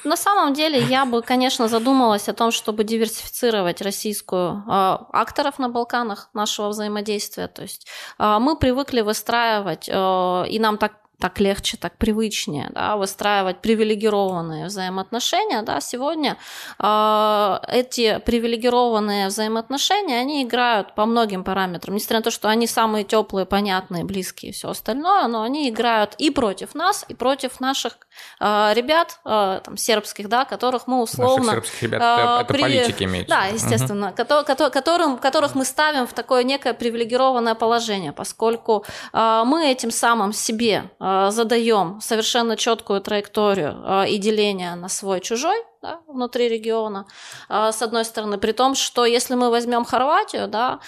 На 0.04 0.16
самом 0.16 0.54
деле 0.54 0.80
я 0.80 1.06
бы, 1.06 1.22
конечно, 1.22 1.68
задумалась 1.68 2.30
о 2.30 2.34
том, 2.34 2.52
чтобы 2.52 2.84
диверсифицировать 2.84 3.82
российскую 3.82 4.64
э, 4.68 4.98
акторов 5.12 5.58
на 5.60 5.70
Балканах 5.70 6.30
нашего 6.34 6.70
взаимодействия. 6.70 7.48
То 7.48 7.64
есть 7.64 7.88
э, 8.20 8.38
мы 8.40 8.56
привыкли 8.56 9.02
выстраивать, 9.02 9.90
э, 9.90 10.46
и 10.48 10.60
нам 10.60 10.78
так 10.78 11.03
так 11.20 11.40
легче, 11.40 11.78
так 11.78 11.98
привычнее, 11.98 12.70
да, 12.74 12.98
выстраивать 12.98 13.62
привилегированные 13.62 14.66
взаимоотношения, 14.66 15.62
да, 15.62 15.80
сегодня 15.80 16.38
э, 16.80 17.60
эти 17.70 18.20
привилегированные 18.26 19.28
взаимоотношения, 19.28 20.20
они 20.20 20.44
играют 20.44 20.96
по 20.96 21.06
многим 21.06 21.44
параметрам, 21.44 21.96
несмотря 21.96 22.18
на 22.18 22.24
то, 22.24 22.32
что 22.32 22.50
они 22.50 22.68
самые 22.68 23.04
теплые, 23.06 23.46
понятные, 23.46 24.04
близкие 24.04 24.52
и 24.52 24.54
все 24.54 24.70
остальное, 24.70 25.28
но 25.28 25.44
они 25.44 25.70
играют 25.70 26.16
и 26.18 26.30
против 26.30 26.76
нас, 26.76 27.06
и 27.08 27.14
против 27.14 27.60
наших 27.60 27.98
э, 28.40 28.74
ребят, 28.74 29.20
э, 29.24 29.62
там, 29.64 29.78
сербских, 29.78 30.28
да, 30.28 30.46
которых 30.46 30.88
мы 30.88 31.02
условно... 31.02 31.54
Наших 31.54 31.66
сербских 31.66 31.84
ребят, 31.84 32.02
э, 32.02 32.42
это 32.42 32.46
при... 32.46 32.62
политики 32.62 33.04
имеете. 33.04 33.30
Да, 33.30 33.46
естественно, 33.46 34.08
угу. 34.08 34.16
ко- 34.16 34.70
которым, 34.70 35.18
которых 35.18 35.56
мы 35.56 35.64
ставим 35.64 36.08
в 36.08 36.14
такое 36.14 36.44
некое 36.44 36.74
привилегированное 36.74 37.56
положение, 37.56 38.12
поскольку 38.12 38.84
э, 39.14 39.44
мы 39.46 39.68
этим 39.68 39.92
самым 39.92 40.34
себе 40.34 40.90
задаем 41.32 42.00
совершенно 42.02 42.56
четкую 42.56 43.02
траекторию 43.02 43.82
э, 43.84 44.10
и 44.10 44.18
деление 44.18 44.76
на 44.76 44.88
свой-чужой, 44.88 45.58
да, 45.82 46.00
внутри 46.08 46.48
региона, 46.48 47.08
э, 47.50 47.72
с 47.72 47.82
одной 47.82 48.06
стороны, 48.06 48.38
при 48.38 48.54
том, 48.54 48.76
что 48.76 49.04
если 49.06 49.36
мы 49.36 49.50
возьмем 49.50 49.84
Хорватию, 49.86 50.48
да, 50.48 50.80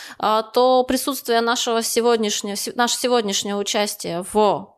то 0.53 0.83
присутствие 0.83 1.41
нашего 1.41 1.81
сегодняшнего, 1.81 2.55
наше 2.75 2.97
сегодняшнее 2.97 3.55
участие 3.55 4.23
в 4.31 4.75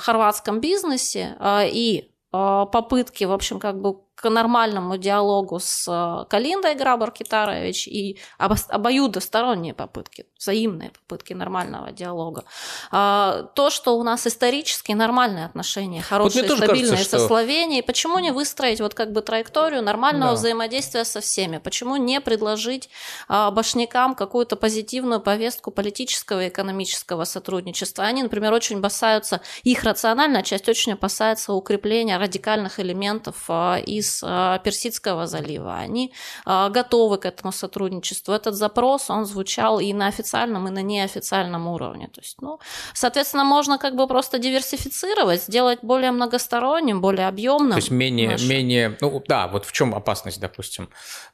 хорватском 0.00 0.60
бизнесе 0.60 1.36
и 1.72 2.10
попытки, 2.30 3.24
в 3.24 3.32
общем, 3.32 3.60
как 3.60 3.80
бы 3.80 3.98
к 4.14 4.30
нормальному 4.30 4.96
диалогу 4.96 5.58
с 5.60 5.86
э, 5.88 6.24
Калиндой 6.30 6.74
Грабар 6.76 7.10
Китарович 7.10 7.88
и 7.88 8.18
обоюдосторонние 8.38 9.74
попытки, 9.74 10.26
взаимные 10.38 10.90
попытки 10.90 11.32
нормального 11.32 11.90
диалога. 11.90 12.44
А, 12.90 13.42
то, 13.54 13.70
что 13.70 13.98
у 13.98 14.02
нас 14.02 14.26
исторически 14.26 14.92
нормальные 14.92 15.46
отношения, 15.46 16.00
хорошие, 16.00 16.46
вот 16.46 16.58
стабильные 16.58 16.90
кажется, 16.92 17.18
со 17.18 17.26
Словенией, 17.26 17.82
почему 17.82 18.18
не 18.20 18.30
выстроить 18.30 18.80
вот 18.80 18.94
как 18.94 19.12
бы 19.12 19.20
траекторию 19.20 19.82
нормального 19.82 20.32
да. 20.32 20.36
взаимодействия 20.36 21.04
со 21.04 21.20
всеми? 21.20 21.58
Почему 21.58 21.96
не 21.96 22.20
предложить 22.20 22.90
а, 23.28 23.50
башнякам 23.50 24.14
какую-то 24.14 24.56
позитивную 24.56 25.20
повестку 25.20 25.70
политического 25.70 26.44
и 26.44 26.48
экономического 26.48 27.24
сотрудничества? 27.24 28.04
Они, 28.04 28.22
например, 28.22 28.52
очень 28.52 28.78
опасаются, 28.78 29.40
их 29.64 29.82
рациональная 29.82 30.42
часть 30.42 30.68
очень 30.68 30.92
опасается 30.92 31.52
укрепления 31.52 32.16
радикальных 32.16 32.78
элементов 32.78 33.44
а, 33.48 33.78
из 33.78 34.03
из 34.04 34.22
а, 34.22 34.58
Персидского 34.58 35.26
залива. 35.26 35.76
Они 35.76 36.12
а, 36.44 36.68
готовы 36.68 37.18
к 37.18 37.24
этому 37.26 37.52
сотрудничеству. 37.52 38.34
Этот 38.34 38.54
запрос, 38.54 39.10
он 39.10 39.24
звучал 39.24 39.80
и 39.80 39.92
на 39.92 40.06
официальном, 40.06 40.68
и 40.68 40.70
на 40.70 40.82
неофициальном 40.82 41.66
уровне. 41.66 42.08
То 42.08 42.20
есть, 42.20 42.36
ну, 42.40 42.58
соответственно, 42.94 43.44
можно 43.44 43.78
как 43.78 43.96
бы 43.96 44.06
просто 44.06 44.38
диверсифицировать, 44.38 45.42
сделать 45.42 45.78
более 45.82 46.12
многосторонним, 46.12 47.00
более 47.00 47.28
объемным. 47.28 47.72
То 47.72 47.76
есть 47.76 47.90
менее, 47.90 48.30
наш... 48.30 48.42
менее, 48.46 48.96
ну 49.00 49.22
да, 49.26 49.48
вот 49.48 49.64
в 49.64 49.72
чем 49.72 49.94
опасность, 49.94 50.40
допустим, 50.40 50.88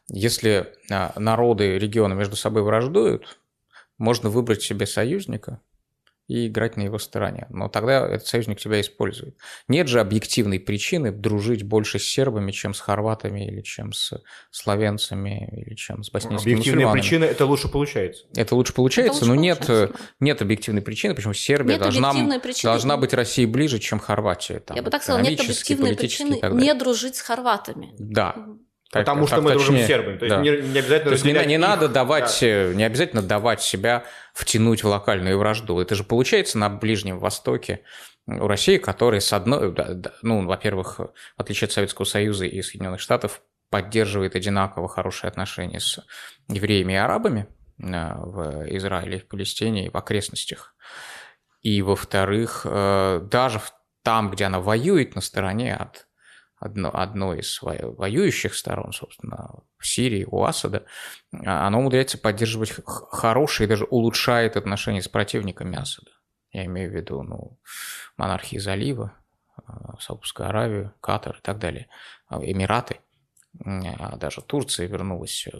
если 0.09 0.73
а, 0.91 1.13
народы 1.17 1.79
региона 1.79 2.15
между 2.15 2.37
собой 2.37 2.63
враждуют, 2.63 3.39
можно 3.99 4.31
выбрать 4.31 4.63
себе 4.63 4.87
союзника, 4.87 5.61
и 6.31 6.47
играть 6.47 6.77
на 6.77 6.83
его 6.83 6.99
стороне. 6.99 7.47
Но 7.51 7.69
тогда 7.69 8.07
этот 8.07 8.25
союзник 8.25 8.61
тебя 8.61 8.81
использует. 8.81 9.37
Нет 9.67 9.89
же 9.89 9.99
объективной 9.99 10.61
причины 10.61 11.11
дружить 11.11 11.65
больше 11.65 11.99
с 11.99 12.05
сербами, 12.05 12.53
чем 12.53 12.73
с 12.73 12.79
хорватами, 12.79 13.49
или 13.49 13.63
чем 13.63 13.93
с 13.93 14.13
словенцами, 14.53 15.65
или 15.67 15.75
чем 15.75 16.05
с 16.05 16.11
боснийскими 16.11 16.53
Объективная 16.53 16.87
мусульманами. 16.87 17.01
причина– 17.01 17.25
это 17.27 17.47
лучше 17.47 17.67
получается. 17.67 18.27
Это 18.37 18.55
лучше 18.55 18.73
получается, 18.73 19.25
это 19.25 19.31
лучше 19.33 19.41
но 19.41 19.55
получается. 19.57 19.87
нет, 19.89 19.97
нет 20.21 20.43
объективной 20.43 20.83
причины, 20.83 21.17
почему 21.17 21.33
Сербия 21.35 21.73
нет 21.73 21.83
должна, 21.83 22.13
причины. 22.39 22.63
должна 22.63 22.97
быть 22.97 23.13
России 23.13 23.45
ближе, 23.45 23.81
чем 23.81 23.99
Хорватия. 23.99 24.61
Там, 24.61 24.77
Я 24.77 24.85
бы 24.85 24.91
так 24.91 25.03
сказала, 25.03 25.23
нет 25.23 25.41
объективной 25.41 25.97
причины 25.97 26.39
не 26.53 26.73
дружить 26.75 27.17
с 27.17 27.23
хорватами. 27.23 27.93
Да, 27.99 28.37
так, 28.91 29.03
Потому 29.03 29.29
что 29.29 29.41
мы 29.41 29.53
точнее, 29.53 29.67
дружим 29.67 29.79
с 29.79 29.87
сербами. 29.87 30.19
То 30.19 30.25
есть 30.25 30.37
да. 30.37 30.43
не, 30.43 30.51
не 30.51 30.79
обязательно 30.81 31.11
То 31.11 31.13
есть 31.13 31.25
не, 31.25 31.47
не 31.47 31.59
надо 31.59 31.89
давать, 31.89 32.37
да. 32.41 32.47
Э, 32.47 32.73
не 32.75 32.83
обязательно 32.83 33.23
давать 33.23 33.63
себя 33.63 34.05
втянуть 34.35 34.83
в 34.83 34.89
локальную 34.89 35.39
вражду. 35.39 35.79
Это 35.79 35.95
же 35.95 36.03
получается 36.03 36.59
на 36.59 36.69
Ближнем 36.69 37.21
Востоке 37.21 37.83
у 38.27 38.49
России, 38.49 38.79
которая 38.79 39.21
с 39.21 39.33
одной, 39.33 39.75
ну, 40.23 40.45
во-первых, 40.45 40.99
в 40.99 41.13
отличие 41.37 41.67
от 41.67 41.73
Советского 41.73 42.05
Союза 42.05 42.47
и 42.47 42.61
Соединенных 42.63 43.01
Штатов, 43.01 43.43
поддерживает 43.71 44.35
одинаково 44.35 44.89
хорошие 44.89 45.29
отношения 45.29 45.79
с 45.79 46.05
евреями 46.49 46.95
и 46.95 46.97
арабами 46.97 47.47
э, 47.79 48.15
в 48.17 48.67
Израиле, 48.77 49.21
в 49.21 49.29
Палестине 49.29 49.87
и 49.87 49.91
в 49.91 49.97
окрестностях. 49.97 50.75
И, 51.63 51.81
во-вторых, 51.83 52.63
э, 52.65 53.21
даже 53.31 53.61
там, 54.03 54.31
где 54.31 54.47
она 54.47 54.59
воюет 54.61 55.15
на 55.15 55.21
стороне 55.21 55.77
от 55.77 56.09
одно, 56.61 56.91
одной 56.93 57.41
из 57.41 57.59
воюющих 57.63 58.55
сторон, 58.55 58.93
собственно, 58.93 59.51
в 59.79 59.87
Сирии, 59.87 60.27
у 60.31 60.45
Асада, 60.45 60.85
а, 61.33 61.67
оно 61.67 61.81
умудряется 61.81 62.19
поддерживать 62.19 62.73
хорошие, 62.87 63.67
даже 63.67 63.85
улучшает 63.87 64.57
отношения 64.57 65.03
с 65.03 65.09
противниками 65.09 65.77
Асада. 65.77 66.11
Я 66.53 66.67
имею 66.67 66.91
в 66.91 66.95
виду 66.95 67.23
ну, 67.23 67.59
монархии 68.17 68.59
залива, 68.59 69.15
а, 69.57 69.99
Саудовскую 69.99 70.49
Аравию, 70.49 70.95
Катар 71.01 71.39
и 71.39 71.43
так 71.43 71.59
далее, 71.59 71.89
а, 72.29 72.39
Эмираты, 72.39 73.01
даже 73.53 74.43
Турция 74.43 74.87
вернулась 74.87 75.49
э, 75.53 75.59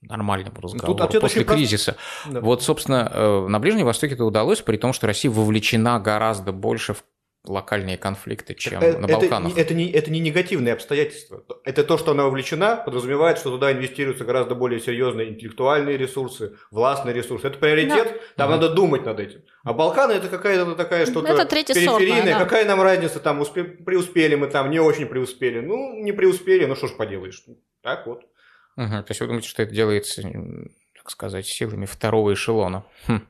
нормальному 0.00 0.56
ну, 0.56 0.62
разговору 0.62 1.08
Тут 1.08 1.20
после 1.20 1.44
кризиса. 1.44 1.96
Да. 2.26 2.40
Вот, 2.40 2.62
собственно, 2.62 3.10
э, 3.12 3.46
на 3.46 3.58
Ближнем 3.58 3.84
Востоке 3.84 4.14
это 4.14 4.24
удалось, 4.24 4.62
при 4.62 4.76
том, 4.76 4.92
что 4.92 5.06
Россия 5.06 5.30
вовлечена 5.30 6.00
гораздо 6.00 6.52
больше 6.52 6.94
в 6.94 7.04
локальные 7.44 7.96
конфликты, 7.96 8.54
чем 8.54 8.82
это, 8.82 8.98
на 8.98 9.08
Балканах. 9.08 9.52
Это, 9.52 9.60
это, 9.60 9.74
не, 9.74 9.90
это 9.90 10.10
не 10.10 10.20
негативные 10.20 10.74
обстоятельства. 10.74 11.42
Это 11.64 11.84
то, 11.84 11.96
что 11.96 12.10
она 12.10 12.24
вовлечена, 12.24 12.76
подразумевает, 12.76 13.38
что 13.38 13.50
туда 13.50 13.72
инвестируются 13.72 14.24
гораздо 14.24 14.54
более 14.54 14.80
серьезные 14.80 15.30
интеллектуальные 15.30 15.96
ресурсы, 15.96 16.56
властные 16.70 17.14
ресурсы. 17.14 17.46
Это 17.46 17.58
приоритет, 17.58 18.08
да. 18.36 18.44
там 18.44 18.50
угу. 18.50 18.60
надо 18.60 18.74
думать 18.74 19.04
над 19.06 19.20
этим. 19.20 19.42
А 19.64 19.72
Балканы 19.72 20.12
это 20.12 20.28
какая-то 20.28 20.74
такая 20.74 21.06
что-то 21.06 21.32
это 21.32 21.46
периферийная. 21.46 22.34
Да. 22.34 22.44
Какая 22.44 22.66
нам 22.66 22.82
разница, 22.82 23.20
там 23.20 23.40
успе... 23.40 23.64
преуспели 23.64 24.34
мы 24.34 24.46
там, 24.48 24.70
не 24.70 24.80
очень 24.80 25.06
преуспели. 25.06 25.60
Ну, 25.60 26.02
не 26.02 26.12
преуспели, 26.12 26.66
ну 26.66 26.76
что 26.76 26.88
ж 26.88 26.96
поделаешь. 26.96 27.42
Так 27.82 28.06
вот. 28.06 28.22
Угу. 28.76 28.90
То 28.90 29.06
есть 29.08 29.20
вы 29.20 29.26
думаете, 29.26 29.48
что 29.48 29.62
это 29.62 29.74
делается, 29.74 30.22
так 30.94 31.10
сказать, 31.10 31.46
силами 31.46 31.86
второго 31.86 32.34
эшелона? 32.34 32.84
Хм. 33.06 33.22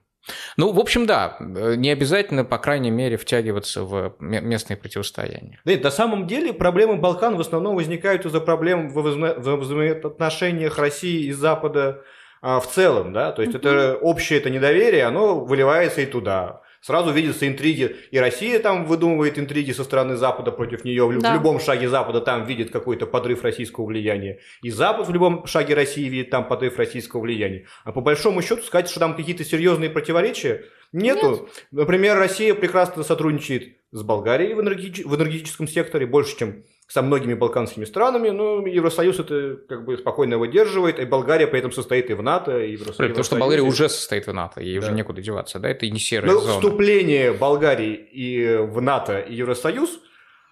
Ну, 0.56 0.72
в 0.72 0.78
общем, 0.78 1.06
да, 1.06 1.36
не 1.40 1.90
обязательно, 1.90 2.44
по 2.44 2.58
крайней 2.58 2.90
мере, 2.90 3.16
втягиваться 3.16 3.82
в 3.82 4.14
местные 4.20 4.76
противостояния. 4.76 5.60
Да, 5.64 5.72
на 5.76 5.90
самом 5.90 6.26
деле 6.26 6.52
проблемы 6.52 6.96
Балкан 6.96 7.36
в 7.36 7.40
основном 7.40 7.76
возникают 7.76 8.26
из-за 8.26 8.40
проблем 8.40 8.88
в 8.88 9.00
взаимоотношениях 9.00 10.78
России 10.78 11.26
и 11.26 11.32
Запада 11.32 12.02
а, 12.42 12.60
в 12.60 12.68
целом, 12.68 13.12
да, 13.12 13.32
то 13.32 13.42
есть 13.42 13.54
это 13.54 13.96
общее 13.96 14.38
это 14.38 14.50
недоверие, 14.50 15.04
оно 15.04 15.40
выливается 15.40 16.00
и 16.00 16.06
туда. 16.06 16.62
Сразу 16.80 17.12
видятся 17.12 17.46
интриги, 17.46 17.96
и 18.10 18.18
Россия 18.18 18.58
там 18.58 18.86
выдумывает 18.86 19.38
интриги 19.38 19.72
со 19.72 19.84
стороны 19.84 20.16
Запада 20.16 20.50
против 20.50 20.84
нее. 20.84 21.06
В, 21.06 21.18
да. 21.18 21.32
в 21.32 21.34
любом 21.34 21.60
шаге 21.60 21.90
Запада 21.90 22.22
там 22.22 22.46
видит 22.46 22.70
какой-то 22.70 23.06
подрыв 23.06 23.44
российского 23.44 23.84
влияния. 23.84 24.38
И 24.62 24.70
Запад 24.70 25.06
в 25.06 25.12
любом 25.12 25.46
шаге 25.46 25.74
России 25.74 26.08
видит 26.08 26.30
там 26.30 26.48
подрыв 26.48 26.78
российского 26.78 27.20
влияния. 27.20 27.66
А 27.84 27.92
по 27.92 28.00
большому 28.00 28.40
счету 28.40 28.62
сказать, 28.62 28.88
что 28.88 28.98
там 28.98 29.14
какие-то 29.14 29.44
серьезные 29.44 29.90
противоречия, 29.90 30.64
нету. 30.92 31.30
Нет. 31.30 31.66
Например, 31.70 32.16
Россия 32.16 32.54
прекрасно 32.54 33.02
сотрудничает 33.02 33.76
с 33.92 34.02
Болгарией 34.02 34.54
в, 34.54 34.60
энергетич- 34.60 35.06
в 35.06 35.14
энергетическом 35.14 35.68
секторе 35.68 36.06
больше, 36.06 36.38
чем 36.38 36.64
со 36.90 37.02
многими 37.02 37.34
балканскими 37.34 37.84
странами, 37.84 38.30
но 38.30 38.66
Евросоюз 38.66 39.20
это 39.20 39.60
как 39.68 39.84
бы 39.84 39.96
спокойно 39.96 40.38
выдерживает, 40.38 40.98
и 40.98 41.04
Болгария 41.04 41.46
при 41.46 41.60
этом 41.60 41.70
состоит 41.70 42.10
и 42.10 42.14
в 42.14 42.22
НАТО, 42.22 42.58
и 42.58 42.76
в 42.76 42.80
Евросоюзе. 42.80 43.10
Потому 43.10 43.24
что 43.24 43.36
Болгария 43.36 43.62
уже 43.62 43.88
состоит 43.88 44.26
в 44.26 44.32
НАТО, 44.32 44.60
ей 44.60 44.80
да. 44.80 44.86
уже 44.86 44.92
некуда 44.96 45.22
деваться, 45.22 45.60
да, 45.60 45.68
это 45.68 45.86
и 45.86 45.90
не 45.92 46.00
серая 46.00 46.32
но 46.32 46.40
зона. 46.40 46.54
вступление 46.54 47.32
Болгарии 47.32 47.94
и 47.94 48.56
в 48.56 48.80
НАТО 48.82 49.20
и 49.20 49.36
Евросоюз, 49.36 50.00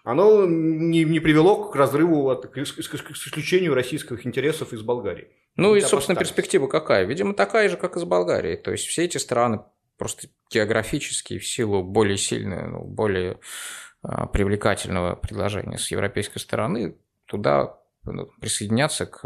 оно 0.05 0.47
не, 0.47 1.03
не 1.03 1.19
привело 1.19 1.71
к 1.71 1.75
разрыву, 1.75 2.31
от, 2.31 2.47
к, 2.47 2.53
к, 2.53 2.55
к 2.55 3.11
исключению 3.11 3.75
российских 3.75 4.25
интересов 4.25 4.73
из 4.73 4.83
Болгарии. 4.83 5.27
Ну 5.57 5.75
и, 5.75 5.81
собственно, 5.81 6.15
поставить. 6.15 6.19
перспектива 6.21 6.69
какая? 6.69 7.05
Видимо, 7.05 7.35
такая 7.35 7.69
же, 7.69 7.77
как 7.77 7.97
и 7.97 8.01
с 8.01 8.05
Болгарией. 8.05 8.57
То 8.57 8.71
есть 8.71 8.87
все 8.87 9.05
эти 9.07 9.19
страны 9.19 9.59
просто 9.97 10.29
географически 10.53 11.39
в 11.39 11.47
силу 11.47 11.83
более 11.83 12.17
сильной, 12.17 12.69
ну, 12.69 12.85
более 12.85 13.41
привлекательного 14.33 15.17
предложения 15.17 15.79
с 15.79 15.91
европейской 15.91 16.39
стороны 16.39 16.99
туда 17.27 17.79
ну, 18.05 18.27
присоединяться 18.41 19.07
к 19.07 19.25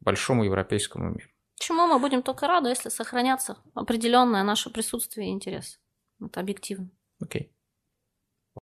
большому 0.00 0.44
европейскому 0.44 1.10
миру. 1.10 1.28
Чему 1.58 1.86
мы 1.86 1.98
будем 1.98 2.22
только 2.22 2.46
рады, 2.46 2.68
если 2.68 2.90
сохранятся 2.90 3.56
определенное 3.74 4.44
наше 4.44 4.70
присутствие 4.70 5.28
и 5.28 5.32
интерес. 5.32 5.80
Это 6.20 6.40
объективно. 6.40 6.90